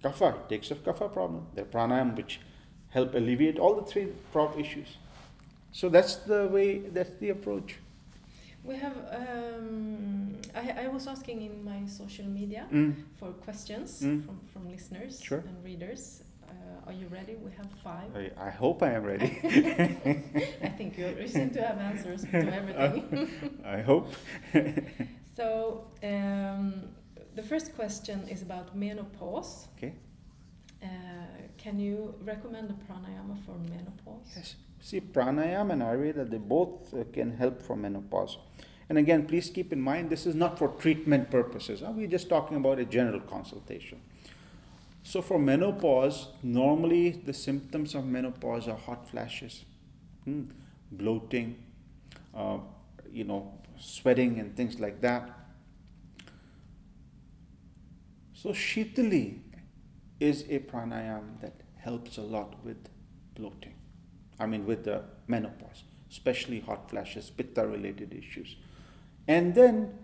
Kapha 0.02 0.34
it 0.34 0.48
takes 0.48 0.68
care 0.68 0.76
of 0.76 0.84
kapha 0.84 1.12
problem. 1.12 1.46
The 1.54 1.62
pranayam 1.62 2.16
which 2.16 2.40
help 2.90 3.14
alleviate 3.14 3.58
all 3.58 3.74
the 3.74 3.86
three 3.90 4.08
prop 4.32 4.58
issues. 4.58 4.96
So 5.72 5.88
that's 5.88 6.16
the 6.16 6.48
way, 6.48 6.78
that's 6.78 7.12
the 7.20 7.30
approach. 7.30 7.76
We 8.64 8.76
have. 8.76 8.96
Um, 9.12 10.36
I, 10.54 10.84
I 10.84 10.88
was 10.88 11.06
asking 11.06 11.42
in 11.42 11.64
my 11.64 11.86
social 11.86 12.26
media 12.26 12.66
Mm. 12.72 12.94
for 13.18 13.32
questions 13.32 14.00
Mm. 14.02 14.24
from, 14.24 14.40
from 14.52 14.68
listeners 14.70 15.20
Sure. 15.22 15.42
and 15.48 15.64
readers. 15.64 16.22
Uh, 16.48 16.86
are 16.88 16.92
you 16.92 17.06
ready? 17.08 17.34
We 17.36 17.50
have 17.52 17.70
five. 17.82 18.10
I, 18.16 18.30
I 18.48 18.50
hope 18.50 18.82
I 18.82 18.92
am 18.92 19.04
ready. 19.04 19.30
I 20.62 20.68
think 20.78 20.98
you, 20.98 21.06
you 21.20 21.28
seem 21.28 21.50
to 21.50 21.62
have 21.62 21.78
answers 21.78 22.22
to 22.22 22.36
everything. 22.58 23.28
I 23.64 23.80
hope. 23.80 24.08
so, 25.36 25.86
um, 26.02 26.88
the 27.36 27.42
first 27.42 27.74
question 27.76 28.26
is 28.28 28.42
about 28.42 28.76
menopause. 28.76 29.68
Okay. 29.76 29.92
Uh, 30.82 30.86
can 31.56 31.78
you 31.78 32.14
recommend 32.24 32.70
a 32.70 32.74
pranayama 32.86 33.36
for 33.44 33.54
menopause? 33.70 34.32
Yes. 34.36 34.56
See, 34.80 35.00
pranayama 35.00 35.72
and 35.72 35.82
Ayurveda, 35.82 36.28
they 36.30 36.38
both 36.38 36.92
uh, 36.94 37.04
can 37.12 37.36
help 37.36 37.62
for 37.62 37.76
menopause. 37.76 38.38
And 38.88 38.98
again, 38.98 39.26
please 39.26 39.50
keep 39.50 39.72
in 39.72 39.80
mind 39.80 40.10
this 40.10 40.26
is 40.26 40.34
not 40.34 40.58
for 40.58 40.68
treatment 40.68 41.30
purposes. 41.30 41.82
Uh, 41.82 41.92
we're 41.94 42.08
just 42.08 42.28
talking 42.28 42.56
about 42.56 42.78
a 42.78 42.84
general 42.84 43.20
consultation. 43.20 44.00
So, 45.02 45.22
for 45.22 45.38
menopause, 45.38 46.28
normally 46.42 47.10
the 47.10 47.32
symptoms 47.32 47.94
of 47.94 48.04
menopause 48.04 48.68
are 48.68 48.76
hot 48.76 49.08
flashes, 49.08 49.64
hmm, 50.24 50.44
bloating, 50.92 51.56
uh, 52.34 52.58
you 53.10 53.24
know, 53.24 53.52
sweating, 53.78 54.38
and 54.40 54.56
things 54.56 54.78
like 54.78 55.00
that. 55.00 55.30
So, 58.34 58.50
Shitali 58.50 59.38
is 60.18 60.42
a 60.50 60.58
pranayama 60.58 61.40
that 61.40 61.54
helps 61.76 62.18
a 62.18 62.22
lot 62.22 62.62
with 62.64 62.88
bloating. 63.34 63.79
I 64.40 64.46
mean, 64.46 64.66
with 64.66 64.84
the 64.84 65.02
menopause, 65.28 65.84
especially 66.10 66.60
hot 66.60 66.90
flashes, 66.90 67.30
pitta 67.30 67.66
related 67.66 68.14
issues. 68.14 68.56
And 69.28 69.54
then 69.54 69.94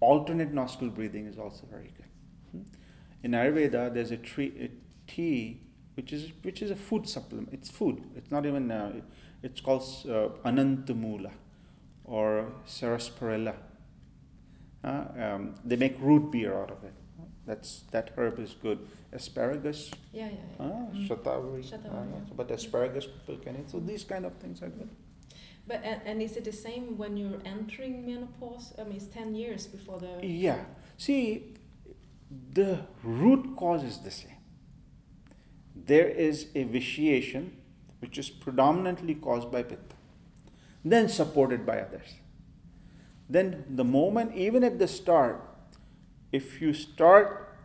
alternate 0.00 0.52
nostril 0.52 0.90
breathing 0.90 1.26
is 1.26 1.38
also 1.38 1.66
very 1.70 1.92
good. 1.96 2.06
Hmm? 2.52 2.62
In 3.22 3.32
Ayurveda, 3.32 3.92
there's 3.92 4.10
a, 4.10 4.16
tree, 4.16 4.52
a 4.60 4.70
tea 5.10 5.62
which 5.94 6.12
is 6.12 6.30
which 6.42 6.62
is 6.62 6.70
a 6.70 6.76
food 6.76 7.08
supplement. 7.08 7.48
It's 7.52 7.70
food. 7.70 8.02
It's 8.16 8.30
not 8.30 8.46
even. 8.46 8.70
Uh, 8.70 8.92
it, 8.96 9.04
it's 9.42 9.60
called 9.60 9.82
uh, 10.06 10.28
Anantamula 10.48 11.32
or 12.04 12.52
Sarsaparilla. 12.66 13.54
Uh, 14.82 15.04
um, 15.18 15.54
they 15.64 15.76
make 15.76 15.96
root 16.00 16.30
beer 16.30 16.54
out 16.54 16.70
of 16.70 16.84
it. 16.84 16.94
That's 17.50 17.70
that 17.90 18.10
herb 18.16 18.38
is 18.38 18.54
good. 18.62 18.78
Asparagus. 19.12 19.90
Yeah, 20.12 20.26
yeah, 20.26 20.32
yeah. 20.32 20.66
Ah, 20.66 20.86
Mm. 20.94 21.06
shatavari. 21.08 21.62
Shatavari, 21.70 22.10
Ah, 22.10 22.18
yeah. 22.18 22.34
But 22.40 22.50
asparagus 22.56 23.06
people 23.14 23.38
can 23.46 23.56
eat. 23.60 23.70
So 23.74 23.80
these 23.80 24.04
kind 24.12 24.24
of 24.28 24.34
things 24.42 24.62
are 24.62 24.68
good. 24.68 24.88
But 25.66 25.80
and, 25.92 26.00
and 26.12 26.22
is 26.26 26.36
it 26.36 26.44
the 26.44 26.52
same 26.52 26.84
when 26.96 27.16
you're 27.16 27.40
entering 27.54 28.06
menopause? 28.06 28.72
I 28.78 28.84
mean, 28.84 28.96
it's 29.00 29.06
ten 29.16 29.34
years 29.34 29.66
before 29.66 29.98
the. 30.04 30.12
Yeah. 30.24 30.62
See, 31.06 31.24
the 32.60 32.70
root 33.02 33.50
cause 33.56 33.82
is 33.90 33.98
the 34.06 34.12
same. 34.12 34.38
There 35.92 36.08
is 36.28 36.46
a 36.54 36.62
vitiation 36.78 37.50
which 38.00 38.16
is 38.16 38.30
predominantly 38.30 39.14
caused 39.28 39.50
by 39.50 39.64
pitta, 39.64 39.96
then 40.84 41.08
supported 41.08 41.66
by 41.66 41.80
others. 41.80 42.14
Then, 43.28 43.64
the 43.68 43.84
moment, 43.84 44.34
even 44.36 44.64
at 44.64 44.78
the 44.78 44.88
start, 44.88 45.44
if 46.32 46.60
you 46.60 46.72
start 46.72 47.58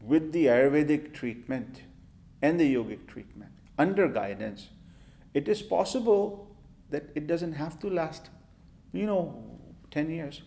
with 0.00 0.32
the 0.32 0.46
Ayurvedic 0.46 1.12
treatment 1.12 1.82
and 2.42 2.60
the 2.60 2.74
yogic 2.74 3.06
treatment 3.06 3.52
under 3.78 4.08
guidance, 4.08 4.68
it 5.32 5.48
is 5.48 5.62
possible 5.62 6.54
that 6.90 7.10
it 7.14 7.26
doesn't 7.26 7.54
have 7.54 7.78
to 7.80 7.90
last, 7.90 8.30
you 8.92 9.06
know, 9.06 9.42
10 9.90 10.10
years. 10.10 10.42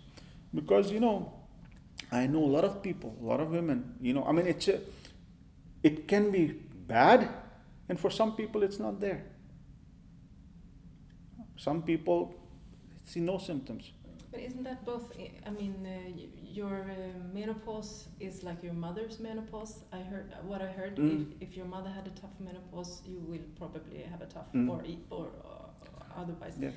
Because, 0.54 0.92
you 0.92 1.00
know, 1.00 1.34
I 2.12 2.28
know 2.28 2.44
a 2.44 2.52
lot 2.58 2.64
of 2.64 2.82
people, 2.82 3.16
a 3.22 3.26
lot 3.26 3.40
of 3.40 3.50
women, 3.52 3.96
you 4.02 4.14
know, 4.14 4.24
I 4.24 4.32
mean, 4.32 4.48
it's 4.48 4.68
a, 4.68 4.80
it 5.84 6.08
can 6.08 6.32
be 6.32 6.54
bad, 6.88 7.30
and 7.90 8.00
for 8.00 8.10
some 8.10 8.36
people, 8.36 8.64
it's 8.64 8.80
not 8.80 9.00
there. 9.00 9.26
Some 11.58 11.82
people 11.82 12.36
see 13.04 13.20
no 13.20 13.38
symptoms. 13.38 13.92
But 14.38 14.46
isn't 14.46 14.64
that 14.66 14.86
both? 14.86 15.12
I- 15.48 15.50
mean, 15.50 15.76
uh, 15.84 16.12
your 16.60 16.76
uh, 16.92 16.96
menopause 17.34 18.08
is 18.20 18.44
like 18.44 18.62
your 18.62 18.74
mother's 18.74 19.20
menopause. 19.20 19.74
I 19.92 20.02
heard 20.12 20.32
what 20.46 20.62
I 20.62 20.68
heard. 20.68 20.96
Mm. 20.98 21.22
If, 21.42 21.50
if 21.50 21.58
your 21.58 21.66
mother 21.66 21.90
had 21.90 22.06
a 22.06 22.12
tough 22.22 22.36
menopause, 22.40 23.02
you 23.04 23.18
will 23.30 23.46
probably 23.58 24.04
have 24.12 24.22
a 24.22 24.28
tough 24.36 24.52
Mm. 24.54 24.70
or 24.70 24.84
e- 24.86 25.00
or 25.10 25.26
uh, 25.44 26.22
otherwise. 26.22 26.54
Yeah. 26.60 26.70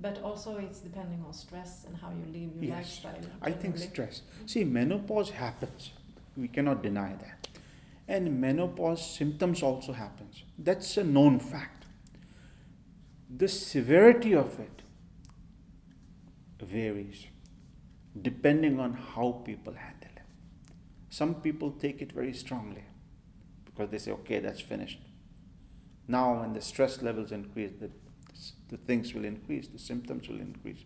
But 0.00 0.22
also, 0.22 0.58
it's 0.58 0.78
depending 0.78 1.24
on 1.26 1.32
stress 1.32 1.84
and 1.86 1.96
how 1.96 2.10
you 2.18 2.24
live 2.38 2.50
your 2.54 2.64
Yes. 2.76 2.76
lifestyle. 2.76 3.24
I 3.42 3.50
think 3.50 3.78
stress. 3.78 4.22
See, 4.46 4.62
menopause 4.64 5.30
happens. 5.30 5.90
We 6.36 6.46
cannot 6.46 6.82
deny 6.84 7.12
that. 7.26 7.48
And 8.06 8.40
menopause 8.40 9.02
symptoms 9.18 9.62
also 9.62 9.92
happens. 9.92 10.44
That's 10.56 10.96
a 10.96 11.04
known 11.04 11.40
fact. 11.40 11.84
The 13.42 13.48
severity 13.48 14.34
of 14.36 14.60
it 14.60 14.82
varies 16.66 17.26
depending 18.22 18.80
on 18.80 18.94
how 18.94 19.42
people 19.44 19.74
handle 19.74 20.10
it. 20.16 20.22
Some 21.10 21.36
people 21.36 21.70
take 21.72 22.02
it 22.02 22.12
very 22.12 22.32
strongly 22.32 22.84
because 23.64 23.90
they 23.90 23.98
say, 23.98 24.12
okay, 24.12 24.40
that's 24.40 24.60
finished. 24.60 24.98
Now, 26.06 26.40
when 26.40 26.52
the 26.52 26.60
stress 26.60 27.02
levels 27.02 27.32
increase, 27.32 27.72
the, 27.80 27.90
the 28.68 28.78
things 28.78 29.14
will 29.14 29.24
increase, 29.24 29.68
the 29.68 29.78
symptoms 29.78 30.28
will 30.28 30.40
increase. 30.40 30.84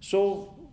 So, 0.00 0.70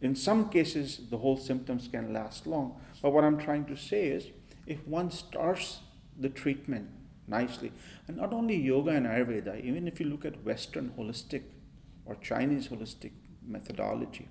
in 0.00 0.16
some 0.16 0.48
cases, 0.48 1.00
the 1.10 1.18
whole 1.18 1.36
symptoms 1.36 1.88
can 1.88 2.12
last 2.12 2.46
long. 2.46 2.80
But 3.02 3.12
what 3.12 3.24
I'm 3.24 3.38
trying 3.38 3.66
to 3.66 3.76
say 3.76 4.06
is, 4.06 4.28
if 4.66 4.86
one 4.86 5.10
starts 5.10 5.80
the 6.18 6.28
treatment 6.28 6.88
nicely, 7.26 7.72
and 8.06 8.16
not 8.16 8.32
only 8.32 8.56
yoga 8.56 8.90
and 8.90 9.06
Ayurveda, 9.06 9.62
even 9.62 9.86
if 9.86 10.00
you 10.00 10.06
look 10.06 10.24
at 10.24 10.44
Western 10.44 10.92
holistic 10.98 11.42
or 12.04 12.16
Chinese 12.16 12.68
holistic 12.68 13.12
methodology, 13.46 14.28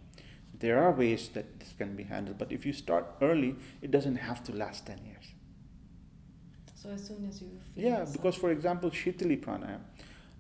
there 0.59 0.81
are 0.83 0.91
ways 0.91 1.29
that 1.29 1.59
this 1.59 1.73
can 1.77 1.95
be 1.95 2.03
handled. 2.03 2.37
But 2.37 2.51
if 2.51 2.65
you 2.65 2.73
start 2.73 3.05
early, 3.21 3.55
it 3.81 3.91
doesn't 3.91 4.17
have 4.17 4.43
to 4.45 4.51
last 4.53 4.85
10 4.85 4.99
years. 5.05 5.25
So 6.75 6.89
as 6.89 7.05
soon 7.05 7.27
as 7.27 7.41
you 7.41 7.49
feel. 7.75 7.83
Yeah, 7.83 8.05
some- 8.05 8.13
because 8.13 8.35
for 8.35 8.51
example, 8.51 8.89
Shitali 8.89 9.39
pranayama, 9.39 9.81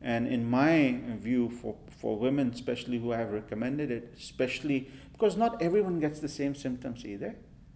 and 0.01 0.27
in 0.27 0.49
my 0.49 0.99
view, 1.19 1.49
for, 1.49 1.75
for 1.87 2.17
women 2.17 2.49
especially 2.51 2.97
who 2.97 3.11
have 3.11 3.31
recommended 3.31 3.91
it, 3.91 4.13
especially 4.17 4.89
because 5.11 5.37
not 5.37 5.61
everyone 5.61 5.99
gets 5.99 6.19
the 6.19 6.27
same 6.29 6.55
symptoms 6.55 7.05
either. 7.05 7.35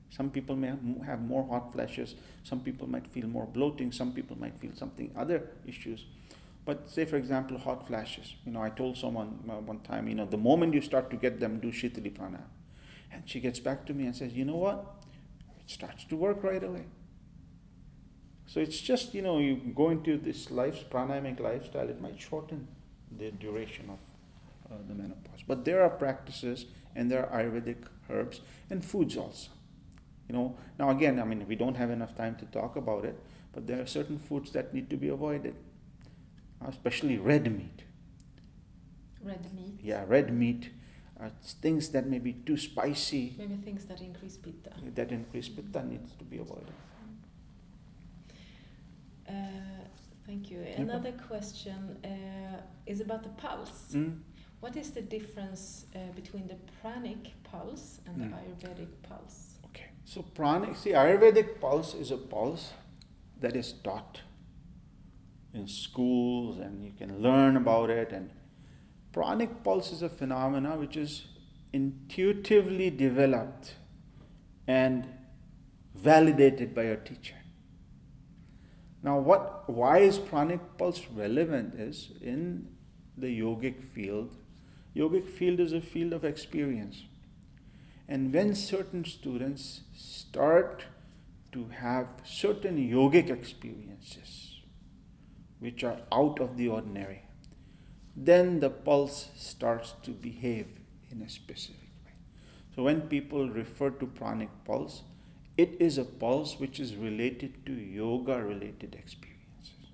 Some 0.09 0.29
people 0.31 0.55
may 0.55 0.71
have 1.05 1.21
more 1.21 1.45
hot 1.47 1.73
flashes, 1.73 2.15
some 2.43 2.61
people 2.61 2.87
might 2.87 3.05
feel 3.05 3.27
more 3.27 3.45
bloating, 3.45 3.91
some 3.91 4.13
people 4.13 4.37
might 4.39 4.57
feel 4.57 4.71
something 4.73 5.11
other 5.15 5.49
issues. 5.67 6.05
But 6.65 6.89
say 6.89 7.05
for 7.05 7.15
example, 7.17 7.57
hot 7.57 7.87
flashes. 7.87 8.35
You 8.45 8.51
know, 8.51 8.61
I 8.61 8.69
told 8.69 8.97
someone 8.97 9.39
uh, 9.49 9.53
one 9.53 9.79
time, 9.81 10.07
you 10.07 10.15
know, 10.15 10.25
the 10.25 10.37
moment 10.37 10.73
you 10.73 10.81
start 10.81 11.09
to 11.11 11.15
get 11.15 11.39
them, 11.39 11.59
do 11.59 11.71
Shitali 11.71 12.11
pranayama. 12.11 12.41
And 13.11 13.23
she 13.25 13.39
gets 13.39 13.59
back 13.59 13.85
to 13.85 13.93
me 13.93 14.05
and 14.05 14.15
says, 14.15 14.33
you 14.33 14.45
know 14.45 14.57
what? 14.57 14.83
It 15.59 15.69
starts 15.69 16.03
to 16.05 16.15
work 16.15 16.43
right 16.43 16.63
away. 16.63 16.85
So 18.47 18.59
it's 18.59 18.79
just, 18.79 19.13
you 19.13 19.21
know, 19.21 19.39
you 19.39 19.55
go 19.75 19.89
into 19.89 20.17
this 20.17 20.51
life, 20.51 20.89
pranayamic 20.89 21.39
lifestyle, 21.39 21.89
it 21.89 22.01
might 22.01 22.19
shorten 22.19 22.67
the 23.17 23.31
duration 23.31 23.89
of 23.89 24.71
uh, 24.71 24.75
the 24.87 24.93
menopause. 24.93 25.43
But 25.47 25.65
there 25.65 25.81
are 25.81 25.89
practices 25.89 26.65
and 26.95 27.11
there 27.11 27.29
are 27.29 27.43
Ayurvedic 27.43 27.87
herbs 28.09 28.41
and 28.69 28.83
foods 28.83 29.17
also. 29.17 29.49
You 30.27 30.35
know, 30.35 30.57
now 30.79 30.89
again, 30.89 31.19
I 31.19 31.23
mean, 31.25 31.47
we 31.47 31.55
don't 31.55 31.75
have 31.75 31.89
enough 31.89 32.15
time 32.15 32.35
to 32.37 32.45
talk 32.45 32.75
about 32.75 33.05
it, 33.05 33.19
but 33.53 33.67
there 33.67 33.81
are 33.81 33.85
certain 33.85 34.19
foods 34.19 34.51
that 34.51 34.73
need 34.73 34.89
to 34.89 34.97
be 34.97 35.09
avoided, 35.09 35.55
especially 36.67 37.17
red 37.17 37.45
meat. 37.51 37.83
red 39.23 39.53
meat. 39.55 39.79
Yeah, 39.81 40.03
red 40.07 40.31
meat, 40.33 40.69
uh, 41.19 41.29
things 41.61 41.89
that 41.89 42.05
may 42.07 42.19
be 42.19 42.33
too 42.33 42.57
spicy, 42.57 43.35
Maybe 43.37 43.55
things 43.55 43.85
that 43.85 44.01
increase 44.01 44.37
pitta. 44.37 44.71
that 44.95 45.11
increase 45.11 45.49
pitta 45.49 45.83
needs 45.85 46.11
to 46.19 46.23
be 46.23 46.37
avoided. 46.37 46.73
Uh, 49.27 49.33
thank 50.25 50.51
you. 50.51 50.59
Another 50.77 51.11
question 51.27 51.97
uh, 52.03 52.61
is 52.85 53.01
about 53.01 53.23
the 53.23 53.29
pulse. 53.29 53.93
Mm. 53.93 54.19
What 54.59 54.75
is 54.77 54.91
the 54.91 55.01
difference 55.01 55.85
uh, 55.95 55.99
between 56.15 56.47
the 56.47 56.57
pranic 56.81 57.33
pulse 57.43 57.99
and 58.05 58.19
the 58.21 58.25
Mm. 58.25 58.33
Ayurvedic 58.39 58.89
pulse? 59.03 59.55
Okay, 59.65 59.89
so 60.05 60.21
pranic, 60.21 60.75
see, 60.75 60.91
Ayurvedic 60.91 61.59
pulse 61.59 61.93
is 61.95 62.11
a 62.11 62.17
pulse 62.17 62.73
that 63.41 63.55
is 63.55 63.73
taught 63.83 64.21
in 65.55 65.67
schools 65.67 66.59
and 66.59 66.83
you 66.83 66.91
can 66.97 67.21
learn 67.21 67.57
about 67.57 67.89
it. 67.89 68.11
And 68.11 68.29
pranic 69.11 69.63
pulse 69.63 69.91
is 69.91 70.01
a 70.01 70.09
phenomena 70.09 70.75
which 70.75 70.97
is 70.97 71.25
intuitively 71.73 72.89
developed 72.89 73.75
and 74.67 75.07
validated 75.93 76.75
by 76.75 76.83
your 76.83 76.97
teacher. 76.97 77.35
Now, 79.03 79.19
what, 79.19 79.69
why 79.69 79.99
is 79.99 80.17
pranic 80.17 80.59
pulse 80.77 81.01
relevant 81.13 81.75
is 81.75 82.11
in 82.21 82.67
the 83.17 83.27
yogic 83.27 83.83
field, 83.83 84.35
yogic 84.95 85.27
field 85.27 85.59
is 85.59 85.73
a 85.73 85.81
field 85.81 86.11
of 86.13 86.25
experience. 86.25 87.03
And 88.07 88.33
when 88.33 88.55
certain 88.55 89.05
students 89.05 89.81
start 89.95 90.85
to 91.51 91.69
have 91.69 92.07
certain 92.23 92.77
yogic 92.77 93.29
experiences, 93.29 94.44
which 95.59 95.83
are 95.83 95.99
out 96.11 96.39
of 96.39 96.57
the 96.57 96.67
ordinary, 96.67 97.23
then 98.15 98.59
the 98.59 98.69
pulse 98.69 99.29
starts 99.35 99.93
to 100.03 100.11
behave 100.11 100.67
in 101.11 101.21
a 101.21 101.29
specific 101.29 101.89
way. 102.05 102.13
So 102.75 102.83
when 102.83 103.01
people 103.01 103.49
refer 103.49 103.89
to 103.89 104.05
pranic 104.05 104.49
pulse, 104.65 105.03
it 105.57 105.77
is 105.79 105.97
a 105.97 106.05
pulse 106.05 106.59
which 106.59 106.79
is 106.79 106.95
related 106.95 107.65
to 107.65 107.73
yoga 107.73 108.41
related 108.43 108.95
experiences. 108.95 109.91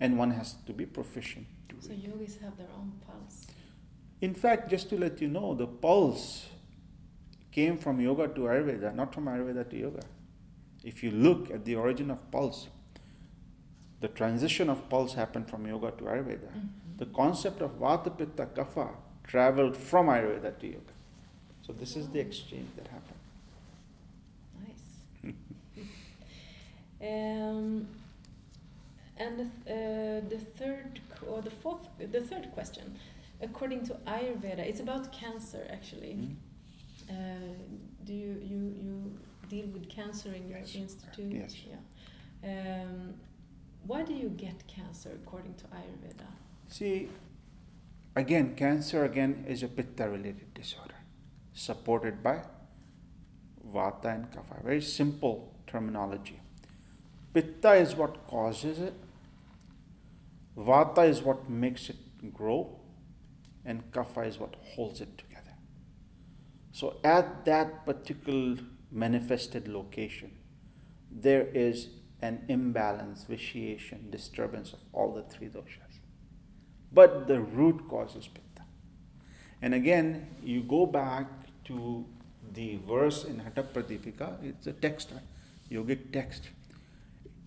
And 0.00 0.18
one 0.18 0.32
has 0.32 0.54
to 0.66 0.72
be 0.72 0.84
proficient 0.84 1.46
to 1.68 1.76
So 1.80 1.92
yogis 1.92 2.38
have 2.38 2.56
their 2.56 2.66
own 2.76 2.92
pulse. 3.06 3.46
In 4.20 4.34
fact, 4.34 4.68
just 4.70 4.88
to 4.90 4.98
let 4.98 5.20
you 5.20 5.28
know, 5.28 5.54
the 5.54 5.66
pulse 5.66 6.46
came 7.52 7.78
from 7.78 8.00
yoga 8.00 8.28
to 8.28 8.40
Ayurveda, 8.42 8.94
not 8.94 9.14
from 9.14 9.26
Ayurveda 9.26 9.68
to 9.70 9.76
yoga. 9.76 10.02
If 10.82 11.04
you 11.04 11.10
look 11.12 11.50
at 11.50 11.64
the 11.64 11.76
origin 11.76 12.10
of 12.10 12.30
pulse, 12.30 12.68
the 14.02 14.08
transition 14.08 14.68
of 14.68 14.88
pulse 14.90 15.14
happened 15.14 15.48
from 15.48 15.66
yoga 15.66 15.92
to 15.92 16.04
Ayurveda. 16.04 16.50
Mm-hmm. 16.50 16.98
The 16.98 17.06
concept 17.06 17.62
of 17.62 17.78
Vata 17.78 18.10
Pitta 18.18 18.46
Kapha 18.56 18.88
traveled 19.24 19.76
from 19.76 20.08
Ayurveda 20.08 20.58
to 20.58 20.66
yoga. 20.66 20.94
So 21.64 21.72
this 21.72 21.96
is 21.96 22.08
the 22.08 22.18
exchange 22.18 22.68
that 22.76 22.88
happened. 22.88 23.22
Nice. 24.66 25.34
um, 27.10 27.86
and 29.16 29.38
the, 29.38 29.44
th- 29.44 29.66
uh, 29.68 30.28
the 30.28 30.38
third 30.58 31.00
or 31.28 31.40
the 31.40 31.50
fourth, 31.50 31.86
the 31.98 32.20
third 32.20 32.50
question, 32.52 32.96
according 33.40 33.86
to 33.86 33.94
Ayurveda, 34.14 34.58
it's 34.70 34.80
about 34.80 35.12
cancer 35.12 35.64
actually. 35.70 36.14
Mm. 36.18 36.34
Uh, 37.08 37.14
do 38.04 38.12
you, 38.12 38.32
you 38.50 38.60
you 38.84 39.18
deal 39.48 39.66
with 39.66 39.88
cancer 39.88 40.32
in 40.32 40.48
your 40.48 40.58
Yes. 40.58 40.74
institute? 40.74 41.32
Yes. 41.42 41.54
Yeah. 41.70 42.82
Um, 42.82 43.14
why 43.86 44.02
do 44.02 44.14
you 44.14 44.28
get 44.28 44.66
cancer 44.66 45.10
according 45.22 45.54
to 45.54 45.64
Ayurveda? 45.64 46.26
See, 46.68 47.08
again, 48.14 48.54
cancer 48.54 49.04
again 49.04 49.44
is 49.48 49.62
a 49.62 49.68
pitta 49.68 50.08
related 50.08 50.54
disorder, 50.54 50.94
supported 51.52 52.22
by 52.22 52.42
vata 53.72 54.14
and 54.14 54.30
kapha. 54.30 54.62
Very 54.62 54.80
simple 54.80 55.54
terminology. 55.66 56.40
Pitta 57.32 57.74
is 57.74 57.94
what 57.94 58.26
causes 58.26 58.78
it, 58.78 58.94
vata 60.56 61.08
is 61.08 61.22
what 61.22 61.48
makes 61.48 61.88
it 61.88 61.96
grow, 62.32 62.78
and 63.64 63.90
kapha 63.90 64.26
is 64.26 64.38
what 64.38 64.54
holds 64.74 65.00
it 65.00 65.16
together. 65.18 65.54
So, 66.72 66.98
at 67.02 67.44
that 67.46 67.84
particular 67.84 68.58
manifested 68.90 69.68
location, 69.68 70.32
there 71.10 71.46
is 71.54 71.88
an 72.22 72.44
imbalance, 72.48 73.24
vitiation, 73.24 74.08
disturbance 74.10 74.72
of 74.72 74.78
all 74.92 75.12
the 75.12 75.22
three 75.22 75.48
doshas. 75.48 75.98
But 76.92 77.26
the 77.26 77.40
root 77.40 77.88
cause 77.88 78.14
is 78.16 78.28
pitta. 78.28 78.64
And 79.60 79.74
again, 79.74 80.28
you 80.42 80.62
go 80.62 80.86
back 80.86 81.26
to 81.64 82.06
the 82.52 82.78
verse 82.88 83.24
in 83.24 83.40
Hatha 83.40 83.62
Pradipika, 83.62 84.42
it's 84.44 84.66
a 84.66 84.72
text, 84.72 85.12
yogic 85.70 86.12
text. 86.12 86.50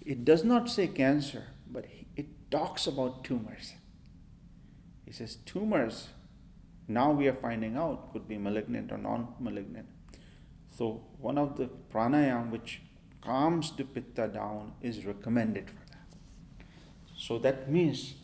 It 0.06 0.26
does 0.26 0.44
not 0.44 0.70
say 0.70 0.88
cancer, 0.88 1.44
but 1.72 1.86
it 2.16 2.28
talks 2.52 2.88
about 2.88 3.24
tumors. 3.24 3.74
He 5.06 5.12
says 5.12 5.38
tumors, 5.46 6.10
now 6.88 7.12
we 7.12 7.28
are 7.28 7.34
finding 7.34 7.78
out, 7.78 8.12
could 8.14 8.28
be 8.28 8.38
malignant 8.38 8.92
or 8.92 8.98
non 8.98 9.34
malignant. 9.40 9.88
So, 10.78 11.04
one 11.20 11.38
of 11.38 11.58
the 11.58 11.70
pranayam 11.92 12.52
which 12.52 12.82
calms 13.26 13.72
the 13.76 13.84
pitta 13.84 14.28
down 14.28 14.74
is 14.82 15.06
recommended 15.06 15.70
for 15.70 15.86
that. 15.92 16.66
So, 17.18 17.40
that 17.40 17.72
means 17.72 18.16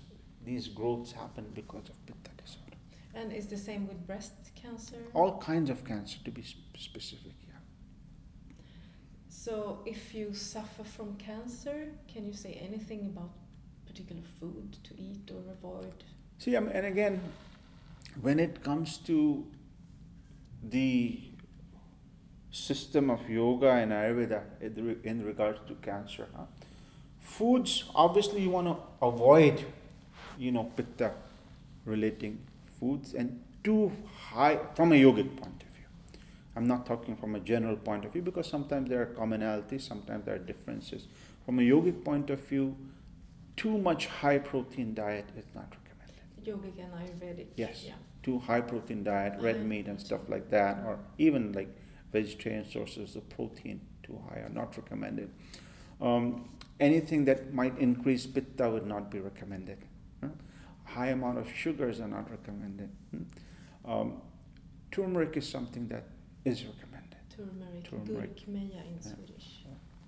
these 0.45 0.68
growths 0.68 1.12
happen 1.12 1.45
because 1.54 1.89
of 1.89 2.06
pitta 2.06 2.32
disorder. 2.38 2.78
And 3.14 3.32
is 3.34 3.47
the 3.47 3.58
same 3.58 3.88
with 3.88 4.06
breast 4.06 4.34
cancer? 4.56 4.97
All 5.14 5.38
kinds 5.38 5.70
of 5.70 5.84
cancer 5.84 6.20
to 6.24 6.32
be 6.32 6.43
specific, 6.78 7.34
yeah. 7.47 8.56
So, 9.30 9.80
if 9.86 10.14
you 10.14 10.34
suffer 10.34 10.84
from 10.84 11.16
cancer, 11.16 11.89
can 12.08 12.26
you 12.26 12.34
say 12.34 12.54
anything 12.62 13.08
about 13.08 13.32
particular 13.86 14.24
food 14.39 14.78
to 14.84 14.93
eat 15.02 15.32
or 15.32 15.52
avoid? 15.52 16.04
See, 16.38 16.56
um, 16.56 16.68
and 16.70 16.86
again, 16.86 17.22
when 18.22 18.39
it 18.39 18.64
comes 18.64 18.97
to 18.99 19.45
the 20.64 21.31
system 22.52 23.10
of 23.10 23.30
yoga 23.30 23.72
and 23.72 23.91
Ayurveda 23.91 24.41
in 24.62 24.86
re- 24.86 25.24
regards 25.26 25.60
to 25.68 25.76
cancer, 25.76 26.28
huh? 26.36 26.43
foods 27.22 27.86
obviously 27.95 28.41
you 28.41 28.49
want 28.49 28.68
to 28.68 28.78
avoid, 29.02 29.66
you 30.38 30.52
know, 30.52 30.66
pitta 30.76 31.12
relating 31.86 32.39
foods 32.80 33.14
and 33.14 33.39
too 33.64 33.91
high 34.18 34.60
from 34.76 34.91
a 34.91 34.95
yogic 34.95 35.36
point 35.38 35.62
of 35.64 35.70
view. 35.76 35.86
I'm 36.56 36.68
not 36.68 36.86
talking 36.86 37.16
from 37.16 37.36
a 37.36 37.39
general 37.39 37.78
point 37.78 38.06
of 38.06 38.12
view 38.12 38.22
because 38.22 38.47
sometimes 38.47 38.89
there 38.89 39.02
are 39.02 39.06
commonalities, 39.06 39.82
sometimes 39.82 40.26
there 40.26 40.36
are 40.36 40.39
differences. 40.39 41.08
From 41.45 41.60
a 41.60 41.62
yogic 41.62 42.04
point 42.04 42.30
of 42.30 42.39
view, 42.41 42.76
too 43.56 43.78
much 43.78 44.08
high 44.08 44.39
protein 44.39 44.93
diet 44.93 45.26
is 45.38 45.45
not 45.56 45.74
recommended. 45.78 46.43
Yogic 46.43 46.84
and 46.84 46.93
Ayurvedic? 46.93 47.47
Yes. 47.56 47.84
Yeah. 47.88 47.93
Too 48.24 48.39
high 48.39 48.62
protein 48.62 49.04
diet, 49.04 49.39
red 49.39 49.66
meat 49.66 49.88
and 49.88 49.99
stuff 49.99 50.22
like 50.28 50.49
that, 50.52 50.84
or 50.86 50.99
even 51.18 51.54
like 51.54 51.70
vegetarian 52.12 52.70
sources 52.70 53.16
of 53.16 53.28
protein 53.30 53.82
too 54.03 54.20
high 54.30 54.39
are 54.41 54.49
not 54.49 54.76
recommended. 54.78 55.30
Um, 56.01 56.49
anything 56.80 57.26
that 57.26 57.53
might 57.53 57.78
increase 57.78 58.26
pitta 58.26 58.70
would 58.70 58.86
not 58.88 59.09
be 59.12 59.20
recommended. 59.20 59.78
huh? 60.22 60.30
High 60.86 61.07
amount 61.09 61.38
of 61.38 61.47
sugars 61.53 61.99
are 61.99 62.07
not 62.07 62.30
recommended. 62.30 62.89
hmm? 63.12 63.24
Um, 63.89 64.22
turmeric 64.91 65.38
is 65.38 65.47
something 65.47 65.88
that 65.88 66.03
is 66.45 66.66
recommended. 66.66 67.18
Turmeric, 67.36 67.84
Turmeric. 67.89 68.36
gurkmeja 68.38 68.86
in 68.86 68.93
Yeah. 68.95 69.14
Swedish. 69.16 69.66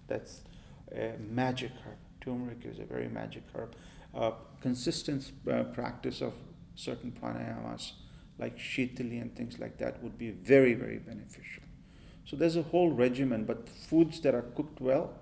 That's 0.08 0.44
a 0.92 1.14
magic 1.20 1.72
herb. 1.86 1.98
Turmeric 2.22 2.66
is 2.66 2.80
a 2.80 2.86
very 2.86 3.08
magic 3.08 3.44
herb. 3.56 3.76
Uh, 4.14 4.32
consistent 4.62 5.32
uh, 5.50 5.64
practice 5.64 6.22
of 6.22 6.34
certain 6.76 7.12
pranayamas 7.12 7.94
like 8.40 8.58
shitali 8.58 9.22
and 9.22 9.36
things 9.36 9.60
like 9.60 9.78
that 9.78 10.02
would 10.04 10.18
be 10.18 10.32
very, 10.32 10.74
very 10.74 10.98
beneficial. 10.98 11.64
So 12.26 12.36
there's 12.36 12.56
a 12.56 12.64
whole 12.64 12.92
regimen, 12.92 13.46
but 13.46 13.68
foods 13.70 14.22
that 14.22 14.34
are 14.34 14.42
cooked 14.42 14.80
well, 14.80 15.14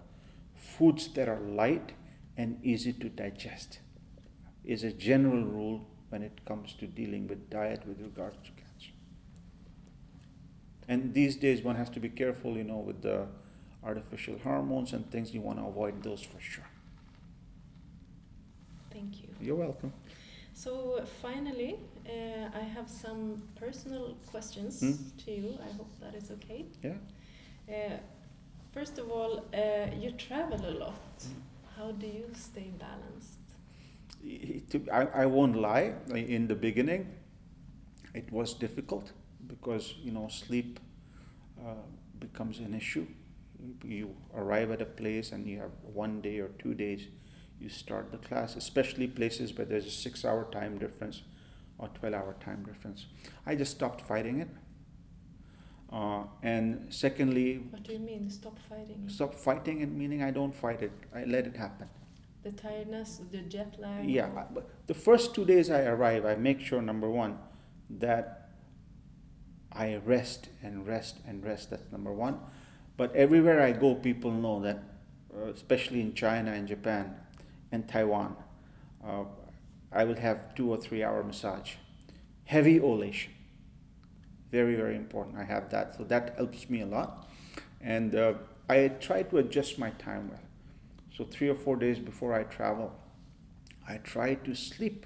foods 0.56 1.08
that 1.14 1.28
are 1.28 1.40
light 1.40 1.94
and 2.38 2.60
easy 2.64 2.94
to 2.94 3.10
digest 3.10 3.80
is 4.64 4.84
a 4.84 4.92
general 4.92 5.44
rule 5.44 5.88
when 6.10 6.22
it 6.22 6.46
comes 6.46 6.74
to 6.74 6.86
dealing 6.86 7.28
with 7.28 7.50
diet 7.50 7.86
with 7.88 8.00
regards 8.02 8.36
to 8.44 8.52
cancer. 8.52 8.92
And 10.88 11.14
these 11.14 11.36
days 11.36 11.64
one 11.64 11.76
has 11.76 11.90
to 11.92 12.00
be 12.00 12.10
careful, 12.10 12.58
you 12.58 12.64
know, 12.64 12.78
with 12.78 13.02
the 13.02 13.28
artificial 13.84 14.38
hormones 14.44 14.94
and 14.94 15.10
things, 15.10 15.34
you 15.34 15.42
want 15.42 15.58
to 15.60 15.66
avoid 15.66 16.04
those 16.04 16.22
for 16.22 16.40
sure. 16.40 16.68
Thank 18.92 19.22
you. 19.22 19.30
You're 19.40 19.56
welcome. 19.56 19.94
So, 20.54 21.04
finally, 21.22 21.80
uh, 22.12 22.50
I 22.60 22.64
have 22.76 22.90
some 22.90 23.42
personal 23.56 24.16
questions 24.32 24.80
Hmm? 24.80 24.94
to 25.26 25.32
you. 25.32 25.58
I 25.68 25.72
hope 25.78 25.92
that 26.02 26.16
is 26.16 26.32
okay. 26.32 26.66
Yeah. 26.84 26.98
Uh, 27.70 27.98
first 28.74 28.98
of 29.00 29.10
all, 29.12 29.44
uh, 29.54 29.88
you 30.00 30.12
travel 30.12 30.60
a 30.66 30.74
lot. 30.84 30.94
Hmm. 31.24 31.42
How 31.78 31.92
do 31.92 32.08
you 32.08 32.26
stay 32.34 32.70
balanced? 32.80 33.40
It- 34.24 34.90
I, 34.92 35.24
I 35.24 35.26
won't 35.26 35.56
lie. 35.56 35.94
In 36.14 36.48
the 36.48 36.56
beginning, 36.56 37.08
it 38.14 38.32
was 38.32 38.54
difficult 38.54 39.12
because 39.48 39.96
you 40.04 40.12
know 40.12 40.28
sleep 40.28 40.80
uh, 41.60 41.74
becomes 42.20 42.60
an 42.60 42.74
issue. 42.74 43.08
You 43.84 44.16
arrive 44.36 44.72
at 44.72 44.82
a 44.82 44.86
place 44.86 45.32
and 45.32 45.48
you 45.48 45.60
have 45.60 45.72
one 45.94 46.22
day 46.22 46.40
or 46.40 46.50
two 46.60 46.74
days. 46.74 47.08
You 47.60 47.70
start 47.70 48.12
the 48.12 48.18
class, 48.18 48.56
especially 48.56 49.08
places 49.08 49.56
where 49.56 49.66
there's 49.66 49.86
a 49.86 49.92
six-hour 49.92 50.48
time 50.52 50.80
difference 50.80 51.22
or 51.82 51.90
twelve-hour 51.90 52.36
time 52.40 52.64
difference. 52.64 53.08
I 53.46 53.56
just 53.56 53.72
stopped 53.72 54.02
fighting 54.02 54.40
it. 54.42 54.50
Uh, 55.92 56.24
and 56.42 56.86
secondly, 56.94 57.58
What 57.70 57.84
do 57.84 57.92
you 57.94 58.00
mean, 58.00 58.30
stop 58.30 58.58
fighting? 58.70 59.10
stop 59.10 59.34
fighting 59.36 59.82
it 59.82 59.92
meaning 59.92 60.24
I 60.24 60.32
don't 60.32 60.54
fight 60.56 60.82
it. 60.82 60.92
I 61.14 61.26
let 61.26 61.46
it 61.48 61.58
happen. 61.58 61.90
The 62.44 62.52
tiredness, 62.54 63.20
the 63.32 63.40
jet 63.42 63.76
lag? 63.80 64.10
Yeah, 64.10 64.28
I- 64.38 64.62
the 64.88 64.94
first 64.94 65.36
two 65.36 65.44
days 65.46 65.70
I 65.70 65.82
arrive, 65.84 66.26
I 66.26 66.36
make 66.36 66.62
sure 66.62 66.82
number 66.82 67.10
one 67.10 67.38
that 67.90 68.50
I 69.72 69.98
rest 69.98 70.50
and 70.64 70.88
rest 70.88 71.18
and 71.28 71.44
rest. 71.44 71.70
That's 71.72 71.92
number 71.92 72.14
one. 72.14 72.40
But 72.98 73.14
everywhere 73.16 73.62
I 73.62 73.74
go, 73.74 73.96
people 73.96 74.32
know 74.32 74.62
that, 74.62 74.84
uh, 75.36 75.48
especially 75.48 76.02
in 76.02 76.14
China 76.14 76.52
and 76.54 76.68
Japan 76.68 77.16
and 77.72 77.88
Taiwan, 77.88 78.36
uh, 79.04 79.26
I 79.92 80.04
will 80.04 80.16
have 80.16 80.56
two 80.56 80.70
or 80.72 80.78
three 80.78 81.04
hour 81.04 81.24
massage, 81.24 81.74
heavy 82.46 82.80
oleation. 82.80 83.30
Very 84.52 84.76
very 84.76 84.96
important. 84.96 85.38
I 85.38 85.44
have 85.44 85.70
that, 85.72 85.96
so 85.98 86.04
that 86.06 86.36
helps 86.36 86.70
me 86.70 86.82
a 86.82 86.86
lot, 86.86 87.28
and 87.80 88.16
uh, 88.16 88.34
I 88.70 88.88
try 89.00 89.24
to 89.24 89.38
adjust 89.38 89.80
my 89.80 89.92
time 89.92 90.30
well. 90.30 90.40
So 91.16 91.26
three 91.26 91.50
or 91.50 91.56
four 91.56 91.76
days 91.76 92.00
before 92.00 92.34
I 92.34 92.44
travel, 92.44 92.94
I 93.88 93.98
try 93.98 94.36
to 94.36 94.56
sleep 94.56 95.06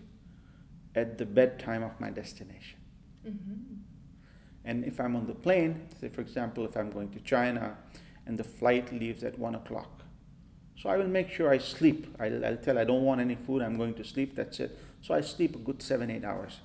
at 0.96 1.18
the 1.18 1.26
bedtime 1.26 1.84
of 1.84 2.00
my 2.00 2.10
destination. 2.10 2.80
Mhm. 3.26 3.80
And 4.64 4.84
if 4.86 5.00
I'm 5.00 5.16
on 5.16 5.28
the 5.28 5.36
plane, 5.36 5.88
say 6.00 6.10
for 6.10 6.22
example, 6.22 6.66
if 6.66 6.76
I'm 6.76 6.90
going 6.90 7.10
to 7.12 7.20
China 7.20 7.78
and 8.26 8.38
the 8.38 8.44
flight 8.44 8.92
leaves 8.92 9.24
at 9.24 9.38
one 9.38 9.56
o'clock, 9.56 9.95
so 10.78 10.90
I 10.90 10.98
will 10.98 11.08
make 11.08 11.30
sure 11.30 11.50
I 11.50 11.58
sleep. 11.58 12.16
I'll, 12.20 12.46
I'll 12.46 12.58
tell 12.58 12.78
I 12.78 12.84
don't 12.84 13.04
want 13.04 13.22
any 13.22 13.36
food, 13.36 13.62
I'm 13.62 13.78
going 13.78 13.94
to 13.96 14.04
sleep, 14.04 14.36
that's 14.36 14.60
it. 14.60 14.78
So 15.02 15.14
I 15.14 15.22
sleep 15.22 15.56
a 15.56 15.60
good 15.60 15.82
seven, 15.82 16.10
eight 16.10 16.24
hours. 16.24 16.60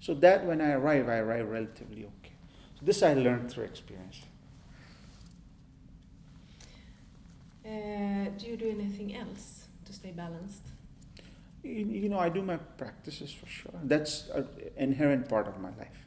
So 0.00 0.14
that 0.14 0.46
when 0.46 0.60
I 0.60 0.72
arrive, 0.72 1.08
I 1.08 1.18
arrive 1.18 1.48
relatively 1.48 2.04
okay. 2.04 2.32
So 2.78 2.86
this 2.86 3.02
I 3.02 3.14
learned 3.14 3.50
through 3.50 3.64
experience. 3.64 4.22
Uh, 7.64 8.30
do 8.38 8.46
you 8.46 8.56
do 8.56 8.70
anything 8.70 9.14
else 9.14 9.66
to 9.84 9.92
stay 9.92 10.10
balanced? 10.10 10.66
You, 11.62 11.84
you 11.84 12.08
know, 12.08 12.18
I 12.18 12.30
do 12.30 12.42
my 12.42 12.56
practices 12.56 13.30
for 13.32 13.46
sure. 13.46 13.78
That's 13.84 14.28
an 14.30 14.48
inherent 14.76 15.28
part 15.28 15.46
of 15.46 15.60
my 15.60 15.68
life. 15.76 16.06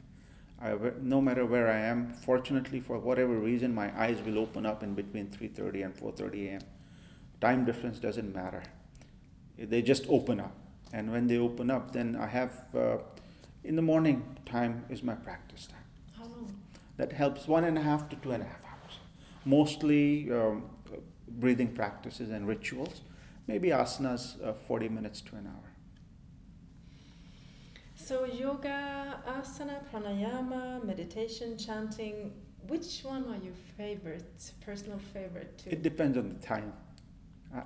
I, 0.60 0.74
no 1.00 1.20
matter 1.20 1.46
where 1.46 1.70
I 1.70 1.78
am, 1.78 2.12
fortunately, 2.12 2.80
for 2.80 2.98
whatever 2.98 3.34
reason, 3.38 3.74
my 3.74 3.96
eyes 4.00 4.20
will 4.24 4.38
open 4.38 4.66
up 4.66 4.82
in 4.82 4.94
between 4.94 5.28
3:30 5.28 5.84
and 5.84 5.94
4:30 5.94 6.48
a.m. 6.48 6.60
Time 7.44 7.66
difference 7.66 7.98
doesn't 7.98 8.34
matter; 8.34 8.62
they 9.58 9.82
just 9.82 10.06
open 10.08 10.40
up. 10.40 10.56
And 10.94 11.12
when 11.12 11.26
they 11.26 11.36
open 11.36 11.70
up, 11.70 11.92
then 11.92 12.16
I 12.16 12.26
have 12.26 12.52
uh, 12.74 12.96
in 13.64 13.76
the 13.76 13.82
morning 13.82 14.22
time 14.46 14.84
is 14.88 15.02
my 15.02 15.14
practice 15.14 15.66
time. 15.66 15.88
How 16.16 16.24
long? 16.24 16.54
That 16.96 17.12
helps 17.12 17.46
one 17.46 17.64
and 17.64 17.76
a 17.76 17.82
half 17.82 18.08
to 18.10 18.16
two 18.16 18.32
and 18.32 18.42
a 18.42 18.46
half 18.46 18.64
hours. 18.64 18.94
Mostly 19.44 20.32
um, 20.32 20.70
breathing 21.28 21.68
practices 21.74 22.30
and 22.30 22.48
rituals. 22.48 23.02
Maybe 23.46 23.68
asanas, 23.68 24.42
uh, 24.42 24.54
40 24.54 24.88
minutes 24.88 25.20
to 25.22 25.36
an 25.36 25.46
hour. 25.46 25.70
So 27.94 28.24
yoga, 28.24 29.18
asana, 29.28 29.80
pranayama, 29.92 30.82
meditation, 30.84 31.58
chanting. 31.58 32.32
Which 32.68 33.00
one 33.02 33.24
are 33.28 33.44
your 33.44 33.58
favorite, 33.76 34.52
personal 34.64 34.98
favorite 35.12 35.58
to? 35.58 35.72
It 35.72 35.82
depends 35.82 36.16
on 36.16 36.30
the 36.30 36.36
time. 36.36 36.72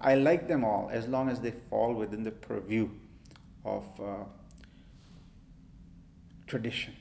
I 0.01 0.14
like 0.16 0.49
them 0.49 0.64
all 0.64 0.91
as 0.93 1.09
long 1.09 1.28
as 1.30 1.41
they 1.41 1.51
fall 1.51 1.95
within 1.95 2.22
the 2.22 2.30
purview 2.30 2.91
of 3.64 3.84
uh, 4.01 4.24
tradition. 6.47 6.95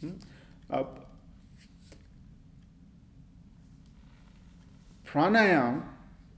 Hmm? 0.00 0.10
Uh, 0.68 0.84
pranayam 5.04 5.82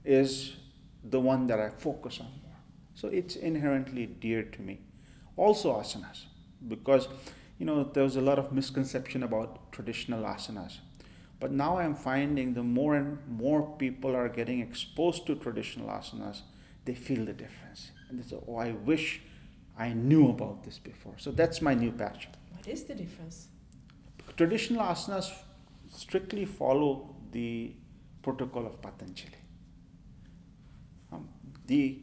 is 0.05 0.55
the 1.03 1.19
one 1.19 1.47
that 1.47 1.59
I 1.59 1.69
focus 1.69 2.19
on 2.19 2.27
more. 2.27 2.55
So 2.95 3.09
it's 3.09 3.35
inherently 3.35 4.05
dear 4.05 4.43
to 4.43 4.61
me. 4.61 4.79
Also 5.35 5.73
asanas, 5.73 6.25
because 6.67 7.07
you 7.57 7.65
know 7.65 7.83
there 7.83 8.03
was 8.03 8.15
a 8.15 8.21
lot 8.21 8.39
of 8.39 8.51
misconception 8.51 9.23
about 9.23 9.71
traditional 9.71 10.23
asanas. 10.23 10.79
But 11.43 11.51
now 11.51 11.77
I'm 11.77 11.93
finding 11.93 12.53
the 12.53 12.63
more 12.63 12.95
and 12.95 13.17
more 13.27 13.75
people 13.77 14.15
are 14.15 14.29
getting 14.29 14.61
exposed 14.61 15.27
to 15.27 15.35
traditional 15.35 15.89
asanas, 15.89 16.43
they 16.85 16.95
feel 16.95 17.25
the 17.25 17.33
difference. 17.33 17.91
And 18.07 18.17
they 18.17 18.23
say, 18.23 18.37
Oh, 18.47 18.55
I 18.55 18.71
wish 18.71 19.19
I 19.77 19.91
knew 19.91 20.29
about 20.29 20.63
this 20.63 20.77
before. 20.79 21.15
So 21.17 21.31
that's 21.31 21.61
my 21.61 21.73
new 21.73 21.91
passion. 21.91 22.31
What 22.53 22.65
is 22.65 22.85
the 22.85 22.95
difference? 22.95 23.49
Traditional 24.37 24.83
asanas 24.83 25.33
strictly 25.89 26.45
follow 26.45 27.13
the 27.33 27.73
protocol 28.21 28.65
of 28.65 28.81
Patanjali. 28.81 29.43
Um, 31.11 31.27
the, 31.67 31.99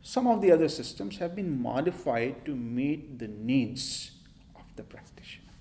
some 0.00 0.28
of 0.28 0.40
the 0.40 0.52
other 0.52 0.68
systems 0.68 1.18
have 1.18 1.34
been 1.34 1.60
modified 1.60 2.44
to 2.44 2.54
meet 2.54 3.18
the 3.18 3.26
needs 3.26 4.12
of 4.54 4.62
the 4.76 4.84
practitioner. 4.84 5.54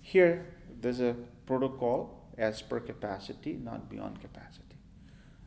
Here, 0.00 0.52
there's 0.80 0.98
a 0.98 1.14
protocol 1.46 2.15
as 2.38 2.62
per 2.62 2.80
capacity, 2.80 3.54
not 3.54 3.88
beyond 3.88 4.20
capacity. 4.20 4.76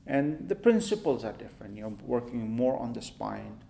And 0.08 0.50
the 0.50 0.56
principles 0.56 1.24
are 1.24 1.34
different. 1.34 1.78
You're 1.78 1.94
working 2.04 2.50
more 2.50 2.78
on 2.78 2.94
the 2.94 3.02
spine, 3.02 3.64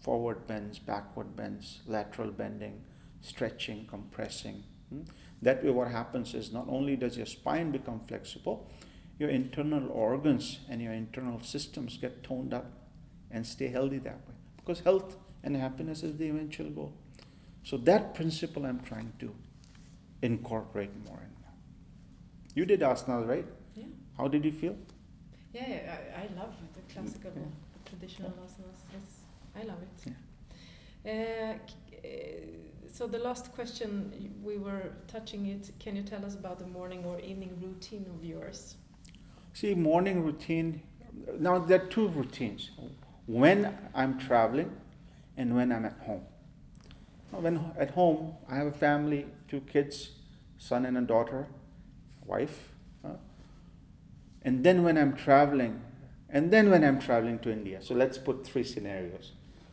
forward 0.00 0.46
bends, 0.46 0.78
backward 0.78 1.36
bends, 1.36 1.80
lateral 1.86 2.30
bending, 2.30 2.82
stretching, 3.20 3.86
compressing. 3.86 4.64
Hmm? 4.88 5.02
That 5.42 5.62
way, 5.62 5.70
what 5.70 5.88
happens 5.88 6.34
is 6.34 6.52
not 6.52 6.66
only 6.68 6.96
does 6.96 7.16
your 7.16 7.26
spine 7.26 7.72
become 7.72 8.00
flexible, 8.00 8.70
your 9.18 9.28
internal 9.28 9.90
organs 9.90 10.60
and 10.68 10.80
your 10.80 10.92
internal 10.92 11.40
systems 11.40 11.98
get 11.98 12.22
toned 12.22 12.54
up 12.54 12.66
and 13.30 13.46
stay 13.46 13.68
healthy 13.68 13.98
that 13.98 14.16
way. 14.26 14.34
Because 14.56 14.80
health 14.80 15.16
and 15.42 15.56
happiness 15.56 16.02
is 16.02 16.16
the 16.16 16.28
eventual 16.28 16.70
goal. 16.70 16.92
So, 17.64 17.76
that 17.78 18.14
principle 18.14 18.64
I'm 18.64 18.80
trying 18.80 19.12
to 19.20 19.34
incorporate 20.22 20.90
more 21.06 21.16
more. 21.16 21.31
You 22.54 22.66
did 22.66 22.80
asanas, 22.80 23.26
right? 23.28 23.46
Yeah. 23.74 23.84
How 24.16 24.28
did 24.28 24.44
you 24.44 24.52
feel? 24.52 24.76
Yeah, 25.52 25.68
yeah 25.68 25.96
I, 26.16 26.22
I 26.22 26.40
love 26.40 26.54
the 26.74 26.80
classical, 26.92 27.30
Yeah. 27.34 27.42
traditional 27.84 28.30
asanas. 28.44 28.80
Yes, 28.92 29.06
I 29.56 29.62
love 29.64 29.78
it. 29.82 30.12
Uh, 31.04 31.58
k- 31.66 31.98
uh, 32.04 32.88
so 32.92 33.06
the 33.06 33.18
last 33.18 33.52
question 33.52 34.12
we 34.42 34.56
were 34.58 34.92
touching 35.08 35.46
it. 35.46 35.70
Can 35.80 35.96
you 35.96 36.02
tell 36.02 36.24
us 36.24 36.34
about 36.34 36.58
the 36.58 36.66
morning 36.66 37.04
or 37.04 37.18
evening 37.20 37.58
routine 37.60 38.06
of 38.14 38.24
yours? 38.24 38.76
See, 39.54 39.74
morning 39.74 40.22
routine. 40.24 40.82
Now 41.38 41.58
there 41.58 41.82
are 41.82 41.86
two 41.86 42.08
routines. 42.08 42.70
When 43.26 43.76
I'm 43.94 44.18
traveling, 44.18 44.70
and 45.36 45.54
when 45.56 45.72
I'm 45.72 45.84
at 45.86 45.98
home. 46.06 46.22
Now, 47.32 47.38
When 47.40 47.72
at 47.78 47.90
home, 47.92 48.34
I 48.48 48.56
have 48.56 48.66
a 48.66 48.72
family, 48.72 49.26
two 49.48 49.60
kids, 49.60 50.10
son 50.58 50.84
and 50.86 50.98
a 50.98 51.00
daughter, 51.02 51.46
wife. 52.26 52.72
huh? 53.04 53.16
And 54.42 54.64
then 54.64 54.82
when 54.82 54.98
I'm 54.98 55.14
traveling, 55.16 55.80
and 56.28 56.50
then 56.50 56.70
when 56.70 56.82
I'm 56.84 56.98
traveling 56.98 57.38
to 57.40 57.52
India. 57.52 57.80
So 57.82 57.94
let's 57.94 58.18
put 58.18 58.44
three 58.46 58.64
scenarios. 58.64 59.32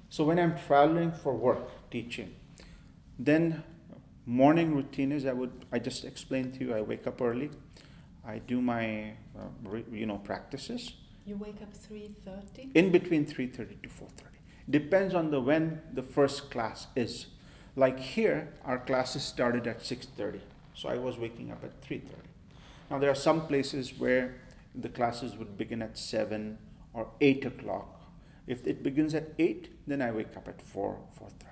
So 0.09 0.23
when 0.23 0.39
I'm 0.39 0.55
traveling 0.67 1.11
for 1.11 1.33
work, 1.35 1.89
teaching, 1.91 2.35
then 3.17 3.63
morning 4.25 4.75
routine 4.75 5.11
is 5.11 5.25
I 5.25 5.33
would 5.33 5.65
I 5.71 5.79
just 5.79 6.05
explained 6.05 6.53
to 6.55 6.65
you. 6.65 6.73
I 6.75 6.81
wake 6.81 7.07
up 7.07 7.21
early. 7.21 7.49
I 8.25 8.39
do 8.39 8.61
my 8.61 9.11
uh, 9.37 9.47
re- 9.63 9.85
you 9.91 10.05
know 10.05 10.17
practices 10.17 10.93
You 11.25 11.35
wake 11.37 11.61
up 11.61 11.73
three 11.73 12.09
thirty. 12.25 12.69
in 12.75 12.91
between 12.91 13.25
3:30 13.25 13.81
to 13.83 13.89
4:30. 13.89 14.09
Depends 14.69 15.13
on 15.15 15.31
the 15.31 15.41
when 15.41 15.81
the 15.93 16.03
first 16.03 16.51
class 16.51 16.87
is. 16.95 17.27
Like 17.75 17.99
here, 17.99 18.53
our 18.65 18.77
classes 18.79 19.23
started 19.23 19.65
at 19.67 19.79
6:30, 19.79 20.41
so 20.75 20.89
I 20.89 20.97
was 20.97 21.17
waking 21.17 21.51
up 21.51 21.63
at 21.63 21.81
3:30. 21.81 22.28
Now 22.89 22.97
there 22.99 23.09
are 23.09 23.15
some 23.15 23.47
places 23.47 23.93
where 23.97 24.35
the 24.75 24.89
classes 24.89 25.35
would 25.37 25.57
begin 25.57 25.81
at 25.81 25.97
7 25.97 26.57
or 26.93 27.09
8 27.21 27.45
o'clock. 27.45 28.01
If 28.47 28.65
it 28.65 28.81
begins 28.83 29.13
at 29.13 29.33
8, 29.37 29.87
then 29.87 30.01
I 30.01 30.11
wake 30.11 30.35
up 30.35 30.47
at 30.47 30.61
4, 30.61 30.97
4:30. 31.19 31.45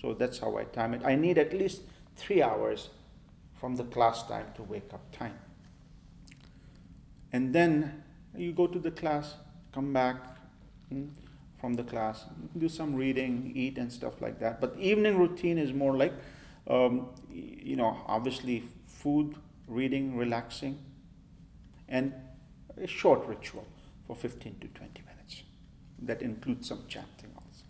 So 0.00 0.14
that's 0.14 0.38
how 0.38 0.56
I 0.56 0.64
time 0.64 0.94
it. 0.94 1.02
I 1.04 1.14
need 1.14 1.38
at 1.38 1.52
least 1.52 1.82
three 2.16 2.42
hours 2.42 2.90
from 3.54 3.76
the 3.76 3.84
class 3.84 4.24
time 4.26 4.46
to 4.56 4.62
wake 4.64 4.92
up 4.92 5.12
time. 5.12 5.38
And 7.32 7.54
then 7.54 8.02
you 8.36 8.52
go 8.52 8.66
to 8.66 8.78
the 8.78 8.90
class, 8.90 9.34
come 9.72 9.92
back 9.92 10.16
mm, 10.92 11.08
from 11.60 11.74
the 11.74 11.84
class, 11.84 12.24
do 12.58 12.68
some 12.68 12.94
reading, 12.96 13.52
eat, 13.54 13.78
and 13.78 13.92
stuff 13.92 14.20
like 14.20 14.40
that. 14.40 14.60
But 14.60 14.76
evening 14.78 15.16
routine 15.16 15.58
is 15.58 15.72
more 15.72 15.96
like, 15.96 16.12
um, 16.66 17.10
you 17.30 17.76
know, 17.76 17.96
obviously 18.06 18.64
food, 18.86 19.36
reading, 19.72 20.16
relaxing, 20.16 20.78
and 21.88 22.12
a 22.80 22.86
short 22.86 23.26
ritual 23.26 23.66
for 24.06 24.16
15 24.16 24.56
to 24.60 24.68
20 24.68 25.02
minutes. 25.02 25.42
That 26.00 26.22
includes 26.22 26.68
some 26.68 26.84
chanting 26.88 27.30
also. 27.36 27.64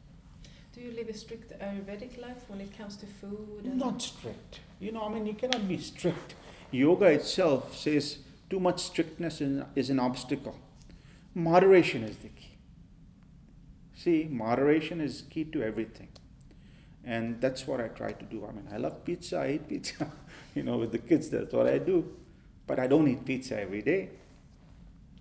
Do 0.74 0.80
you 0.80 0.92
live 0.92 1.09
a 1.09 1.14
strict 1.14 1.53
Ayurvedic 1.61 2.20
life 2.20 2.48
when 2.48 2.61
it 2.61 2.76
comes 2.76 2.96
to 2.96 3.07
food? 3.07 3.64
Not 3.64 4.00
strict. 4.00 4.61
You 4.80 4.92
know, 4.92 5.03
I 5.03 5.09
mean, 5.11 5.26
you 5.26 5.34
cannot 5.34 5.68
be 5.68 5.78
strict. 5.78 6.34
Yoga 6.70 7.07
itself 7.07 7.76
says 7.76 8.18
too 8.48 8.59
much 8.59 8.80
strictness 8.80 9.40
is 9.40 9.90
an 9.90 9.98
obstacle. 9.98 10.59
Moderation 11.34 12.05
is 12.05 12.16
the 12.18 12.28
key. 12.28 12.57
See, 13.94 14.26
moderation 14.30 15.00
is 15.00 15.22
key 15.30 15.44
to 15.44 15.62
everything. 15.62 16.09
And 17.05 17.40
that's 17.40 17.66
what 17.66 17.80
I 17.80 17.88
try 17.88 18.12
to 18.12 18.24
do. 18.24 18.46
I 18.46 18.53
mean, 18.53 18.68
I 18.72 18.76
love 18.76 19.05
pizza, 19.05 19.38
I 19.38 19.53
eat 19.53 19.68
pizza. 19.68 20.11
you 20.55 20.62
know, 20.62 20.76
with 20.76 20.92
the 20.92 20.98
kids, 20.98 21.30
that's 21.30 21.53
what 21.53 21.66
I 21.66 21.78
do. 21.78 22.16
But 22.66 22.78
I 22.78 22.86
don't 22.86 23.09
eat 23.09 23.24
pizza 23.24 23.61
every 23.61 23.82
day. 23.82 24.11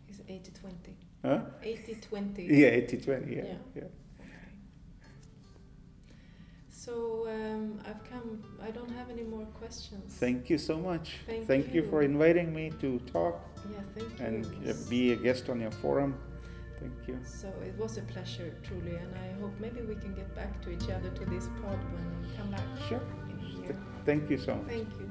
It's 0.08 0.22
80 0.28 0.52
20. 0.52 0.78
Huh? 1.24 1.40
80 1.62 1.96
20. 1.96 2.44
Yeah, 2.44 2.68
80 2.68 2.98
20. 2.98 3.36
Yeah. 3.36 3.44
Yeah. 3.44 3.54
yeah. 3.76 3.84
So 6.70 7.28
um, 7.30 7.80
I've 7.88 8.04
come, 8.10 8.44
I 8.64 8.72
don't 8.72 8.90
have 8.90 9.12
any 9.12 9.22
more 9.22 9.46
questions. 9.60 10.16
Thank 10.16 10.50
you 10.50 10.58
so 10.58 10.80
much. 10.80 11.18
Thank 11.28 11.74
you 11.76 11.84
you. 11.84 11.90
for 11.90 12.02
inviting 12.02 12.56
me 12.56 12.72
to 12.82 12.98
talk 13.12 13.40
yeah, 13.70 13.78
thank 13.96 14.20
you. 14.20 14.26
and 14.26 14.46
uh, 14.68 14.74
be 14.90 15.12
a 15.12 15.16
guest 15.16 15.50
on 15.50 15.62
your 15.62 15.70
forum. 15.70 16.18
Thank 16.80 16.94
you. 17.08 17.20
So 17.24 17.50
it 17.64 17.78
was 17.78 17.98
a 17.98 18.02
pleasure, 18.02 18.56
truly, 18.64 18.96
and 18.96 19.14
I 19.14 19.40
hope 19.40 19.54
maybe 19.60 19.82
we 19.82 19.94
can 19.94 20.16
get 20.16 20.34
back 20.36 20.60
to 20.64 20.72
each 20.72 20.90
other 20.90 21.12
to 21.12 21.26
this 21.26 21.48
pod 21.62 21.78
when 21.94 22.06
we 22.24 22.36
come 22.36 22.50
back 22.50 22.62
Sure. 22.90 23.02
Th- 23.62 23.76
Thank 24.04 24.32
you 24.32 24.40
so 24.40 24.56
much. 24.56 24.68
Thank 24.68 24.90
you. 25.00 25.11